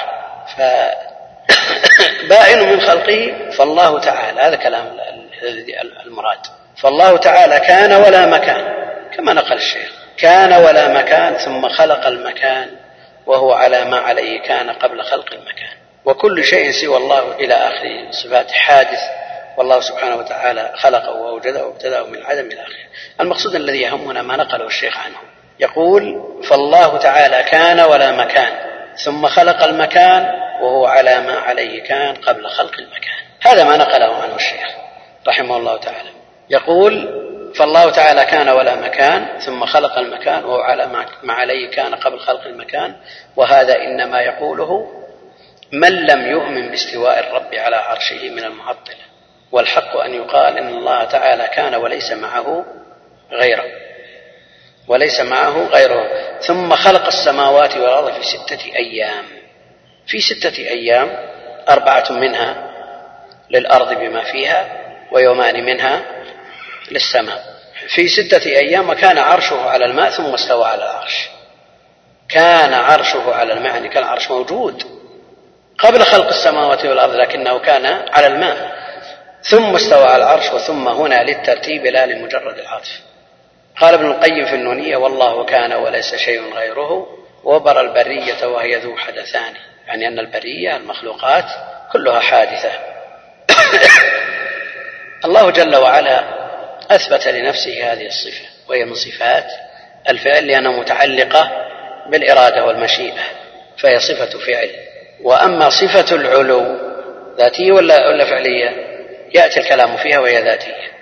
ف 0.57 0.61
بائن 2.29 2.69
من 2.69 2.81
خلقه 2.81 3.33
فالله 3.57 3.99
تعالى. 3.99 4.41
هذا 4.41 4.55
كلام 4.55 4.97
المراد. 6.05 6.62
فالله 6.77 7.17
تعالى 7.17 7.59
كان 7.59 7.93
ولا 7.93 8.25
مكان 8.25 8.73
كما 9.17 9.33
نقل 9.33 9.55
الشيخ 9.55 9.91
كان 10.17 10.53
ولا 10.53 10.87
مكان 10.87 11.33
ثم 11.33 11.69
خلق 11.69 12.07
المكان 12.07 12.69
وهو 13.25 13.53
على 13.53 13.85
ما 13.85 13.97
عليه 13.97 14.41
كان 14.41 14.69
قبل 14.69 15.03
خلق 15.03 15.33
المكان. 15.33 15.77
وكل 16.05 16.43
شيء 16.43 16.71
سوى 16.71 16.97
الله 16.97 17.35
إلى 17.35 17.53
آخره 17.53 18.11
صفات 18.11 18.51
حادث 18.51 18.99
والله 19.57 19.81
سبحانه 19.81 20.15
وتعالى 20.15 20.71
خلقه 20.75 21.11
وأوجده 21.11 21.65
وابتدأه 21.65 22.03
من 22.03 22.15
العدم 22.15 22.45
إلى 22.45 22.61
آخره. 22.61 23.21
المقصود 23.21 23.55
الذي 23.55 23.81
يهمنا 23.81 24.21
ما 24.21 24.35
نقله 24.35 24.67
الشيخ 24.67 24.97
عنه. 24.97 25.17
يقول 25.59 26.03
فالله 26.49 26.97
تعالى 26.97 27.43
كان 27.43 27.79
ولا 27.79 28.11
مكان 28.11 28.51
ثم 29.05 29.27
خلق 29.27 29.63
المكان 29.63 30.25
وهو 30.61 30.85
على 30.85 31.19
ما 31.19 31.39
عليه 31.39 31.83
كان 31.83 32.15
قبل 32.15 32.49
خلق 32.49 32.73
المكان. 32.79 33.23
هذا 33.41 33.63
ما 33.63 33.77
نقله 33.77 34.15
عنه 34.15 34.35
الشيخ 34.35 34.69
رحمه 35.27 35.57
الله 35.57 35.77
تعالى. 35.77 36.12
يقول 36.49 37.23
فالله 37.55 37.91
تعالى 37.91 38.25
كان 38.25 38.49
ولا 38.49 38.75
مكان 38.75 39.39
ثم 39.39 39.65
خلق 39.65 39.97
المكان 39.97 40.43
وهو 40.43 40.61
على 40.61 40.87
ما 41.23 41.33
عليه 41.33 41.69
كان 41.69 41.95
قبل 41.95 42.19
خلق 42.19 42.45
المكان 42.45 42.95
وهذا 43.35 43.81
إنما 43.81 44.21
يقوله 44.21 45.03
من 45.71 46.05
لم 46.05 46.31
يؤمن 46.31 46.69
باستواء 46.69 47.19
الرب 47.19 47.55
على 47.55 47.75
عرشه 47.75 48.29
من 48.29 48.43
المعطله 48.43 49.03
والحق 49.51 49.97
أن 49.97 50.13
يقال 50.13 50.57
إن 50.57 50.67
الله 50.67 51.03
تعالى 51.03 51.47
كان 51.47 51.75
وليس 51.75 52.11
معه 52.11 52.65
غيره 53.31 53.65
وليس 54.87 55.19
معه 55.19 55.67
غيره 55.67 56.07
ثم 56.39 56.75
خلق 56.75 57.05
السماوات 57.05 57.77
والأرض 57.77 58.13
في 58.13 58.23
ستة 58.23 58.75
أيام 58.75 59.25
في 60.07 60.19
ستة 60.19 60.57
أيام 60.57 61.09
أربعة 61.69 62.11
منها 62.11 62.69
للأرض 63.49 63.93
بما 63.93 64.23
فيها 64.23 64.65
ويومان 65.11 65.65
منها 65.65 66.01
للسماء. 66.91 67.53
في 67.87 68.07
ستة 68.07 68.45
أيام 68.45 68.89
وكان 68.89 69.17
عرشه 69.17 69.69
على 69.69 69.85
الماء 69.85 70.09
ثم 70.09 70.33
استوى 70.33 70.65
على 70.65 70.83
العرش. 70.83 71.29
كان 72.29 72.73
عرشه 72.73 73.33
على 73.33 73.53
الماء 73.53 73.73
يعني 73.73 73.89
كان 73.89 74.03
العرش 74.03 74.31
موجود 74.31 74.83
قبل 75.79 76.03
خلق 76.03 76.27
السماوات 76.27 76.85
والأرض 76.85 77.15
لكنه 77.15 77.59
كان 77.59 77.85
على 77.85 78.27
الماء. 78.27 78.83
ثم 79.43 79.75
استوى 79.75 80.05
على 80.05 80.23
العرش 80.23 80.51
وثم 80.53 80.87
هنا 80.87 81.23
للترتيب 81.23 81.85
لا 81.85 82.05
لمجرد 82.05 82.59
العطف 82.59 82.99
قال 83.81 83.93
ابن 83.93 84.05
القيم 84.05 84.45
في 84.45 84.55
النونية 84.55 84.97
والله 84.97 85.45
كان 85.45 85.73
وليس 85.73 86.15
شيء 86.15 86.53
غيره 86.53 87.07
وبر 87.43 87.81
البرية 87.81 88.47
وهي 88.47 88.75
ذو 88.75 88.97
حدثان. 88.97 89.53
يعني 89.87 90.07
أن 90.07 90.19
البرية 90.19 90.75
المخلوقات 90.75 91.45
كلها 91.91 92.19
حادثة. 92.19 92.71
الله 95.25 95.49
جل 95.49 95.75
وعلا 95.75 96.42
أثبت 96.91 97.27
لنفسه 97.27 97.93
هذه 97.93 98.07
الصفة 98.07 98.45
وهي 98.69 98.85
من 98.85 98.93
صفات 98.93 99.45
الفعل 100.09 100.47
لأنها 100.47 100.79
متعلقة 100.79 101.51
بالإرادة 102.09 102.65
والمشيئة 102.65 103.23
فهي 103.77 103.99
صفة 103.99 104.39
فعل 104.39 104.69
وأما 105.21 105.69
صفة 105.69 106.15
العلو 106.15 106.77
ذاتية 107.37 107.71
ولا 107.71 108.09
ولا 108.09 108.25
فعلية؟ 108.25 108.69
يأتي 109.33 109.59
الكلام 109.59 109.97
فيها 109.97 110.19
وهي 110.19 110.41
ذاتية. 110.41 110.93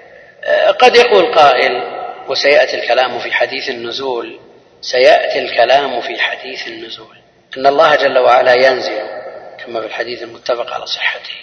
قد 0.80 0.96
يقول 0.96 1.34
قائل 1.36 1.84
وسيأتي 2.28 2.84
الكلام 2.84 3.20
في 3.20 3.32
حديث 3.32 3.70
النزول 3.70 4.40
سيأتي 4.82 5.40
الكلام 5.40 6.02
في 6.02 6.20
حديث 6.20 6.68
النزول 6.68 7.18
أن 7.58 7.68
الله 7.68 7.96
جل 7.96 8.18
وعلا 8.18 8.54
ينزل 8.54 9.02
كما 9.66 9.80
في 9.80 9.86
الحديث 9.86 10.24
المتفق 10.24 10.74
على 10.74 10.86
صحته 10.86 11.36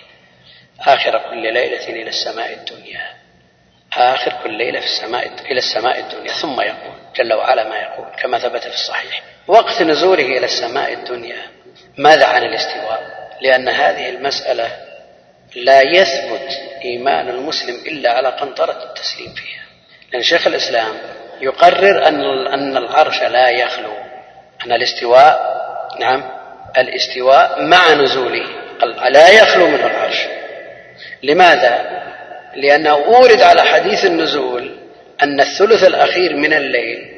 آخر 0.87 1.19
كل 1.31 1.43
ليلة 1.55 1.89
إلى 1.89 2.09
السماء 2.09 2.53
الدنيا 2.53 3.18
آخر 3.99 4.33
كل 4.45 4.53
ليلة 4.53 4.81
في 4.81 4.87
السماء 4.87 5.31
إلى 5.51 5.59
السماء 5.59 5.99
الدنيا 6.01 6.33
ثم 6.33 6.61
يقول 6.61 6.95
جل 7.17 7.33
وعلا 7.33 7.65
ما 7.65 7.77
يقول 7.77 8.07
كما 8.23 8.39
ثبت 8.39 8.63
في 8.63 8.75
الصحيح. 8.75 9.23
وقت 9.47 9.83
نزوله 9.83 10.25
إلى 10.25 10.45
السماء 10.45 10.93
الدنيا 10.93 11.43
ماذا 11.99 12.27
عن 12.27 12.43
الاستواء؟ 12.43 13.29
لأن 13.41 13.69
هذه 13.69 14.09
المسألة 14.09 14.71
لا 15.57 15.83
يثبت 15.83 16.61
إيمان 16.85 17.29
المسلم 17.29 17.75
إلا 17.87 18.13
على 18.13 18.29
قنطرة 18.29 18.83
التسليم 18.83 19.35
فيها. 19.35 19.63
لأن 20.13 20.23
شيخ 20.23 20.47
الإسلام 20.47 20.95
يقرر 21.41 22.09
أن 22.09 22.47
أن 22.47 22.77
العرش 22.77 23.23
لا 23.23 23.49
يخلو. 23.49 23.93
أن 24.67 24.73
الاستواء 24.73 25.59
نعم 26.01 26.25
الاستواء 26.79 27.63
مع 27.63 27.93
نزوله 27.93 28.47
لا 29.09 29.29
يخلو 29.29 29.67
منه 29.67 29.87
العرش. 29.87 30.27
لماذا؟ 31.23 31.99
لأنه 32.59 32.91
أورد 32.91 33.43
على 33.43 33.63
حديث 33.63 34.05
النزول 34.05 34.77
أن 35.23 35.41
الثلث 35.41 35.85
الأخير 35.85 36.37
من 36.37 36.53
الليل 36.53 37.09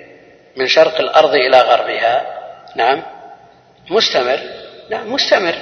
من 0.56 0.66
شرق 0.66 1.00
الأرض 1.00 1.34
إلى 1.34 1.60
غربها 1.60 2.26
نعم 2.76 3.02
مستمر 3.90 4.38
نعم 4.90 5.12
مستمر. 5.12 5.54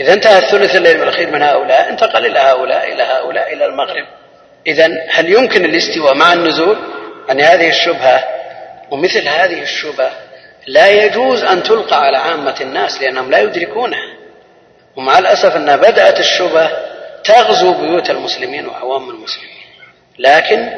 إذا 0.00 0.12
انتهى 0.12 0.38
الثلث 0.38 0.76
الليل 0.76 1.02
الأخير 1.02 1.30
من 1.30 1.42
هؤلاء 1.42 1.88
انتقل 1.88 2.26
إلى 2.26 2.38
هؤلاء 2.38 2.92
إلى 2.92 3.02
هؤلاء 3.02 3.52
إلى 3.52 3.64
المغرب. 3.66 4.06
إذا 4.66 4.88
هل 5.10 5.32
يمكن 5.32 5.64
الاستواء 5.64 6.14
مع 6.14 6.32
النزول؟ 6.32 6.76
أن 7.30 7.40
هذه 7.40 7.68
الشبهة 7.68 8.24
ومثل 8.90 9.28
هذه 9.28 9.62
الشبهة 9.62 10.10
لا 10.66 10.88
يجوز 10.88 11.44
أن 11.44 11.62
تلقى 11.62 12.04
على 12.04 12.16
عامة 12.16 12.56
الناس 12.60 13.02
لأنهم 13.02 13.30
لا 13.30 13.38
يدركونها. 13.38 14.16
ومع 14.96 15.18
الأسف 15.18 15.56
أن 15.56 15.76
بدأت 15.76 16.20
الشبهة 16.20 16.95
تغزو 17.26 17.74
بيوت 17.74 18.10
المسلمين 18.10 18.68
وعوام 18.68 19.10
المسلمين. 19.10 19.56
لكن 20.18 20.70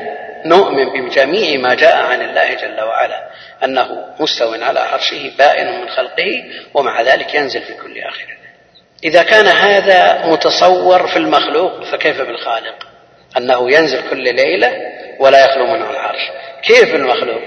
نؤمن 0.44 1.08
بجميع 1.08 1.60
ما 1.60 1.74
جاء 1.74 1.96
عن 1.96 2.22
الله 2.22 2.54
جل 2.54 2.80
وعلا 2.80 3.28
أنه 3.64 4.04
مستو 4.20 4.54
على 4.54 4.80
عرشه 4.80 5.30
بائن 5.38 5.80
من 5.80 5.88
خلقه 5.88 6.44
ومع 6.74 7.02
ذلك 7.02 7.34
ينزل 7.34 7.62
في 7.62 7.74
كل 7.74 8.00
آخر 8.00 8.38
إذا 9.04 9.22
كان 9.22 9.46
هذا 9.46 10.26
متصور 10.26 11.06
في 11.06 11.16
المخلوق 11.16 11.84
فكيف 11.84 12.20
بالخالق؟ 12.20 12.86
أنه 13.36 13.72
ينزل 13.72 14.10
كل 14.10 14.34
ليلة 14.34 14.72
ولا 15.18 15.44
يخلو 15.44 15.66
منه 15.66 15.90
العرش. 15.90 16.20
كيف 16.62 16.94
المخلوق 16.94 17.42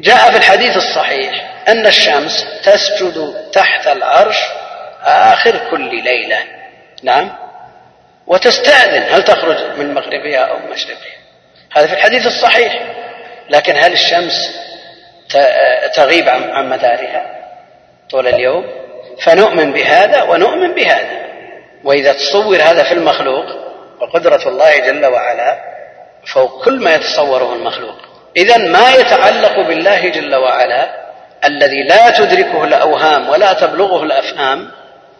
جاء 0.00 0.30
في 0.30 0.36
الحديث 0.36 0.76
الصحيح 0.76 1.64
أن 1.68 1.86
الشمس 1.86 2.46
تسجد 2.64 3.34
تحت 3.52 3.86
العرش 3.86 4.36
آخر 5.04 5.70
كل 5.70 6.04
ليلة. 6.04 6.38
نعم؟ 7.02 7.47
وتستأذن. 8.28 9.02
هل 9.14 9.24
تخرج 9.24 9.56
من 9.78 9.94
مغربها 9.94 10.38
أو 10.38 10.56
مشرقها 10.72 11.18
هذا 11.72 11.86
في 11.86 11.92
الحديث 11.92 12.26
الصحيح. 12.26 12.82
لكن 13.50 13.76
هل 13.76 13.92
الشمس 13.92 14.58
تغيب 15.94 16.28
عن 16.28 16.68
مدارها 16.68 17.26
طول 18.10 18.28
اليوم؟ 18.28 18.64
فنؤمن 19.22 19.72
بهذا 19.72 20.22
ونؤمن 20.22 20.74
بهذا. 20.74 21.28
وإذا 21.84 22.12
تصور 22.12 22.56
هذا 22.56 22.82
في 22.82 22.92
المخلوق 22.92 23.44
وقدرة 24.00 24.48
الله 24.48 24.78
جل 24.78 25.06
وعلا 25.06 25.58
فوق 26.34 26.64
كل 26.64 26.80
ما 26.80 26.94
يتصوره 26.94 27.52
المخلوق. 27.52 27.96
إذا 28.36 28.56
ما 28.56 28.92
يتعلق 28.92 29.66
بالله 29.68 30.08
جل 30.08 30.34
وعلا 30.34 31.08
الذي 31.44 31.82
لا 31.82 32.10
تدركه 32.10 32.64
الأوهام 32.64 33.28
ولا 33.28 33.52
تبلغه 33.52 34.02
الأفهام 34.02 34.70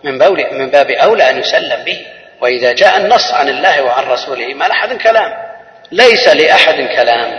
من 0.04 0.18
من 0.52 0.70
باب 0.70 0.90
أولى 0.90 1.30
أن 1.30 1.38
يسلم 1.38 1.84
به. 1.84 2.06
وإذا 2.41 2.72
جاء 2.72 2.97
النص 2.97 3.32
عن 3.32 3.49
الله 3.49 3.82
وعن 3.82 4.05
رسوله 4.05 4.55
ما 4.55 4.64
لأحد 4.64 4.93
كلام. 4.93 5.32
ليس 5.93 6.28
لأحد 6.28 6.74
كلام. 6.74 7.39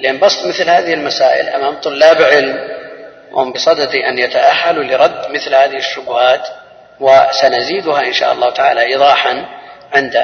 لأن 0.00 0.18
بسط 0.18 0.46
مثل 0.46 0.70
هذه 0.70 0.94
المسائل 0.94 1.48
أمام 1.48 1.80
طلاب 1.80 2.22
علم 2.22 2.68
وهم 3.32 3.52
بصدد 3.52 3.94
أن 3.94 4.18
يتأهلوا 4.18 4.84
لرد 4.84 5.30
مثل 5.30 5.54
هذه 5.54 5.76
الشبهات 5.76 6.48
وسنزيدها 7.00 8.00
إن 8.00 8.12
شاء 8.12 8.32
الله 8.32 8.50
تعالى 8.50 8.80
إيضاحا 8.80 9.44
عند 9.92 10.16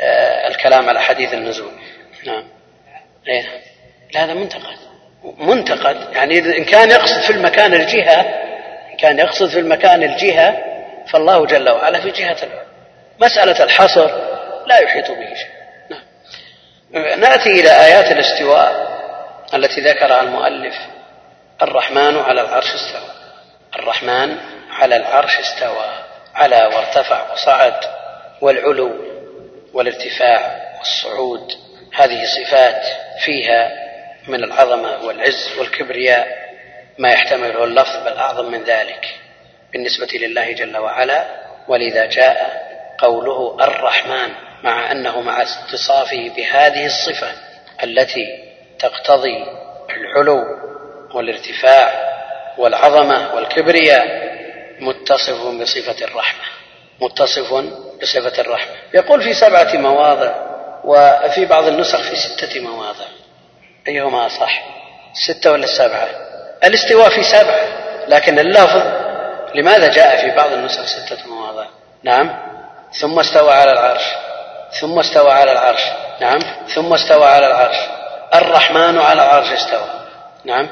آه، 0.00 0.48
الكلام 0.48 0.88
على 0.88 1.00
حديث 1.00 1.34
النزول. 1.34 1.72
نعم. 2.26 2.44
إيه. 3.28 3.44
هذا 4.16 4.34
منتقد. 4.34 4.76
منتقد. 5.38 5.96
يعني 6.12 6.38
إن 6.38 6.64
كان 6.64 6.90
يقصد 6.90 7.20
في 7.20 7.30
المكان 7.30 7.74
الجهة 7.74 8.20
إن 8.92 8.96
كان 8.98 9.18
يقصد 9.18 9.48
في 9.48 9.58
المكان 9.58 10.02
الجهة 10.02 10.56
فالله 11.06 11.46
جل 11.46 11.68
وعلا 11.70 12.00
في 12.00 12.10
جهة 12.10 12.36
العلو 12.42 12.65
مسألة 13.20 13.64
الحصر 13.64 14.10
لا 14.66 14.78
يحيط 14.78 15.10
به 15.10 15.34
شيء. 15.34 15.50
نعم. 15.90 17.20
نأتي 17.20 17.50
إلى 17.50 17.70
آيات 17.70 18.12
الاستواء 18.12 18.96
التي 19.54 19.80
ذكرها 19.80 20.20
المؤلف. 20.20 20.74
الرحمن 21.62 22.16
على 22.16 22.40
العرش 22.40 22.74
استوى. 22.74 23.10
الرحمن 23.76 24.36
على 24.70 24.96
العرش 24.96 25.38
استوى. 25.38 25.90
على 26.34 26.56
وارتفع 26.56 27.32
وصعد. 27.32 27.80
والعلو 28.40 28.92
والارتفاع 29.72 30.72
والصعود. 30.78 31.52
هذه 31.94 32.24
صفات 32.24 32.82
فيها 33.24 33.70
من 34.28 34.44
العظمة 34.44 35.04
والعز 35.04 35.52
والكبرياء 35.58 36.46
ما 36.98 37.12
يحتمله 37.12 37.64
اللفظ 37.64 37.96
بل 38.04 38.12
أعظم 38.12 38.52
من 38.52 38.64
ذلك. 38.64 39.14
بالنسبة 39.72 40.18
لله 40.18 40.52
جل 40.52 40.76
وعلا 40.76 41.24
ولذا 41.68 42.06
جاء 42.06 42.65
قوله 42.98 43.56
الرحمن 43.64 44.30
مع 44.62 44.92
أنه 44.92 45.20
مع 45.20 45.42
اتصافه 45.42 46.30
بهذه 46.36 46.86
الصفة 46.86 47.28
التي 47.84 48.26
تقتضي 48.78 49.44
العلو 49.90 50.44
والارتفاع 51.14 51.90
والعظمة 52.58 53.34
والكبرياء 53.34 54.26
متصف 54.80 55.46
بصفة 55.60 56.04
الرحمة 56.04 56.44
متصف 57.00 57.54
بصفة 58.02 58.40
الرحمة. 58.40 58.72
يقول 58.94 59.22
في 59.22 59.34
سبعة 59.34 59.76
مواضع 59.76 60.34
وفي 60.84 61.46
بعض 61.46 61.64
النسخ 61.66 62.00
في 62.10 62.16
ستة 62.16 62.60
مواضع. 62.60 63.04
أيهما 63.88 64.26
أصح 64.26 64.62
السته 65.12 65.52
ولا 65.52 65.64
السبعه 65.64 66.08
الاستواء 66.64 67.10
في 67.10 67.22
سبعة 67.22 67.60
لكن 68.08 68.38
اللفظ 68.38 68.82
لماذا 69.54 69.88
جاء 69.88 70.16
في 70.16 70.36
بعض 70.36 70.52
النسخ 70.52 70.86
ستة 70.86 71.28
مواضع؟ 71.28 71.66
نعم. 72.02 72.55
ثم 72.92 73.18
استوى 73.18 73.52
على 73.52 73.72
العرش. 73.72 74.02
ثم 74.80 74.98
استوى 74.98 75.32
على 75.32 75.52
العرش. 75.52 75.82
نعم. 76.20 76.38
ثم 76.74 76.92
استوى 76.92 77.24
على 77.24 77.46
العرش. 77.46 77.76
الرحمن 78.34 78.98
على 78.98 79.22
العرش 79.22 79.52
استوى. 79.52 79.88
نعم. 80.44 80.68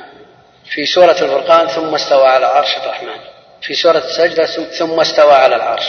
في 0.71 0.87
سورة 0.87 1.11
الفرقان 1.11 1.67
ثم 1.67 1.95
استوى 1.95 2.29
على 2.29 2.47
عرش 2.47 2.77
الرحمن. 2.77 3.21
في 3.63 3.75
سورة 3.75 3.99
السجدة 3.99 4.47
ثم 4.79 5.01
استوى 5.01 5.33
على 5.33 5.57
العرش. 5.57 5.87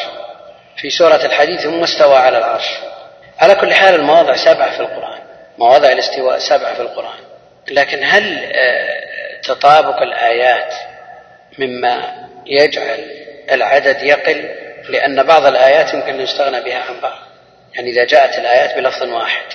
في 0.77 0.89
سورة 0.89 1.25
الحديث 1.25 1.61
ثم 1.61 1.83
استوى 1.83 2.15
على 2.15 2.37
العرش. 2.37 2.69
على 3.39 3.55
كل 3.55 3.73
حال 3.73 3.95
المواضع 3.95 4.35
سبعة 4.35 4.71
في 4.71 4.79
القرآن. 4.79 5.19
مواضع 5.57 5.91
الاستواء 5.91 6.39
سبعة 6.39 6.73
في 6.73 6.81
القرآن. 6.81 7.19
لكن 7.71 8.03
هل 8.03 8.51
آه، 8.53 9.41
تطابق 9.43 10.01
الآيات 10.01 10.73
مما 11.59 12.27
يجعل 12.45 13.11
العدد 13.51 14.03
يقل؟ 14.03 14.64
لأن 14.89 15.23
بعض 15.23 15.45
الآيات 15.45 15.93
يمكن 15.93 16.13
أن 16.13 16.21
يستغنى 16.21 16.61
بها 16.61 16.79
عن 16.79 17.01
بعض. 17.01 17.19
يعني 17.73 17.89
إذا 17.89 18.05
جاءت 18.05 18.37
الآيات 18.37 18.75
بلفظ 18.75 19.03
واحد 19.03 19.45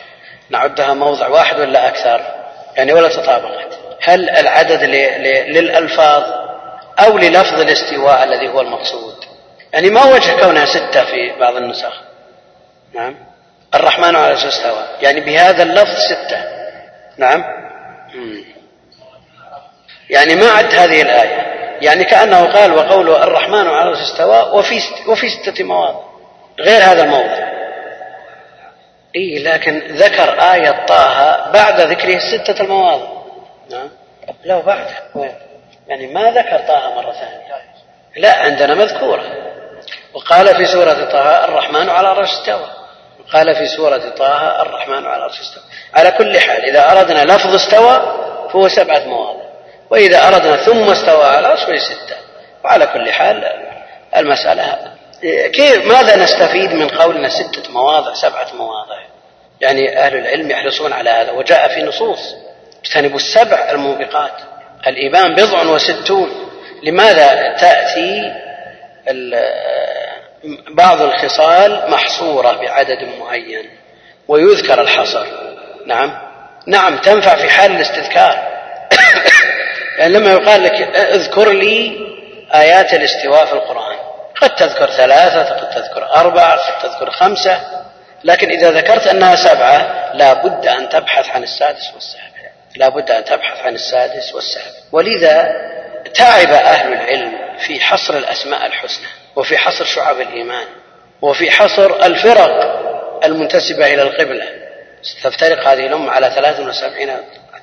نعدها 0.50 0.94
موضع 0.94 1.28
واحد 1.28 1.60
ولا 1.60 1.88
أكثر؟ 1.88 2.20
يعني 2.76 2.92
ولا 2.92 3.08
تطابقت. 3.08 3.78
هل 4.02 4.30
العدد 4.30 4.82
للألفاظ 5.48 6.22
أو 6.98 7.18
للفظ 7.18 7.60
الاستواء 7.60 8.24
الذي 8.24 8.48
هو 8.48 8.60
المقصود؟ 8.60 9.24
يعني 9.72 9.90
ما 9.90 10.04
وجه 10.04 10.40
كونها 10.40 10.66
ستة 10.66 11.04
في 11.04 11.32
بعض 11.40 11.56
النسخ؟ 11.56 12.00
نعم. 12.94 13.16
الرحمن 13.74 14.16
على 14.16 14.32
استوى 14.32 14.86
يعني 15.02 15.20
بهذا 15.20 15.62
اللفظ 15.62 15.96
ستة. 15.98 16.44
نعم. 17.18 17.44
يعني 20.10 20.34
ما 20.34 20.50
عد 20.50 20.74
هذه 20.74 21.02
الآية. 21.02 21.49
يعني 21.80 22.04
كأنه 22.04 22.52
قال 22.52 22.72
وقوله 22.72 23.22
الرحمن 23.24 23.54
على 23.66 23.70
العرش 23.70 23.98
استوى 23.98 24.58
وفي 24.58 24.80
وفي 25.08 25.28
ستة 25.28 25.64
مواضع 25.64 26.00
غير 26.60 26.82
هذا 26.82 27.02
الموضع. 27.02 27.50
إيه 29.14 29.44
لكن 29.44 29.78
ذكر 29.78 30.52
آية 30.52 30.86
طه 30.86 31.50
بعد 31.50 31.80
ذكره 31.80 32.16
الستة 32.16 32.62
المواضع 32.62 33.08
نعم. 33.70 33.88
لا 34.44 34.60
بعده 34.60 35.34
يعني 35.88 36.06
ما 36.06 36.30
ذكر 36.30 36.58
طه 36.58 36.94
مرة 36.94 37.12
ثانية. 37.12 37.40
لا 38.16 38.34
عندنا 38.34 38.74
مذكورة. 38.74 39.22
وقال 40.14 40.56
في 40.56 40.66
سورة 40.66 41.04
طه 41.04 41.44
الرحمن 41.44 41.88
على 41.88 42.12
العرش 42.12 42.30
استوى. 42.30 42.68
قال 43.32 43.54
في 43.56 43.66
سورة 43.66 44.10
طه 44.18 44.62
الرحمن 44.62 45.06
على 45.06 45.16
العرش 45.16 45.40
استوى. 45.40 45.62
على 45.94 46.10
كل 46.10 46.40
حال 46.40 46.64
إذا 46.64 46.92
أردنا 46.92 47.24
لفظ 47.24 47.54
استوى 47.54 48.20
فهو 48.52 48.68
سبعة 48.68 49.04
مواضع 49.04 49.39
وإذا 49.90 50.28
أردنا 50.28 50.56
ثم 50.56 50.90
استوى 50.90 51.24
على 51.24 51.38
العرش 51.38 51.64
فهي 51.64 51.78
ستة. 51.78 52.16
وعلى 52.64 52.86
كل 52.86 53.12
حال 53.12 53.44
المسألة 54.16 54.78
كيف 55.52 55.86
ماذا 55.86 56.16
نستفيد 56.16 56.72
من 56.72 56.88
قولنا 56.88 57.28
ستة 57.28 57.72
مواضع 57.72 58.14
سبعة 58.14 58.46
مواضع؟ 58.54 58.98
يعني 59.60 59.98
أهل 59.98 60.16
العلم 60.16 60.50
يحرصون 60.50 60.92
على 60.92 61.10
هذا. 61.10 61.30
وجاء 61.30 61.68
في 61.68 61.82
نصوص 61.82 62.34
اجتنبوا 62.84 63.16
السبع 63.16 63.70
الموبقات. 63.70 64.32
الإيمان 64.86 65.34
بضع 65.34 65.62
وستون. 65.62 66.30
لماذا 66.82 67.56
تأتي 67.60 68.32
بعض 70.70 71.02
الخصال 71.02 71.90
محصورة 71.90 72.52
بعدد 72.52 73.08
معين؟ 73.20 73.70
ويذكر 74.28 74.80
الحصر. 74.80 75.26
نعم. 75.86 76.18
نعم 76.66 76.98
تنفع 76.98 77.34
في 77.34 77.50
حال 77.50 77.70
الاستذكار. 77.70 78.49
لما 80.08 80.32
يقال 80.32 80.64
لك 80.64 80.96
اذكر 80.96 81.52
لي 81.52 81.96
آيات 82.54 82.94
الاستواء 82.94 83.46
في 83.46 83.52
القرآن. 83.52 83.96
قد 84.40 84.54
تذكر 84.56 84.90
ثلاثة 84.90 85.42
قد 85.42 85.70
تذكر 85.70 86.14
أربعة 86.16 86.56
قد 86.56 86.90
تذكر 86.90 87.10
خمسة 87.10 87.60
لكن 88.24 88.50
إذا 88.50 88.70
ذكرت 88.70 89.06
أنها 89.06 89.36
سبعة 89.36 90.10
لا 90.14 90.32
بد 90.32 90.66
أن 90.66 90.88
تبحث 90.88 91.28
عن 91.30 91.42
السادس 91.42 91.94
والسابع. 91.94 92.50
لا 92.76 92.88
بد 92.88 93.10
أن 93.10 93.24
تبحث 93.24 93.60
عن 93.60 93.74
السادس 93.74 94.34
والسابع. 94.34 94.76
ولذا 94.92 95.52
تعب 96.14 96.52
أهل 96.52 96.92
العلم 96.92 97.32
في 97.58 97.80
حصر 97.80 98.16
الأسماء 98.16 98.66
الحسنى 98.66 99.06
وفي 99.36 99.58
حصر 99.58 99.84
شعب 99.84 100.20
الإيمان 100.20 100.66
وفي 101.22 101.50
حصر 101.50 102.04
الفرق 102.04 102.80
المنتسبة 103.24 103.86
إلى 103.86 104.02
القبلة. 104.02 104.46
ستفترق 105.02 105.68
هذه 105.68 105.86
الأمة 105.86 106.12
على 106.12 106.30
73 106.30 107.10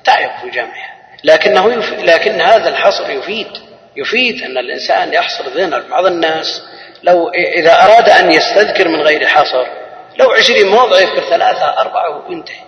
تعب 0.04 0.30
في 0.42 0.50
جمعها 0.50 0.87
لكنه 1.24 1.72
يفيد 1.72 2.00
لكن 2.00 2.40
هذا 2.40 2.68
الحصر 2.68 3.10
يفيد. 3.10 3.48
يفيد 3.96 4.42
أن 4.42 4.58
الإنسان 4.58 5.12
يحصر 5.12 5.48
ذهن 5.48 5.88
بعض 5.90 6.06
الناس 6.06 6.62
لو 7.02 7.30
إذا 7.56 7.82
أراد 7.84 8.08
أن 8.08 8.30
يستذكر 8.30 8.88
من 8.88 9.00
غير 9.00 9.26
حصر 9.26 9.66
لو 10.16 10.30
عشرين 10.30 10.68
موضع 10.68 11.00
يذكر 11.00 11.20
ثلاثة 11.30 11.80
أربعة 11.80 12.28
وينتهي 12.28 12.62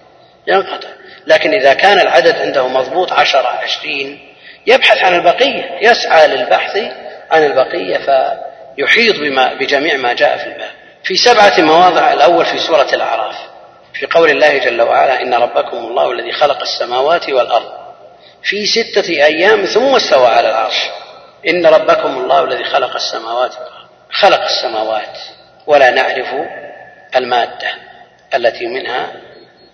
ينقطع. 0.46 0.88
لكن 1.26 1.54
إذا 1.54 1.74
كان 1.74 2.00
العدد 2.00 2.36
عنده 2.36 2.68
مضبوط 2.68 3.12
عشرة 3.12 3.48
عشرين 3.48 4.18
يبحث 4.66 4.98
عن 4.98 5.14
البقية 5.14 5.78
يسعى 5.82 6.26
للبحث 6.26 6.76
عن 7.30 7.44
البقية 7.44 7.96
فيحيط 7.96 9.16
بما 9.16 9.54
بجميع 9.54 9.96
ما 9.96 10.12
جاء 10.12 10.36
في 10.36 10.46
الباب. 10.46 10.70
في 11.04 11.16
سبعة 11.16 11.60
مواضع 11.60 12.12
الأول 12.12 12.46
في 12.46 12.58
سورة 12.58 12.88
الأعراف. 12.92 13.36
في 13.94 14.06
قول 14.06 14.30
الله 14.30 14.58
جل 14.58 14.82
وعلا 14.82 15.22
إن 15.22 15.34
ربكم 15.34 15.76
الله 15.76 16.12
الذي 16.12 16.32
خلق 16.32 16.62
السماوات 16.62 17.30
والأرض 17.30 17.79
في 18.42 18.66
ستة 18.66 19.08
أيام 19.08 19.64
ثم 19.64 19.96
استوى 19.96 20.26
على 20.26 20.50
العرش. 20.50 20.88
إن 21.48 21.66
ربكم 21.66 22.18
الله 22.18 22.44
الذي 22.44 22.64
خلق 22.64 22.94
السماوات 22.94 23.54
خلق 24.10 24.42
السماوات. 24.42 25.18
ولا 25.66 25.90
نعرف 25.90 26.34
المادة 27.16 27.74
التي 28.34 28.66
منها 28.66 29.12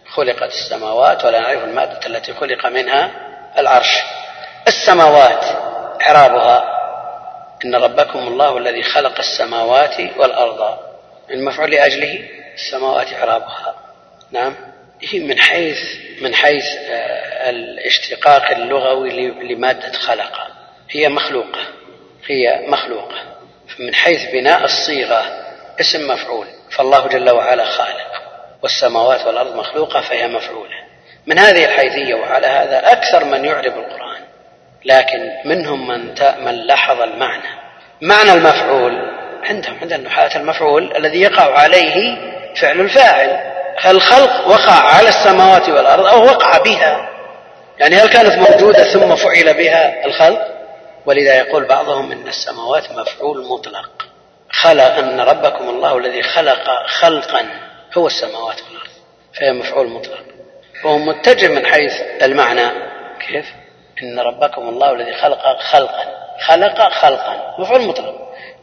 خلقت 0.07 0.53
السماوات 0.53 1.25
ولا 1.25 1.41
نعرف 1.41 1.65
المادة 1.65 2.07
التي 2.07 2.35
خلق 2.35 2.67
منها 2.67 3.11
العرش. 3.59 4.03
السماوات 4.69 5.45
إعرابها 6.03 6.65
إن 7.65 7.75
ربكم 7.75 8.19
الله 8.19 8.59
الذي 8.59 8.83
خلق 8.83 9.19
السماوات 9.19 10.01
والأرض. 10.17 10.79
المفعول 11.31 11.71
لأجله؟ 11.71 12.29
السماوات 12.55 13.13
إعرابها. 13.13 13.75
نعم. 14.31 14.76
من 15.15 15.39
حيث 15.39 15.79
من 16.21 16.35
حيث 16.35 16.65
آه، 16.91 17.51
الاشتقاق 17.51 18.51
اللغوي 18.51 19.31
لمادة 19.31 19.93
خلق. 19.93 20.33
هي 20.91 21.09
مخلوقة. 21.09 21.61
هي 22.27 22.67
مخلوقة. 22.69 23.17
من 23.79 23.95
حيث 23.95 24.31
بناء 24.33 24.65
الصيغة 24.65 25.25
اسم 25.81 26.09
مفعول. 26.09 26.47
فالله 26.71 27.09
جل 27.09 27.31
وعلا 27.31 27.65
خالق. 27.65 28.23
والسماوات 28.63 29.27
والأرض 29.27 29.57
مخلوقة 29.57 30.01
فهي 30.01 30.29
مفعولة. 30.29 30.77
من 31.27 31.39
هذه 31.39 31.65
الحيثية 31.65 32.15
وعلى 32.15 32.47
هذا 32.47 32.93
أكثر 32.93 33.25
من 33.25 33.45
يعرب 33.45 33.79
القرآن. 33.79 34.21
لكن 34.85 35.31
منهم 35.45 35.89
من 35.89 36.15
من 36.45 36.55
لاحظ 36.55 37.01
المعنى. 37.01 37.67
معنى 38.01 38.33
المفعول 38.33 39.17
عندهم 39.45 39.79
عند 39.83 39.93
النحاة 39.93 40.37
المفعول 40.37 40.97
الذي 40.97 41.21
يقع 41.21 41.59
عليه 41.59 42.19
فعل 42.61 42.81
الفاعل. 42.81 43.56
الخلق 43.85 44.49
وقع 44.49 44.73
على 44.73 45.09
السماوات 45.09 45.69
والأرض 45.69 46.07
أو 46.07 46.25
وقع 46.25 46.59
بها. 46.59 47.09
يعني 47.79 47.97
هل 47.97 48.09
كانت 48.09 48.51
موجودة 48.51 48.85
ثم 48.85 49.17
فعل 49.17 49.55
بها 49.55 50.07
الخلق؟ 50.07 50.49
ولذا 51.07 51.35
يقول 51.35 51.65
بعضهم 51.65 52.13
إن 52.13 52.29
السماوات 52.29 52.93
مفعول 52.93 53.47
مطلق. 53.47 53.91
خلق 54.51 54.99
أن 54.99 55.21
ربكم 55.21 55.69
الله 55.69 55.99
الذي 55.99 56.23
خلق 56.23 56.87
خلقا 56.87 57.47
هو 57.99 58.07
السماوات 58.07 58.57
والأرض 58.63 58.91
فهي 59.39 59.53
مفعول 59.53 59.89
مطلق. 59.89 60.25
وهو 60.85 60.99
متجه 60.99 61.49
من 61.49 61.67
حيث 61.67 61.93
المعنى. 62.23 62.67
كيف؟ 63.29 63.47
إن 64.03 64.19
ربكم 64.19 64.69
الله 64.69 64.93
الذي 64.93 65.15
خلق 65.15 65.61
خلقا. 65.61 66.05
خلق 66.47 66.93
خلقا. 66.93 67.55
مفعول 67.59 67.83
مطلق. 67.83 68.15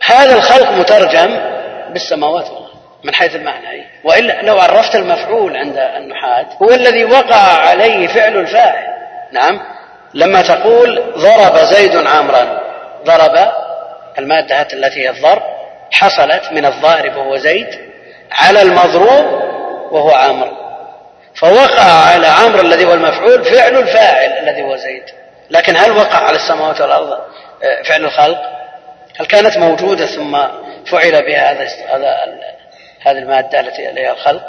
هذا 0.03 0.35
الخلق 0.35 0.71
مترجم 0.71 1.39
بالسماوات 1.89 2.49
والأرض. 2.49 2.62
من 3.03 3.13
حيث 3.13 3.35
المعنى. 3.35 3.87
وإلا 4.03 4.41
لو 4.41 4.59
عرفت 4.59 4.95
المفعول 4.95 5.57
عند 5.57 5.77
النحاة 5.77 6.45
هو 6.61 6.69
الذي 6.69 7.05
وقع 7.05 7.37
عليه 7.37 8.07
فعل 8.07 8.37
الفاعل 8.37 8.93
نعم 9.31 9.59
لما 10.13 10.41
تقول 10.41 11.13
ضرب 11.17 11.57
زيد 11.57 11.95
عمرا 11.95 12.61
ضرب 13.05 13.51
المادة 14.19 14.67
التي 14.73 15.03
هي 15.03 15.09
الضرب 15.09 15.41
حصلت 15.91 16.51
من 16.51 16.65
الضارب 16.65 17.15
وهو 17.15 17.37
زيد 17.37 17.67
على 18.31 18.61
المضروب 18.61 19.25
وهو 19.91 20.11
عمرو 20.11 20.63
فوقع 21.35 21.83
على 22.13 22.27
عمرو 22.27 22.61
الذي 22.61 22.85
هو 22.85 22.93
المفعول 22.93 23.45
فعل 23.45 23.77
الفاعل 23.77 24.31
الذي 24.31 24.61
هو 24.61 24.75
زيد 24.75 25.03
لكن 25.49 25.77
هل 25.77 25.91
وقع 25.91 26.17
على 26.17 26.35
السماوات 26.35 26.81
والأرض 26.81 27.11
آه، 27.63 27.81
فعل 27.83 28.05
الخلق؟ 28.05 28.41
هل 29.19 29.25
كانت 29.25 29.57
موجودة 29.57 30.05
ثم 30.05 30.37
فعل 30.85 31.25
بها 31.25 31.51
هذا 31.51 31.63
هذه 33.03 33.17
المادة 33.17 33.59
التي 33.59 33.87
عليها 33.87 34.13
الخلق؟ 34.13 34.45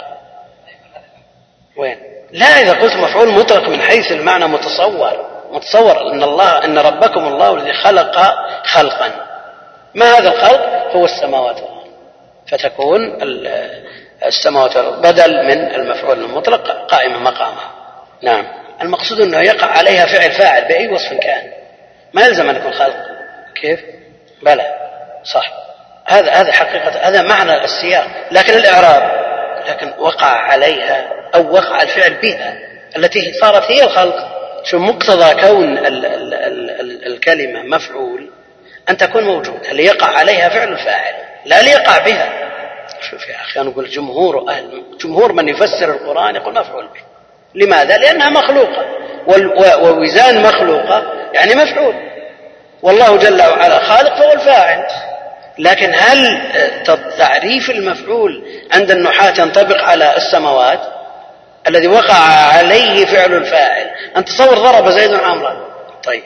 وين؟ 1.77 1.97
لا 2.31 2.45
إذا 2.45 2.73
قلت 2.73 2.95
مفعول 2.95 3.29
مطلق 3.29 3.69
من 3.69 3.81
حيث 3.81 4.11
المعنى 4.11 4.45
متصور. 4.45 5.25
متصور 5.51 6.11
إن 6.11 6.23
الله 6.23 6.65
إن 6.65 6.77
ربكم 6.77 7.27
الله 7.27 7.53
الذي 7.53 7.73
خلق 7.73 8.35
خلقا. 8.63 9.11
ما 9.95 10.17
هذا 10.17 10.29
الخلق؟ 10.29 10.95
هو 10.95 11.05
السماوات 11.05 11.55
والأرض. 11.55 11.87
فتكون 12.47 13.17
السماوات 14.25 14.77
والأرض 14.77 15.01
بدل 15.01 15.45
من 15.45 15.75
المفعول 15.75 16.19
المطلق 16.23 16.71
قائمه 16.87 17.19
مقامه. 17.19 17.61
نعم. 18.21 18.47
المقصود 18.81 19.21
إنه 19.21 19.39
يقع 19.39 19.67
عليها 19.67 20.05
فعل 20.05 20.31
فاعل 20.31 20.67
بأي 20.67 20.87
وصف 20.87 21.13
كان. 21.13 21.51
ما 22.13 22.25
يلزم 22.25 22.49
أن 22.49 22.55
يكون 22.55 22.73
خلق. 22.73 22.95
كيف؟ 23.61 23.79
بلى. 24.43 24.75
صح. 25.23 25.64
هذا 26.07 26.31
هذا 26.31 26.51
حقيقة 26.51 27.07
هذا 27.07 27.21
معنى 27.21 27.63
السياق. 27.63 28.07
لكن 28.31 28.53
الإعراب 28.53 29.25
لكن 29.69 29.93
وقع 29.97 30.27
عليها 30.27 31.07
أو 31.35 31.53
وقع 31.53 31.81
الفعل 31.81 32.13
بها 32.13 32.57
التي 32.97 33.33
صارت 33.41 33.71
هي 33.71 33.83
الخلق. 33.83 34.35
شو 34.63 34.79
مقتضى 34.79 35.41
كون 35.41 35.77
ال 35.77 36.05
ال 36.05 36.33
ال 36.33 37.07
الكلمة 37.07 37.63
مفعول؟ 37.63 38.29
أن 38.89 38.97
تكون 38.97 39.23
موجودة 39.23 39.71
ليقع 39.71 40.17
عليها 40.17 40.49
فعل 40.49 40.67
الفاعل 40.67 41.13
لا 41.45 41.61
ليقع 41.61 41.97
بها. 41.97 42.29
شوف 43.01 43.29
يا 43.29 43.35
أخي 43.35 43.61
أنا 43.61 43.69
أقول 43.69 43.89
جمهور 43.89 44.49
أهل 44.49 44.83
جمهور 45.01 45.33
من 45.33 45.49
يفسر 45.49 45.91
القرآن 45.91 46.35
يقول 46.35 46.53
مفعول 46.53 46.87
به. 46.87 47.01
لماذا؟ 47.55 47.97
لأنها 47.97 48.29
مخلوقة. 48.29 48.85
ووزان 49.81 50.41
مخلوقة 50.41 51.03
يعني 51.33 51.55
مفعول. 51.55 51.95
والله 52.81 53.17
جل 53.17 53.41
وعلا 53.41 53.79
خالق 53.79 54.15
فهو 54.15 54.31
الفاعل. 54.33 54.87
لكن 55.59 55.93
هل 55.95 56.41
تعريف 57.17 57.69
المفعول 57.69 58.43
عند 58.71 58.91
النحاة 58.91 59.33
ينطبق 59.39 59.81
على 59.81 60.17
السماوات 60.17 60.79
الذي 61.67 61.87
وقع 61.87 62.15
عليه 62.53 63.05
فعل 63.05 63.33
الفاعل؟ 63.33 63.89
أن 64.17 64.25
تصور 64.25 64.57
ضرب 64.57 64.89
زيد 64.89 65.13
عمرا. 65.13 65.65
طيب. 66.03 66.23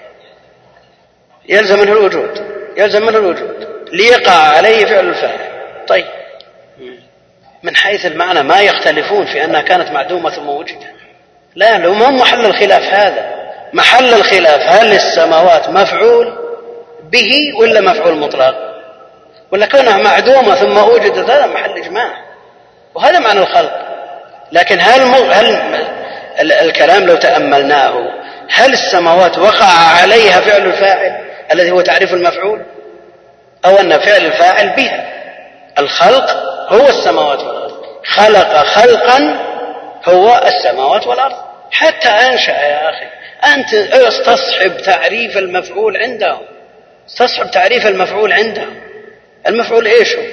يلزم 1.49 1.79
منه 1.79 1.91
الوجود. 1.91 2.45
يلزم 2.77 3.05
منه 3.05 3.17
الوجود. 3.17 3.67
ليقع 3.91 4.33
عليه 4.33 4.85
فعل 4.85 5.09
الفاعل. 5.09 5.39
طيب. 5.87 6.05
من 7.63 7.75
حيث 7.75 8.05
المعنى 8.05 8.43
ما 8.43 8.61
يختلفون 8.61 9.25
في 9.25 9.43
أنها 9.43 9.61
كانت 9.61 9.91
معدومة 9.91 10.29
ثم 10.29 10.49
وجدت. 10.49 10.83
لا 11.55 11.77
لو 11.77 11.93
ما 11.93 12.09
محل 12.09 12.45
الخلاف 12.45 12.93
هذا. 12.93 13.39
محل 13.73 14.13
الخلاف 14.13 14.61
هل 14.61 14.93
السماوات 14.93 15.69
مفعول 15.69 16.33
به 17.11 17.31
ولا 17.59 17.81
مفعول 17.81 18.17
مطلق؟ 18.17 18.68
ولا 19.51 19.65
كونها 19.65 19.97
معدومة 19.97 20.55
ثم 20.55 20.77
وجدت 20.77 21.29
هذا 21.29 21.47
محل 21.47 21.77
إجماع 21.77 22.11
وهذا 22.95 23.19
معنى 23.19 23.39
الخلق. 23.39 23.71
لكن 24.51 24.79
هل 24.81 25.01
هل 25.31 26.51
الكلام 26.51 27.05
لو 27.05 27.15
تأملناه 27.15 27.93
هل 28.49 28.73
السماوات 28.73 29.37
وقع 29.37 29.99
عليها 30.01 30.41
فعل 30.41 30.65
الفاعل 30.65 31.25
الذي 31.53 31.71
هو 31.71 31.81
تعريف 31.81 32.13
المفعول؟ 32.13 32.61
أو 33.65 33.79
أن 33.79 33.99
فعل 33.99 34.25
الفاعل 34.25 34.69
بها. 34.69 35.05
الخلق 35.79 36.29
هو 36.69 36.87
السماوات 36.87 37.39
والأرض. 37.39 37.71
خلق 38.05 38.63
خلقا 38.63 39.39
هو 40.05 40.41
السماوات 40.45 41.07
والأرض. 41.07 41.35
حتى 41.71 42.09
أنشأ 42.09 42.51
يا 42.51 42.89
أخي 42.89 43.05
أنت 43.53 43.73
استصحب 43.93 44.77
تعريف 44.77 45.37
المفعول 45.37 45.97
عندهم. 45.97 46.41
استصحب 47.09 47.51
تعريف 47.51 47.87
المفعول 47.87 48.33
عندهم. 48.33 48.88
المفعول 49.47 49.87
إيش 49.87 50.15
هو؟ 50.15 50.23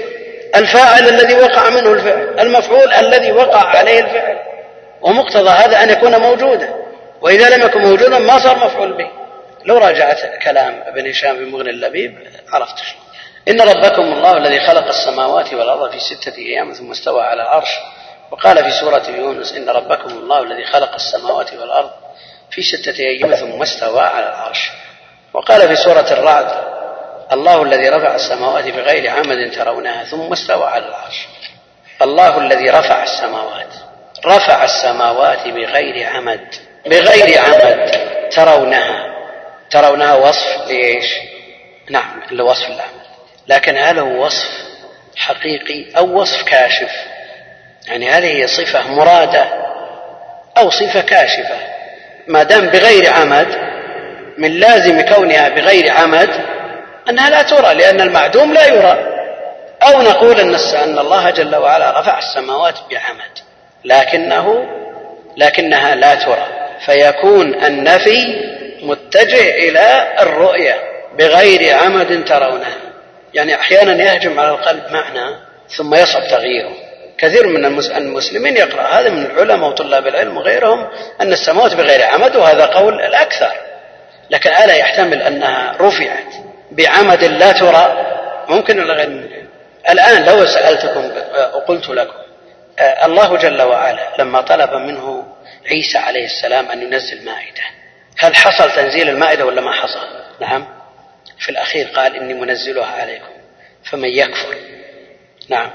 الفاعل 0.56 1.08
الذي 1.08 1.34
وقع 1.34 1.70
منه 1.70 1.92
الفعل. 1.92 2.40
المفعول 2.40 2.92
الذي 2.92 3.32
وقع 3.32 3.64
عليه 3.78 4.00
الفعل. 4.00 4.38
ومقتضى 5.00 5.50
هذا 5.50 5.82
أن 5.82 5.90
يكون 5.90 6.16
موجودا. 6.16 6.74
وإذا 7.20 7.56
لم 7.56 7.66
يكن 7.66 7.80
موجودا 7.80 8.18
ما 8.18 8.38
صار 8.38 8.56
مفعول 8.56 8.92
به. 8.92 9.10
لو 9.64 9.78
راجعت 9.78 10.42
كلام 10.42 10.82
ابن 10.86 11.10
هشام 11.10 11.36
في 11.36 11.44
مغني 11.44 11.70
اللبيب 11.70 12.18
عرفت 12.52 12.74
إن 13.48 13.60
ربكم 13.60 14.02
الله 14.02 14.36
الذي 14.36 14.60
خلق 14.60 14.88
السماوات 14.88 15.54
والأرض 15.54 15.90
في 15.90 15.98
ستة 16.00 16.38
أيام 16.38 16.72
ثم 16.72 16.90
استوى 16.90 17.22
على 17.22 17.42
العرش. 17.42 17.70
وقال 18.30 18.64
في 18.64 18.70
سورة 18.70 19.02
يونس 19.18 19.52
إن 19.52 19.68
ربكم 19.68 20.10
الله 20.10 20.42
الذي 20.42 20.64
خلق 20.64 20.94
السماوات 20.94 21.52
والأرض 21.54 21.90
في 22.50 22.62
ستة 22.62 22.98
أيام 22.98 23.34
ثم 23.34 23.62
استوى 23.62 24.00
على 24.00 24.26
العرش. 24.26 24.70
وقال 25.32 25.68
في 25.68 25.76
سورة 25.76 26.06
الرعد 26.12 26.75
الله 27.32 27.62
الذي 27.62 27.88
رفع 27.88 28.14
السماوات 28.14 28.64
بغير 28.64 29.10
عمد 29.10 29.50
ترونها 29.50 30.04
ثم 30.04 30.32
استوى 30.32 30.64
على 30.64 30.88
العرش. 30.88 31.26
الله 32.02 32.38
الذي 32.38 32.70
رفع 32.70 33.02
السماوات. 33.02 33.72
رفع 34.26 34.64
السماوات 34.64 35.48
بغير 35.48 36.08
عمد. 36.08 36.54
بغير 36.86 37.40
عمد 37.40 37.90
ترونها. 38.30 39.06
ترونها 39.70 40.14
وصف 40.14 40.68
لإيش؟ 40.68 41.14
نعم 41.90 42.22
لوصف 42.30 42.66
العمل 42.66 43.06
لكن 43.48 43.76
هل 43.76 43.98
هو 43.98 44.24
وصف 44.24 44.50
حقيقي 45.16 45.98
أو 45.98 46.20
وصف 46.20 46.42
كاشف؟ 46.42 46.90
يعني 47.88 48.10
هل 48.10 48.22
هي 48.22 48.46
صفة 48.46 48.90
مرادة 48.90 49.46
أو 50.58 50.70
صفة 50.70 51.00
كاشفة. 51.00 51.58
ما 52.28 52.42
دام 52.42 52.66
بغير 52.66 53.12
عمد 53.12 53.48
من 54.38 54.60
لازم 54.60 55.00
كونها 55.00 55.48
بغير 55.48 55.90
عمد 55.90 56.30
أنها 57.08 57.30
لا 57.30 57.42
ترى 57.42 57.74
لأن 57.74 58.00
المعدوم 58.00 58.52
لا 58.52 58.66
يرى. 58.66 59.16
أو 59.82 60.02
نقول 60.02 60.40
أن 60.40 60.54
أن 60.54 60.98
الله 60.98 61.30
جل 61.30 61.56
وعلا 61.56 62.00
رفع 62.00 62.18
السماوات 62.18 62.74
بعمد 62.90 63.38
لكنه 63.84 64.66
لكنها 65.36 65.94
لا 65.94 66.14
ترى. 66.14 66.46
فيكون 66.86 67.64
النفي 67.64 68.44
متجه 68.82 69.50
إلى 69.50 70.14
الرؤية 70.20 70.74
بغير 71.18 71.76
عمد 71.76 72.24
ترونها. 72.24 72.76
يعني 73.34 73.54
أحيانا 73.54 74.04
يهجم 74.04 74.40
على 74.40 74.50
القلب 74.50 74.82
معنى 74.90 75.36
ثم 75.76 75.94
يصعب 75.94 76.22
تغييره. 76.28 76.72
كثير 77.18 77.46
من 77.46 77.64
المسلمين 77.96 78.56
يقرأ 78.56 78.82
هذا 78.82 79.10
من 79.10 79.26
العلماء 79.26 79.68
وطلاب 79.68 80.06
العلم 80.06 80.36
وغيرهم 80.36 80.86
أن 81.20 81.32
السماوات 81.32 81.74
بغير 81.74 82.02
عمد 82.02 82.36
وهذا 82.36 82.66
قول 82.66 83.00
الأكثر. 83.00 83.52
لكن 84.30 84.50
ألا 84.50 84.74
يحتمل 84.74 85.22
أنها 85.22 85.76
رفعت؟ 85.80 86.45
بعمد 86.70 87.24
لا 87.24 87.52
ترى 87.52 88.06
ممكن 88.48 88.80
ولا 88.80 88.94
غير 88.94 89.08
ممكن؟ 89.08 89.46
الآن 89.90 90.24
لو 90.24 90.46
سألتكم 90.46 91.10
وقلت 91.54 91.88
لكم 91.88 92.26
الله 93.04 93.36
جل 93.36 93.62
وعلا 93.62 94.08
لما 94.18 94.40
طلب 94.40 94.70
منه 94.70 95.26
عيسى 95.70 95.98
عليه 95.98 96.24
السلام 96.24 96.70
أن 96.70 96.82
ينزل 96.82 97.24
مائدة 97.24 97.62
هل 98.18 98.36
حصل 98.36 98.72
تنزيل 98.72 99.08
المائدة 99.08 99.46
ولا 99.46 99.60
ما 99.60 99.72
حصل؟ 99.72 100.06
نعم. 100.40 100.66
في 101.38 101.48
الأخير 101.48 101.86
قال 101.86 102.16
إني 102.16 102.34
منزلها 102.34 103.00
عليكم 103.00 103.32
فمن 103.84 104.08
يكفر؟ 104.08 104.56
نعم. 105.48 105.70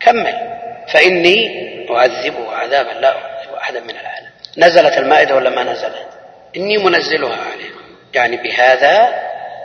كمل. 0.00 0.58
فإني 0.88 1.66
أعذبه 1.90 2.52
عذابا 2.56 2.90
لا 2.90 3.08
أعذب 3.08 3.54
أحدا 3.60 3.80
من 3.80 3.90
العالم. 3.90 4.30
نزلت 4.58 4.98
المائدة 4.98 5.34
ولا 5.34 5.50
ما 5.50 5.62
نزلت؟ 5.64 6.08
إني 6.56 6.78
منزلها 6.78 7.36
عليكم. 7.52 7.80
يعني 8.14 8.36
بهذا 8.36 9.14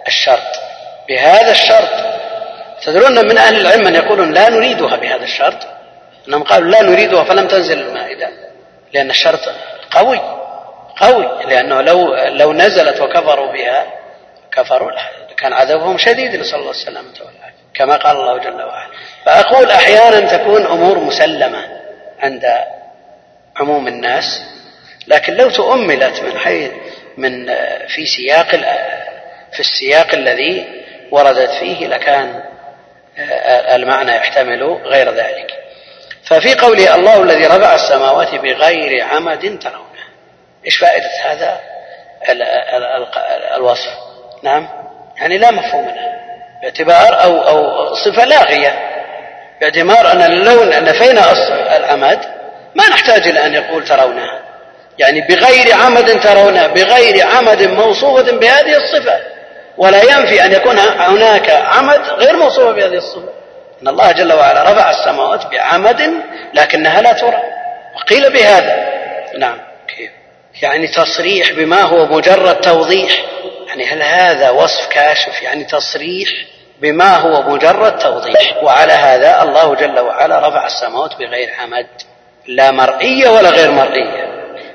الشرط. 0.07 0.59
بهذا 1.09 1.51
الشرط. 1.51 1.89
تدرون 2.83 3.27
من 3.27 3.37
أهل 3.37 3.55
العلم 3.61 3.85
من 3.85 3.95
يقولون 3.95 4.33
لا 4.33 4.49
نريدها 4.49 4.95
بهذا 4.95 5.23
الشرط؟ 5.23 5.67
أنهم 6.27 6.43
قالوا 6.43 6.71
لا 6.71 6.81
نريدها 6.81 7.23
فلم 7.23 7.47
تنزل 7.47 7.79
المائدة 7.79 8.29
لأن 8.93 9.09
الشرط 9.09 9.39
قوي 9.91 10.21
قوي. 10.97 11.45
لأنه 11.45 11.81
لو 11.81 12.15
لو 12.15 12.53
نزلت 12.53 13.01
وكفروا 13.01 13.51
بها 13.51 13.85
كفروا 14.51 14.91
كان 15.37 15.53
عذابهم 15.53 15.97
شديد 15.97 16.35
نسأل 16.35 16.59
الله 16.59 16.71
السلامة 16.71 17.13
والعافية 17.19 17.61
كما 17.73 17.95
قال 17.95 18.17
الله 18.17 18.37
جل 18.37 18.61
وعلا. 18.63 18.91
فأقول 19.25 19.71
أحيانا 19.71 20.37
تكون 20.37 20.65
أمور 20.65 20.99
مسلمة 20.99 21.65
عند 22.19 22.45
عموم 23.55 23.87
الناس 23.87 24.41
لكن 25.07 25.33
لو 25.33 25.49
تؤملت 25.49 26.19
من 26.19 26.37
حيث 26.37 26.71
من 27.17 27.45
في 27.87 28.05
سياق 28.05 28.47
السياق 29.61 30.13
الذي 30.13 30.67
وردت 31.11 31.49
فيه 31.59 31.87
لكان 31.87 32.43
المعنى 33.75 34.15
يحتمل 34.15 34.63
غير 34.85 35.11
ذلك. 35.11 35.51
ففي 36.23 36.53
قوله 36.53 36.95
الله 36.95 37.23
الذي 37.23 37.45
رفع 37.45 37.75
السماوات 37.75 38.35
بغير 38.35 39.03
عمد 39.03 39.59
ترونه. 39.59 40.01
إيش 40.65 40.77
فائدة 40.77 41.09
هذا؟ 41.25 41.59
الوصف. 43.55 43.89
نعم؟ 44.43 44.67
يعني 45.17 45.37
لا 45.37 45.51
مفهوم 45.51 45.85
له 45.85 46.13
باعتبار 46.61 47.23
أو 47.23 47.47
أو 47.47 47.93
صفة 47.95 48.25
لاغية. 48.25 48.79
باعتبار 49.61 50.11
أن 50.11 50.31
لو 50.31 50.63
نفينا 50.63 51.31
العمد؟ 51.77 52.19
ما 52.75 52.89
نحتاج 52.89 53.27
إلى 53.27 53.45
أن 53.45 53.53
يقول 53.53 53.83
ترونها. 53.83 54.41
يعني 54.99 55.21
بغير 55.21 55.73
عمد 55.73 56.19
ترونها 56.21 56.67
بغير 56.67 57.27
عمد 57.27 57.63
موصوفة 57.63 58.31
بهذه 58.31 58.77
الصفة. 58.77 59.19
ولا 59.81 60.01
ينفي 60.03 60.45
أن 60.45 60.51
يكون 60.51 60.79
هناك 60.79 61.49
عمد 61.49 62.01
غير 62.09 62.37
موصوفة 62.37 62.71
بهذه 62.71 62.97
الصفة. 62.97 63.29
إن 63.81 63.87
الله 63.87 64.11
جل 64.11 64.33
وعلا 64.33 64.63
رفع 64.63 64.89
السماوات 64.89 65.45
بعمد 65.45 66.13
لكنها 66.53 67.01
لا 67.01 67.13
ترى. 67.13 67.41
وقيل 67.95 68.33
بهذا. 68.33 68.85
نعم. 69.37 69.57
كيف؟ 69.87 70.11
يعني 70.61 70.87
تصريح 70.87 71.51
بما 71.51 71.81
هو 71.81 72.05
مجرد 72.05 72.55
توضيح. 72.55 73.11
يعني 73.67 73.85
هل 73.85 74.03
هذا 74.03 74.49
وصف 74.49 74.87
كاشف؟ 74.87 75.41
يعني 75.41 75.63
تصريح 75.63 76.29
بما 76.81 77.15
هو 77.15 77.41
مجرد 77.41 77.97
توضيح. 77.97 78.63
وعلى 78.63 78.93
هذا 78.93 79.43
الله 79.43 79.75
جل 79.75 79.99
وعلا 79.99 80.47
رفع 80.47 80.65
السماوات 80.65 81.15
بغير 81.15 81.49
عمد. 81.59 81.87
لا 82.47 82.71
مرئية 82.71 83.29
ولا 83.29 83.49
غير 83.49 83.71
مرئية. 83.71 84.31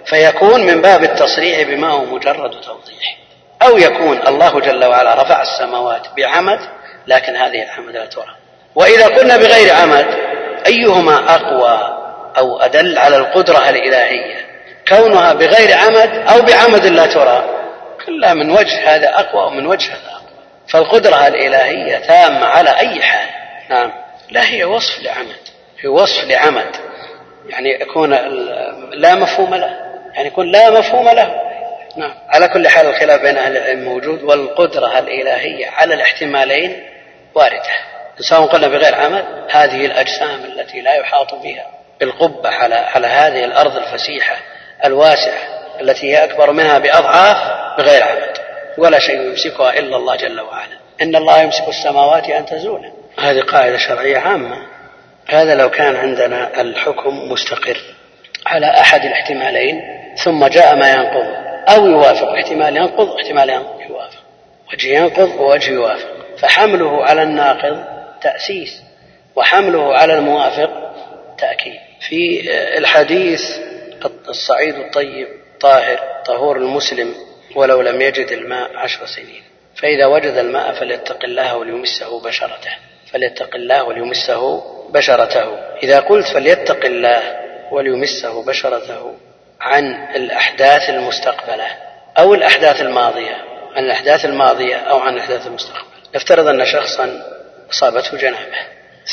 فيكون 0.07 0.66
من 0.66 0.83
باب 0.83 1.05
التصريح 1.05 1.62
بما 1.62 1.91
هو 1.91 2.05
مجرد 2.05 2.51
توضيح. 2.51 3.26
أو 3.62 3.78
يكون 3.78 4.20
الله 4.28 4.61
جل 4.61 4.85
وعلا 4.85 5.23
رفع 5.23 5.43
السماوات 5.43 6.07
بعمد 6.16 6.59
لكن 7.07 7.37
هذه 7.37 7.62
العمد 7.62 7.97
لا 7.97 8.07
ترى. 8.07 8.37
وإذا 8.74 9.07
قلنا 9.07 9.37
بغير 9.37 9.74
عمد 9.74 10.07
أيهما 10.66 11.35
أقوى 11.35 11.97
أو 12.39 12.61
أدل 12.61 12.99
على 12.99 13.16
القدرة 13.16 13.69
الإلهية؟ 13.69 14.47
كونها 14.89 15.33
بغير 15.33 15.77
عمد 15.77 16.28
أو 16.28 16.43
بعمد 16.43 16.87
لا 16.87 17.07
ترى. 17.07 17.45
كلها 18.07 18.35
من 18.35 18.51
وجه 18.51 18.95
هذا 18.95 19.09
أقوى 19.09 19.47
ومن 19.47 19.66
وجه 19.66 19.93
هذا 19.93 20.11
أقوى. 20.11 20.31
فالقدرة 20.69 21.27
الإلهية 21.27 21.99
تامة 21.99 22.47
على 22.47 22.70
أي 22.70 23.03
حال. 23.03 23.28
نعم. 23.70 23.93
لا 24.31 24.51
هي 24.51 24.65
وصف 24.65 25.03
لعمد. 25.03 25.49
هي 25.81 25.89
وصف 25.89 26.24
لعمد. 26.24 26.77
يعني 27.49 27.81
يكون 27.81 28.11
لا 28.93 29.15
مفهوم 29.15 29.55
له. 29.55 29.77
يعني 30.15 30.28
يكون 30.28 30.53
لا 30.53 30.70
مفهوم 30.70 31.09
له. 31.09 31.45
نعم. 31.97 32.14
على 32.28 32.48
كل 32.48 32.68
حال 32.68 32.86
الخلاف 32.86 33.20
بين 33.20 33.39
أهل 33.39 33.56
العلم 33.56 33.85
موجود 33.85 34.23
والقدرة 34.23 34.98
الإلهية 34.98 35.70
على 35.70 35.94
الاحتمالين 35.94 36.82
واردة. 37.35 37.62
سواء 38.20 38.47
قلنا 38.47 38.68
بغير 38.68 38.94
عمد 38.94 39.24
هذه 39.51 39.86
الأجسام 39.86 40.44
التي 40.44 40.81
لا 40.81 40.94
يحاط 40.94 41.35
بها 41.35 41.66
بالقبة 42.01 42.48
على 42.48 42.74
على 42.74 43.06
هذه 43.06 43.44
الأرض 43.44 43.77
الفسيحة 43.77 44.36
الواسعة 44.85 45.39
التي 45.81 46.12
هي 46.12 46.24
أكبر 46.24 46.52
منها 46.52 46.78
بأضعاف 46.78 47.36
بغير 47.78 48.02
عمد 48.02 48.39
ولا 48.78 48.98
شيء 48.98 49.20
يمسكها 49.20 49.78
إلا 49.78 49.97
الله 49.97 50.16
جل 50.16 50.40
وعلا. 50.40 50.77
إن 51.02 51.16
الله 51.16 51.43
يمسك 51.43 51.68
السماوات 51.68 52.31
أن 52.31 52.47
تزولا 52.47 52.93
هذه 53.18 53.40
قاعدة 53.40 53.77
شرعية 53.77 54.18
عامة. 54.18 54.56
هذا 55.28 55.55
لو 55.55 55.70
كان 55.70 55.97
عندنا 55.97 56.60
الحكم 56.60 57.32
مستقر 57.32 57.81
على 58.47 58.66
أحد 58.66 59.05
الاحتمالين 59.05 59.82
ثم 60.24 60.47
جاء 60.47 60.77
ما 60.77 60.90
ينقض. 60.90 61.45
أو 61.68 61.86
يوافق. 61.86 62.28
احتمال 62.28 62.76
ينقض 62.76 63.09
واحتمال 63.09 63.51
يوافق. 63.90 64.22
وجه 64.72 64.88
ينقض 64.88 65.40
ووجه 65.40 65.70
يوافق. 65.70 66.09
فحمله 66.38 67.05
على 67.05 67.22
الناقض 67.22 67.84
تأسيس 68.22 68.82
وحمله 69.36 69.94
على 69.94 70.14
الموافق 70.14 70.70
تأكيد. 71.38 71.80
في 72.09 72.40
الحديث 72.78 73.59
الصعيد 74.28 74.74
الطيب 74.74 75.28
طاهر 75.60 75.98
طهور 76.26 76.56
المسلم 76.56 77.14
ولو 77.55 77.80
لم 77.80 78.01
يجد 78.01 78.32
الماء 78.32 78.76
عشر 78.76 79.06
سنين. 79.06 79.43
فإذا 79.76 80.06
وجد 80.06 80.32
الماء 80.36 80.72
فليتق 80.72 81.24
الله 81.24 81.56
وليمسه 81.56 82.20
بشرته. 82.20 82.70
فليتق 83.12 83.55
الله 83.55 83.84
وليمسه 83.84 84.62
بشرته. 84.90 85.59
إذا 85.82 86.01
قلت 86.01 86.26
فليتق 86.26 86.84
الله 86.84 87.22
وليمسه 87.72 88.44
بشرته 88.47 89.14
عن 89.66 90.16
الأحداث 90.16 90.90
المستقبلة 90.90 91.66
أو 92.18 92.34
الأحداث 92.34 92.80
الماضية 92.80 93.36
عن 93.76 93.84
الأحداث 93.84 94.24
الماضية 94.24 94.76
أو 94.76 94.98
عن 94.98 95.14
الأحداث 95.14 95.47
المستقبلة. 95.47 95.84
نفترض 96.14 96.48
أن 96.48 96.64
شخصا 96.64 97.22
أصابته 97.70 98.16
جنابة 98.16 98.59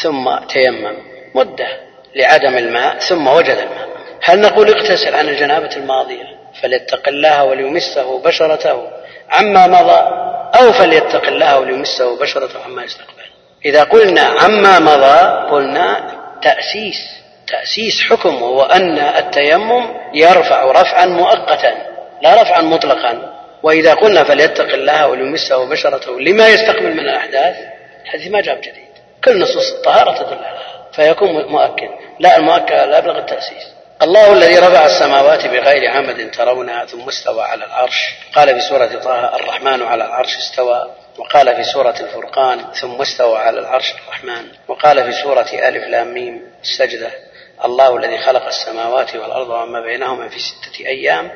ثم 0.01 0.37
تيمم 0.47 0.95
مدة 1.35 1.67
لعدم 2.15 2.57
الماء 2.57 2.99
ثم 2.99 3.27
وجد 3.27 3.57
الماء. 3.57 3.87
هل 4.23 4.41
نقول 4.41 4.69
اغتسل 4.69 5.15
عن 5.15 5.29
الجنابة 5.29 5.75
الماضية 5.75 6.23
فليتق 6.61 7.07
الله 7.07 7.43
وليمسه 7.43 8.19
بشرته 8.19 8.89
عما 9.29 9.67
مضى 9.67 10.01
أو 10.59 10.71
فليتق 10.71 11.27
الله 11.27 11.59
وليمسه 11.59 12.19
بشرته 12.19 12.63
عما 12.63 12.83
يستقبل؟ 12.83 13.23
إذا 13.65 13.83
قلنا 13.83 14.21
عما 14.21 14.79
مضى 14.79 15.49
قلنا 15.51 16.11
تأسيس 16.41 17.22
تأسيس 17.47 18.01
حكم 18.09 18.41
وهو 18.41 18.61
أن 18.61 18.99
التيمم 18.99 19.93
يرفع 20.13 20.71
رفعا 20.71 21.05
مؤقتا 21.05 21.73
لا 22.21 22.41
رفعا 22.41 22.61
مطلقا. 22.61 23.33
وإذا 23.63 23.93
قلنا 23.93 24.23
فليتق 24.23 24.73
الله 24.73 25.07
وليمسه 25.07 25.69
بشرته 25.69 26.19
لما 26.19 26.47
يستقبل 26.47 26.93
من 26.93 26.99
الأحداث 26.99 27.55
الحديث 28.03 28.31
ما 28.31 28.41
جاب 28.41 28.61
جديد. 28.61 28.93
كل 29.23 29.41
نصوص 29.41 29.71
الطهارة 29.71 30.23
تدل 30.23 30.43
على 30.43 30.59
فيكون 30.93 31.45
مؤكد. 31.45 31.89
لا 32.19 32.37
المؤكد 32.37 32.73
لا 32.73 32.97
يبلغ 32.97 33.17
التأسيس. 33.17 33.63
الله 34.01 34.33
الذي 34.33 34.59
رفع 34.59 34.85
السماوات 34.85 35.45
بغير 35.45 35.91
عمد 35.91 36.31
ترونها 36.31 36.85
ثم 36.85 37.07
استوى 37.07 37.43
على 37.43 37.65
العرش. 37.65 38.09
قال 38.35 38.55
في 38.55 38.61
سورة 38.61 38.85
طه 38.85 39.35
الرحمن 39.35 39.83
على 39.83 40.05
العرش 40.05 40.37
استوى. 40.37 40.91
وقال 41.17 41.55
في 41.55 41.63
سورة 41.63 41.95
الفرقان 41.99 42.59
ثم 42.81 43.01
استوى 43.01 43.37
على 43.37 43.59
العرش 43.59 43.93
الرحمن. 43.93 44.47
وقال 44.67 45.03
في 45.03 45.11
سورة 45.11 45.47
ألف 45.53 45.83
لام 45.87 46.13
ميم 46.13 46.41
السجدة 46.63 47.11
الله 47.65 47.97
الذي 47.97 48.17
خلق 48.17 48.45
السماوات 48.45 49.15
والأرض 49.15 49.49
وما 49.49 49.81
بينهما 49.81 50.29
في 50.29 50.39
ستة 50.39 50.85
أيام 50.85 51.31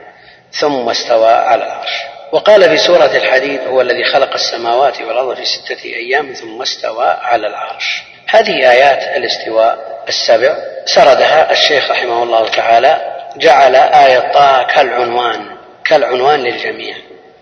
ثم 0.52 0.90
استوى 0.90 1.30
على 1.30 1.66
العرش. 1.66 2.04
وقال 2.32 2.70
في 2.70 2.78
سورة 2.78 3.06
الحديد 3.06 3.68
هو 3.68 3.82
الذي 3.82 4.04
خلق 4.04 4.34
السماوات 4.34 5.02
والأرض 5.02 5.36
في 5.36 5.46
ستة 5.46 5.84
أيام 5.86 6.34
ثم 6.34 6.62
استوى 6.62 7.06
على 7.06 7.48
العرش. 7.48 8.04
هذه 8.28 8.72
آيات 8.72 9.18
الاستواء 9.18 10.04
السبع 10.08 10.58
سردها 10.86 11.52
الشيخ 11.52 11.92
رحمه 11.92 12.24
الله 12.24 12.50
تعالى. 12.50 13.14
جعل 13.38 13.76
آية 13.76 14.20
طه 14.34 14.64
كالعنوان 14.64 15.58
كالعنوان 15.86 16.40
للجميع. 16.40 16.96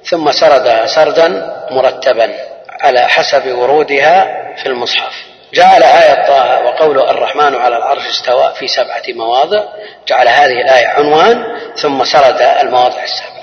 ثم 0.04 0.32
سردها 0.32 0.86
سردا 0.86 1.28
مرتبا 1.72 2.34
على 2.82 3.10
حسب 3.10 3.58
ورودها 3.58 4.46
في 4.56 4.66
المصحف. 4.66 5.25
جعل 5.56 5.84
آية 5.84 6.28
طه 6.28 6.66
وقوله 6.66 7.12
الرحمن 7.12 7.56
على 7.56 7.78
العرش 7.78 8.08
استوى 8.08 8.54
في 8.60 8.68
سبعة 8.68 9.04
مواضع 9.08 9.64
جعل 10.08 10.28
هذه 10.28 10.62
الآية 10.62 10.88
عنوان 10.88 11.46
ثم 11.76 12.04
سرد 12.04 12.42
المواضع 12.42 13.04
السبعة. 13.04 13.36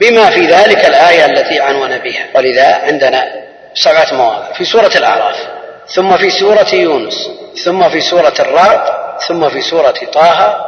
بما 0.00 0.30
في 0.30 0.46
ذلك 0.46 0.84
الآية 0.84 1.24
التي 1.24 1.60
عنون 1.60 1.98
بها. 1.98 2.26
ولذا 2.34 2.74
عندنا 2.74 3.32
سبعة 3.74 4.14
مواضع. 4.14 4.52
في 4.52 4.64
سورة 4.64 4.90
الأعراف 4.96 5.36
ثم 5.86 6.16
في 6.16 6.30
سورة 6.30 6.74
يونس 6.74 7.30
ثم 7.64 7.88
في 7.88 8.00
سورة 8.00 8.34
الرعد 8.40 8.80
ثم 9.28 9.48
في 9.48 9.60
سورة 9.60 9.94
طه 10.12 10.66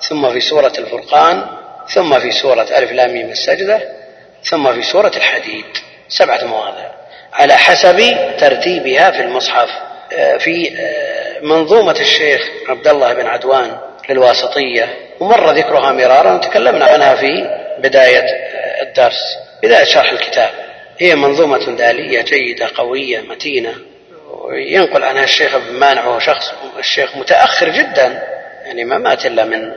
ثم 0.00 0.30
في 0.30 0.40
سورة 0.40 0.72
الفرقان 0.78 1.46
ثم 1.88 2.18
في 2.18 2.30
سورة 2.30 2.66
ألف 2.78 2.92
لام 2.92 3.10
ميم 3.10 3.30
السجدة 3.30 3.80
ثم 4.44 4.72
في 4.72 4.82
سورة 4.82 5.12
الحديد. 5.16 5.64
سبعة 6.08 6.44
مواضع. 6.44 6.88
على 7.32 7.54
حسب 7.54 8.16
ترتيبها 8.38 9.10
في 9.10 9.20
المصحف. 9.20 9.87
في 10.38 10.78
منظومة 11.42 12.00
الشيخ 12.00 12.48
عبد 12.68 12.88
الله 12.88 13.12
بن 13.12 13.26
عدوان 13.26 13.78
للواسطية 14.08 14.88
ومر 15.20 15.52
ذكرها 15.52 15.92
مرارا 15.92 16.32
وتكلمنا 16.32 16.84
عنها 16.84 17.14
في 17.14 17.60
بداية 17.78 18.24
الدرس 18.82 19.18
بداية 19.62 19.84
شرح 19.84 20.10
الكتاب. 20.10 20.50
هي 20.98 21.14
منظومة 21.14 21.76
دالية 21.76 22.22
جيدة 22.22 22.68
قوية 22.74 23.20
متينة. 23.20 23.74
وينقل 24.30 25.04
عنها 25.04 25.24
الشيخ 25.24 25.54
ابن 25.54 25.72
مانع 25.78 26.06
وهو 26.06 26.18
شخص 26.18 26.52
الشيخ 26.78 27.16
متأخر 27.16 27.68
جدا 27.68 28.22
يعني 28.64 28.84
ما 28.84 28.98
مات 28.98 29.26
إلا 29.26 29.44
من 29.44 29.72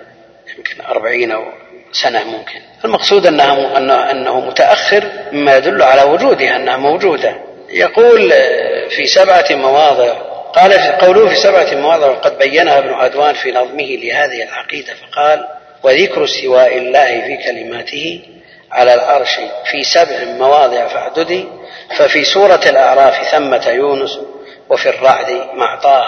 يمكن 0.57 0.81
أربعين 0.87 1.31
أو 1.31 1.43
سنة 1.91 2.23
ممكن. 2.23 2.61
المقصود 2.85 3.25
أنها 3.25 4.11
أنه 4.11 4.39
متأخر 4.39 5.03
مما 5.31 5.57
يدل 5.57 5.83
على 5.83 6.03
وجودها 6.03 6.55
أنها 6.55 6.77
موجودة. 6.77 7.35
يقول 7.73 8.31
في 8.89 9.07
سبعة 9.07 9.45
مواضع 9.51 10.13
قال 10.55 10.71
في 10.71 11.05
قوله 11.05 11.29
في 11.29 11.35
سبعة 11.35 11.75
مواضع 11.75 12.07
وقد 12.07 12.37
بينها 12.37 12.79
ابن 12.79 12.93
عدوان 12.93 13.33
في 13.33 13.51
نظمه 13.51 13.95
لهذه 13.95 14.43
العقيدة 14.43 14.93
فقال 14.93 15.47
وذكر 15.83 16.23
استواء 16.23 16.77
الله 16.77 17.21
في 17.21 17.37
كلماته 17.37 18.21
على 18.71 18.93
العرش 18.93 19.39
في 19.71 19.83
سبع 19.83 20.23
مواضع 20.23 20.87
فاعددي 20.87 21.45
ففي 21.97 22.23
سورة 22.23 22.61
الأعراف 22.65 23.31
ثمة 23.31 23.69
يونس 23.69 24.19
وفي 24.69 24.89
الرعد 24.89 25.31
مع 25.53 25.79
طه 25.79 26.03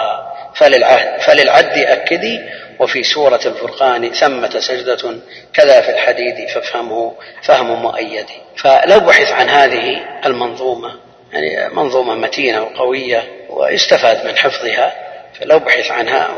فللعهد 0.54 1.20
فللعد 1.20 1.78
أكدي 1.78 2.40
وفي 2.78 3.02
سورة 3.02 3.40
الفرقان 3.46 4.10
ثمة 4.10 4.60
سجدة 4.60 5.16
كذا 5.54 5.80
في 5.80 5.90
الحديد 5.90 6.48
فافهمه 6.48 7.12
فهم 7.42 7.82
مؤيد 7.82 8.26
فلو 8.56 9.00
بحث 9.00 9.32
عن 9.32 9.48
هذه 9.48 10.00
المنظومة 10.26 11.03
يعني 11.34 11.74
منظومة 11.74 12.14
متينة 12.14 12.62
وقوية 12.62 13.22
ويستفاد 13.48 14.26
من 14.26 14.36
حفظها 14.36 14.92
فلو 15.40 15.58
بحث 15.58 15.90
عنها 15.90 16.28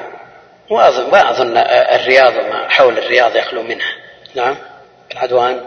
وأظن 0.70 1.10
ما 1.10 1.30
أظن 1.30 1.56
الرياض 1.66 2.32
ما 2.34 2.68
حول 2.68 2.98
الرياض 2.98 3.36
يخلو 3.36 3.62
منها. 3.62 3.92
نعم. 4.34 4.56
العدوان 5.12 5.60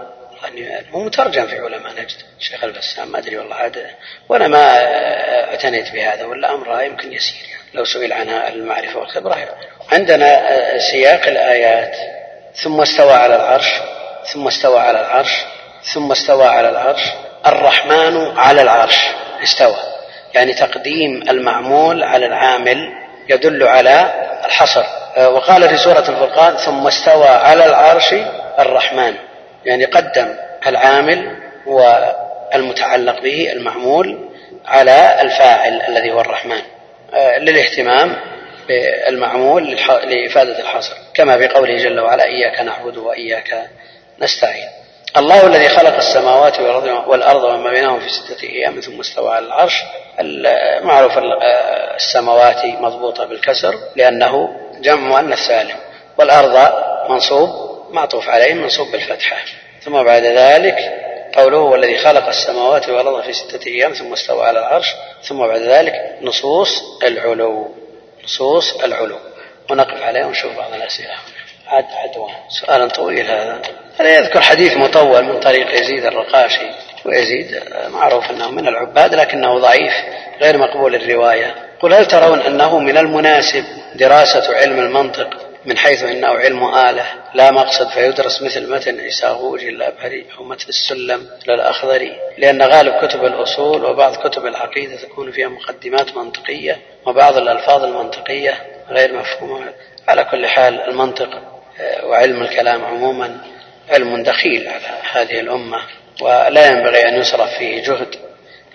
يعني 0.43 0.85
هو 0.91 0.99
مترجم 0.99 1.47
في 1.47 1.59
علماء 1.59 1.91
نجد. 1.91 2.17
الشيخ 2.39 2.63
البسام 2.63 3.11
ما 3.11 3.17
أدري 3.17 3.37
والله 3.37 3.55
عاد 3.55 3.85
وأنا 4.29 4.47
ما 4.47 4.77
اعتنيت 5.49 5.91
بهذا 5.91 6.25
ولا 6.25 6.53
أمرها 6.53 6.81
يمكن 6.81 7.13
يسير 7.13 7.49
يعني. 7.49 7.63
لو 7.73 7.85
سئل 7.85 8.13
عنها 8.13 8.49
المعرفة 8.49 8.99
والخبرة 8.99 9.37
عندنا 9.91 10.41
سياق 10.91 11.27
الآيات 11.27 11.95
ثم 12.55 12.81
استوى 12.81 13.13
على 13.13 13.35
العرش 13.35 13.73
ثم 14.33 14.47
استوى 14.47 14.79
على 14.79 14.99
العرش 14.99 15.45
ثم 15.93 16.11
استوى 16.11 16.45
على 16.47 16.69
العرش 16.69 17.01
الرحمن 17.47 18.37
على 18.37 18.61
العرش. 18.61 18.99
استوى. 19.43 19.77
يعني 20.33 20.53
تقديم 20.53 21.29
المعمول 21.29 22.03
على 22.03 22.25
العامل 22.25 22.93
يدل 23.29 23.67
على 23.67 24.13
الحصر. 24.45 24.83
وقال 25.17 25.69
في 25.69 25.77
سورة 25.77 25.99
الفرقان 25.99 26.57
ثم 26.57 26.87
استوى 26.87 27.27
على 27.27 27.65
العرش 27.65 28.15
الرحمن. 28.59 29.13
يعني 29.65 29.85
قدم 29.85 30.35
العامل 30.67 31.37
والمتعلق 31.65 33.21
به 33.21 33.51
المعمول 33.51 34.29
على 34.65 35.21
الفاعل 35.21 35.81
الذي 35.87 36.11
هو 36.11 36.21
الرحمن. 36.21 36.61
للاهتمام 37.37 38.15
بالمعمول 38.67 39.77
لإفادة 40.03 40.59
الحصر. 40.59 40.93
كما 41.13 41.37
في 41.37 41.47
قوله 41.47 41.75
جل 41.75 41.99
وعلا 41.99 42.23
إياك 42.23 42.61
نعبد 42.61 42.97
وإياك 42.97 43.69
نستعين. 44.21 44.69
الله 45.17 45.47
الذي 45.47 45.69
خلق 45.69 45.95
السماوات 45.95 46.59
والأرض 47.07 47.43
وما 47.43 47.69
بينهم 47.69 47.99
في 47.99 48.09
ستة 48.09 48.43
أيام 48.43 48.79
ثم 48.79 48.99
استوى 48.99 49.29
على 49.29 49.45
العرش. 49.45 49.83
معروف 50.81 51.11
السماوات 51.95 52.65
مضبوطة 52.65 53.25
بالكسر 53.25 53.75
لأنه 53.95 54.49
جمع 54.81 55.21
مؤنث 55.21 55.39
سالم 55.39 55.75
والأرض 56.17 56.73
منصوب 57.09 57.49
معطوف 57.91 58.29
عليه 58.29 58.53
منصوب 58.53 58.91
بالفتحة. 58.91 59.37
ثم 59.81 60.03
بعد 60.03 60.23
ذلك 60.23 60.77
قوله 61.35 61.57
هو 61.57 61.75
الذي 61.75 61.97
خلق 61.97 62.27
السماوات 62.27 62.89
والأرض 62.89 63.23
في 63.23 63.33
ستة 63.33 63.67
أيام 63.67 63.93
ثم 63.93 64.13
استوى 64.13 64.45
على 64.45 64.59
العرش 64.59 64.95
ثم 65.23 65.47
بعد 65.47 65.61
ذلك 65.61 65.93
نصوص 66.21 66.83
العلو. 67.03 67.75
نصوص 68.23 68.83
العلو. 68.83 69.17
ونقف 69.71 70.01
عليه 70.01 70.25
ونشوف 70.25 70.57
بعض 70.57 70.73
الأسئلة. 70.73 71.13
عد 71.67 71.85
عدوان 71.95 72.33
سؤال 72.49 72.91
طويل 72.91 73.31
هذا. 73.31 73.61
هذا 73.99 74.17
يذكر 74.17 74.41
حديث 74.41 74.77
مطول 74.77 75.25
من 75.25 75.39
طريق 75.39 75.81
يزيد 75.81 76.05
الرقاشي 76.05 76.69
ويزيد 77.05 77.63
معروف 77.87 78.31
أنه 78.31 78.51
من 78.51 78.67
العباد 78.67 79.15
لكنه 79.15 79.59
ضعيف 79.59 79.93
غير 80.41 80.57
مقبول 80.57 80.95
الرواية. 80.95 81.55
قل 81.79 81.93
هل 81.93 82.05
ترون 82.05 82.41
أنه 82.41 82.79
من 82.79 82.97
المناسب 82.97 83.63
دراسة 83.95 84.55
علم 84.55 84.79
المنطق 84.79 85.29
من 85.65 85.77
حيث 85.77 86.03
إنه 86.03 86.27
علم 86.27 86.75
آلة 86.75 87.05
لا 87.33 87.51
مقصد 87.51 87.89
فيدرس 87.89 88.41
مثل 88.41 88.71
متن 88.71 88.99
عيساغوج 88.99 89.63
الابهري 89.63 90.25
أو 90.37 90.43
متن 90.43 90.69
السلم 90.69 91.27
للاخضري 91.47 92.11
لأن 92.37 92.61
غالب 92.61 92.93
كتب 93.05 93.25
الأصول 93.25 93.85
وبعض 93.85 94.15
كتب 94.15 94.45
العقيدة 94.45 94.95
تكون 94.95 95.31
فيها 95.31 95.47
مقدمات 95.47 96.17
منطقية 96.17 96.77
وبعض 97.05 97.37
الألفاظ 97.37 97.83
المنطقية 97.83 98.53
غير 98.89 99.13
مفهومة. 99.13 99.73
على 100.07 100.23
كل 100.23 100.47
حال 100.47 100.81
المنطق 100.81 101.29
آه، 101.79 102.05
وعلم 102.05 102.41
الكلام 102.41 102.85
عموما 102.85 103.58
علم 103.89 104.23
دخيل 104.23 104.67
على 104.67 104.87
هذه 105.11 105.39
الأمة 105.39 105.77
ولا 106.21 106.71
ينبغي 106.71 107.07
أن 107.07 107.19
يصرف 107.19 107.57
فيه 107.57 107.83
جهد 107.83 108.15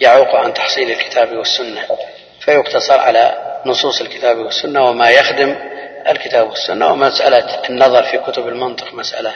يعوق 0.01 0.36
عن 0.36 0.55
تحصيل 0.55 0.91
الكتاب 0.91 1.36
والسنة. 1.36 1.81
فيقتصر 2.41 2.99
على 3.01 3.35
نصوص 3.66 4.01
الكتاب 4.01 4.39
والسنة 4.39 4.85
وما 4.85 5.11
يخدم 5.11 5.57
الكتاب 6.09 6.51
والسنة 6.51 6.93
ومسألة 6.93 7.69
النظر 7.70 8.03
في 8.03 8.19
كتب 8.19 8.49
المنطق 8.49 8.95
مسألة 8.95 9.32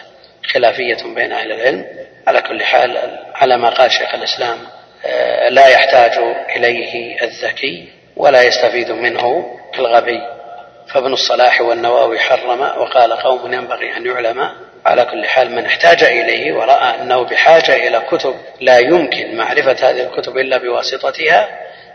خلافية 0.52 1.14
بين 1.14 1.32
أهل 1.32 1.52
العلم. 1.52 1.86
على 2.26 2.42
كل 2.42 2.62
حال 2.62 3.18
على 3.34 3.56
ما 3.56 3.70
قال 3.70 3.92
شيخ 3.92 4.14
الإسلام 4.14 4.59
آه، 5.06 5.48
لا 5.48 5.66
يحتاج 5.66 6.12
إليه 6.56 7.22
الذكي 7.22 7.88
ولا 8.16 8.42
يستفيد 8.42 8.90
منه 8.90 9.56
الغبي. 9.78 10.20
فابن 10.88 11.12
الصلاح 11.12 11.60
والنواوي 11.60 12.18
حرم 12.18 12.60
وقال 12.60 13.12
قوم 13.12 13.52
ينبغي 13.52 13.96
أن 13.96 14.06
يعلم 14.06 14.50
على 14.86 15.05
كل 15.05 15.26
حال 15.26 15.50
من 15.50 15.66
احتاج 15.66 16.05
إليه 16.05 16.52
ورأى 16.52 17.02
أنه 17.02 17.22
بحاجة 17.22 17.76
إلى 17.76 18.00
كتب 18.10 18.34
لا 18.60 18.78
يمكن 18.78 19.36
معرفة 19.36 19.90
هذه 19.90 20.02
الكتب 20.02 20.38
إلا 20.38 20.59
بواسطتها 20.59 21.48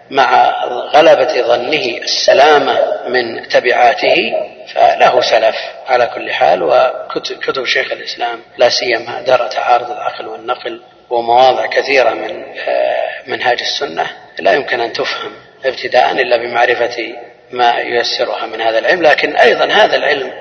مع 0.09 0.53
غلبة 0.67 1.41
ظنه 1.41 1.97
السلامة 1.97 2.79
من 3.07 3.47
تبعاته 3.47 4.33
فله 4.73 5.21
سلف 5.21 5.55
على 5.87 6.07
كل 6.15 6.31
حال 6.31 6.63
وكتب 6.63 7.65
شيخ 7.65 7.91
الإسلام 7.91 8.39
لا 8.57 8.69
سيما 8.69 9.21
درء 9.21 9.47
تعارض 9.47 9.91
العقل 9.91 10.27
والنقل 10.27 10.81
ومواضع 11.09 11.65
كثيرة 11.65 12.09
من 12.09 12.43
آه، 12.67 13.09
منهاج 13.27 13.59
السنة 13.61 14.07
لا 14.39 14.53
يمكن 14.53 14.81
أن 14.81 14.93
تفهم 14.93 15.31
ابتداء 15.65 16.11
إلا 16.11 16.37
بمعرفة 16.37 17.15
ما 17.51 17.79
ييسرها 17.79 18.45
من 18.45 18.61
هذا 18.61 18.79
العلم 18.79 19.01
لكن 19.01 19.35
أيضا 19.35 19.65
هذا 19.65 19.95
العلم 19.95 20.31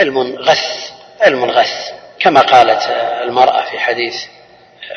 علم 0.00 0.18
غث 0.18 0.90
علم 1.20 1.44
غث 1.44 1.92
كما 2.20 2.40
قالت 2.40 2.82
المرأة 3.22 3.70
في 3.70 3.78
حديث 3.78 4.14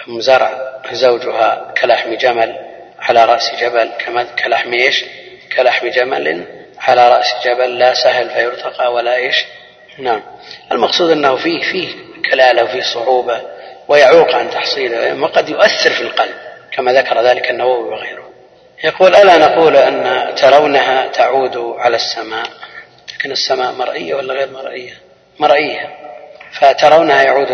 أم 0.08 0.22
زرع 0.22 0.80
زوجها 0.92 1.74
كلحم 1.82 2.14
جمل 2.14 2.56
على 3.00 3.26
رأس 3.26 3.52
جبل 3.62 3.92
كلحم 4.44 4.74
إيش؟ 4.74 5.06
كلحم 5.56 5.88
جمل 5.88 6.46
على 6.80 7.10
رأس 7.10 7.26
جبل 7.46 7.80
لا 7.80 7.94
سهل 7.94 8.30
فيرتقى 8.30 8.94
ولا 8.94 9.16
إيش؟ 9.16 9.46
نعم. 9.98 10.22
المقصود 10.72 11.12
أنه 11.12 11.36
فيه 11.36 11.62
فيه 11.72 11.90
كلالة 12.32 12.64
وفيه 12.64 12.82
صعوبة 12.82 13.42
ويعوق 13.88 14.36
عن 14.36 14.50
تحصيله 14.50 15.22
وقد 15.22 15.50
يؤثر 15.50 15.90
في 15.90 16.02
القلب 16.02 16.36
كما 16.72 16.94
ذكر 16.94 17.22
ذلك 17.22 17.50
النووي 17.52 17.90
وغيره. 17.90 18.30
يقول 18.84 19.16
ألا 19.16 19.38
نقول 19.38 19.76
أن 19.78 20.28
ترونها 20.36 21.08
تعود 21.08 21.58
على 21.58 21.96
السماء؟ 21.96 22.48
لكن 23.16 23.32
السماء 23.32 23.72
مرئية 23.72 24.16
ولا 24.16 24.34
غير 24.34 24.52
مرئية؟ 24.52 24.94
مرئية. 25.40 26.11
فترونها 26.60 27.24
يعود 27.24 27.48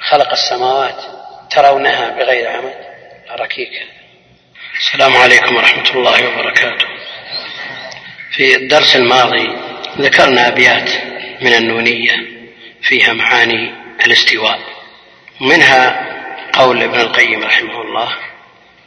خلق 0.00 0.32
السماوات 0.32 1.04
ترونها 1.50 2.10
بغير 2.10 2.48
عمد 2.50 2.74
ركيكة 3.30 3.82
السلام 4.78 5.16
عليكم 5.16 5.56
ورحمة 5.56 5.90
الله 5.90 6.28
وبركاته. 6.28 6.86
في 8.30 8.56
الدرس 8.56 8.96
الماضي 8.96 9.56
ذكرنا 9.98 10.48
أبيات 10.48 10.90
من 11.42 11.54
النونية 11.54 12.16
فيها 12.82 13.12
معاني 13.12 13.74
الاستواء. 14.06 14.58
منها 15.40 16.06
قول 16.52 16.82
ابن 16.82 17.00
القيم 17.00 17.44
رحمه 17.44 17.80
الله: 17.80 18.16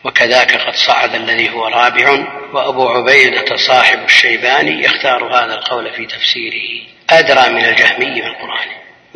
وكذاك 0.03 0.55
قد 0.55 0.75
صعد 0.75 1.15
الذي 1.15 1.49
هو 1.49 1.67
رابع 1.67 2.09
وأبو 2.53 2.89
عبيدة 2.89 3.55
صاحب 3.55 4.05
الشيباني 4.05 4.83
يختار 4.83 5.35
هذا 5.35 5.53
القول 5.53 5.93
في 5.93 6.05
تفسيره 6.05 6.94
أدرى 7.09 7.49
من 7.49 7.65
الجهمي 7.65 8.21
بالقرآن. 8.21 8.67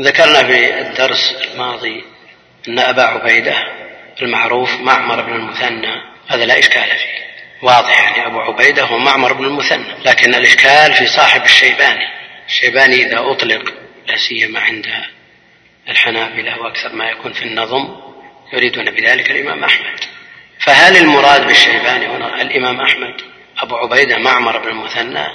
ذكرنا 0.01 0.43
في 0.43 0.79
الدرس 0.79 1.35
الماضي 1.51 2.03
أن 2.67 2.79
أبا 2.79 3.03
عبيدة 3.03 3.55
المعروف 4.21 4.73
معمر 4.73 5.21
بن 5.21 5.35
المثنى 5.35 6.01
هذا 6.27 6.45
لا 6.45 6.59
إشكال 6.59 6.83
فيه. 6.83 7.29
واضح 7.61 7.99
يعني 7.99 8.25
أبو 8.25 8.39
عبيدة 8.39 8.83
هو 8.83 8.97
معمر 8.97 9.33
بن 9.33 9.45
المثنى 9.45 9.93
لكن 10.05 10.35
الإشكال 10.35 10.93
في 10.93 11.07
صاحب 11.07 11.43
الشيباني. 11.43 12.07
الشيباني 12.47 12.95
إذا 12.95 13.19
أطلق 13.19 13.73
لا 14.07 14.17
سيما 14.17 14.59
عند 14.59 14.87
الحنابلة 15.89 16.59
وأكثر 16.59 16.95
ما 16.95 17.09
يكون 17.09 17.33
في 17.33 17.43
النظم 17.43 17.95
يريدون 18.53 18.91
بذلك 18.91 19.31
الإمام 19.31 19.63
أحمد. 19.63 19.99
فهل 20.59 20.97
المراد 20.97 21.47
بالشيباني 21.47 22.07
هنا 22.07 22.41
الإمام 22.41 22.81
أحمد؟ 22.81 23.21
أبو 23.59 23.75
عبيدة 23.77 24.17
معمر 24.17 24.57
بن 24.57 24.67
المثنى 24.67 25.27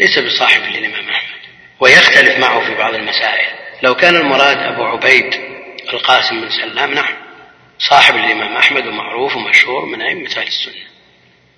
ليس 0.00 0.18
بصاحب 0.18 0.62
للإمام 0.62 1.08
أحمد. 1.08 1.41
ويختلف 1.82 2.38
معه 2.38 2.60
في 2.60 2.74
بعض 2.74 2.94
المسائل. 2.94 3.46
لو 3.82 3.94
كان 3.94 4.16
المراد 4.16 4.58
أبو 4.58 4.84
عبيد 4.84 5.34
القاسم 5.92 6.40
بن 6.40 6.48
سلام 6.50 6.94
نعم 6.94 7.14
صاحب 7.78 8.14
الإمام 8.14 8.56
أحمد 8.56 8.86
ومعروف 8.86 9.36
ومشهور 9.36 9.86
من 9.86 10.02
أئمة 10.02 10.30
أهل 10.36 10.46
السنة. 10.46 10.82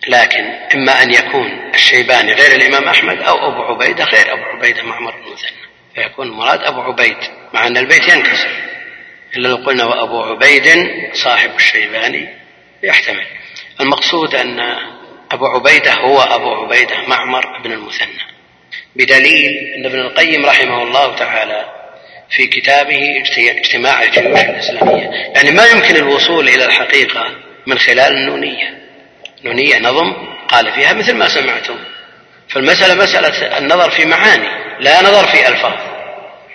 لكن 0.09 0.45
إما 0.75 1.03
أن 1.03 1.15
يكون 1.15 1.71
الشيباني 1.75 2.33
غير 2.33 2.53
الإمام 2.53 2.89
أحمد 2.89 3.23
أو 3.23 3.49
أبو 3.49 3.63
عبيدة 3.63 4.05
غير 4.05 4.33
أبو 4.33 4.43
عبيدة 4.43 4.83
معمر 4.83 5.11
بن 5.11 5.33
مثنى 5.33 5.65
فيكون 5.95 6.27
المراد 6.27 6.61
أبو 6.63 6.81
عبيد 6.81 7.17
مع 7.55 7.67
أن 7.67 7.77
البيت 7.77 8.09
ينكسر. 8.09 8.49
إلا 9.37 9.49
لو 9.49 9.57
قلنا 9.57 9.85
وأبو 9.85 10.23
عبيد 10.23 10.89
صاحب 11.13 11.51
الشيباني 11.57 12.29
يحتمل. 12.83 13.27
المقصود 13.81 14.35
أن 14.35 14.61
أبو 15.33 15.47
عبيدة 15.47 15.93
هو 15.93 16.21
أبو 16.21 16.55
عبيدة 16.55 17.09
معمر 17.09 17.59
بن 17.65 17.73
المثنى. 17.73 18.34
بدليل 18.97 19.75
أن 19.77 19.87
ابن 19.87 20.01
القيم 20.01 20.47
رحمه 20.47 20.83
الله 20.83 21.17
تعالى 21.17 21.65
في 22.31 22.47
كتابه 22.47 23.01
اجتماع 23.39 24.03
الجيوش 24.03 24.41
الإسلامية. 24.41 25.11
يعني 25.35 25.51
ما 25.51 25.67
يمكن 25.67 25.97
الوصول 25.97 26.49
إلى 26.49 26.65
الحقيقة 26.65 27.27
من 27.67 27.79
خلال 27.79 28.17
النونية. 28.17 28.79
نونية 29.45 29.79
نظم 29.79 30.13
قال 30.49 30.73
فيها 30.73 30.93
مثل 30.93 31.15
ما 31.15 31.29
سمعتم. 31.29 31.77
فالمسألة 32.49 32.95
مسألة 32.95 33.59
النظر 33.59 33.91
في 33.91 34.05
معاني 34.05 34.49
لا 34.81 35.03
نظر 35.03 35.27
في 35.27 35.49
ألفاظ. 35.49 35.79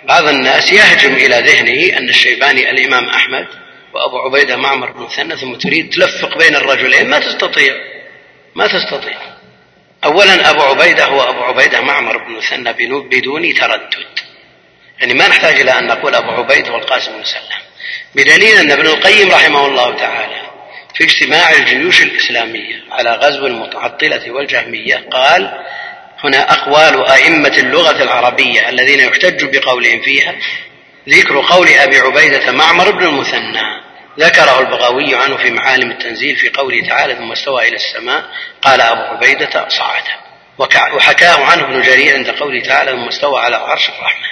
بعض 0.08 0.28
الناس 0.28 0.72
يهجم 0.72 1.14
إلى 1.14 1.36
ذهنه 1.36 1.98
أن 1.98 2.08
الشيباني 2.08 2.70
الإمام 2.70 3.08
أحمد 3.08 3.46
وأبو 3.94 4.18
عبيدة 4.18 4.56
معمر 4.56 4.92
بن 4.92 5.02
مثنى 5.02 5.36
ثم 5.36 5.54
تريد 5.54 5.90
تلفق 5.90 6.38
بين 6.38 6.56
الرجلين. 6.56 7.10
ما 7.10 7.18
تستطيع. 7.18 7.74
ما 8.54 8.66
تستطيع. 8.66 9.18
أولا 10.04 10.50
أبو 10.50 10.62
عبيدة 10.62 11.04
هو 11.04 11.30
أبو 11.30 11.42
عبيدة 11.42 11.80
معمر 11.80 12.16
بن 12.16 12.32
مثنى 12.32 12.72
بدون 12.72 13.54
تردد. 13.54 14.18
يعني 15.00 15.14
ما 15.14 15.28
نحتاج 15.28 15.60
إلى 15.60 15.78
أن 15.78 15.86
نقول 15.86 16.14
أبو 16.14 16.30
عبيدة 16.30 16.72
والقاسم 16.72 17.12
بن 17.12 17.24
سلام 17.24 17.60
بدليل 18.14 18.56
أن 18.56 18.70
ابن 18.70 18.86
القيم 18.86 19.30
رحمه 19.30 19.66
الله 19.66 19.96
تعالى 19.96 20.50
في 20.94 21.04
اجتماع 21.04 21.52
الجيوش 21.52 22.02
الإسلامية 22.02 22.84
على 22.90 23.10
غزو 23.10 23.46
المتعطلة 23.46 24.30
والجهمية 24.30 25.06
قال 25.12 25.64
هنا 26.24 26.52
أقوال 26.52 27.10
أئمة 27.10 27.56
اللغة 27.58 28.02
العربية 28.02 28.68
الذين 28.68 29.00
يحتج 29.00 29.56
بقولهم 29.56 30.00
فيها 30.00 30.34
ذكر 31.08 31.40
قول 31.40 31.68
أبي 31.68 31.98
عبيدة 31.98 32.52
معمر 32.52 32.90
بن 32.90 33.06
المثنى. 33.06 33.80
ذكره 34.18 34.60
البغاوي 34.60 35.14
عنه 35.14 35.36
في 35.36 35.50
معالم 35.50 35.90
التنزيل 35.90 36.36
في 36.36 36.50
قوله 36.50 36.88
تعالى 36.88 37.14
ثم 37.14 37.32
استوى 37.32 37.68
إلى 37.68 37.76
السماء 37.76 38.24
قال 38.62 38.80
أبو 38.80 39.00
عبيدة 39.00 39.68
صعد. 39.68 40.02
وحكاه 40.94 41.44
عنه 41.44 41.64
ابن 41.64 41.82
جرير 41.82 42.16
عند 42.16 42.30
قوله 42.30 42.62
تعالى 42.62 42.90
ثم 42.90 43.08
استوى 43.08 43.40
على 43.40 43.56
عرش 43.56 43.88
الرحمن. 43.88 44.29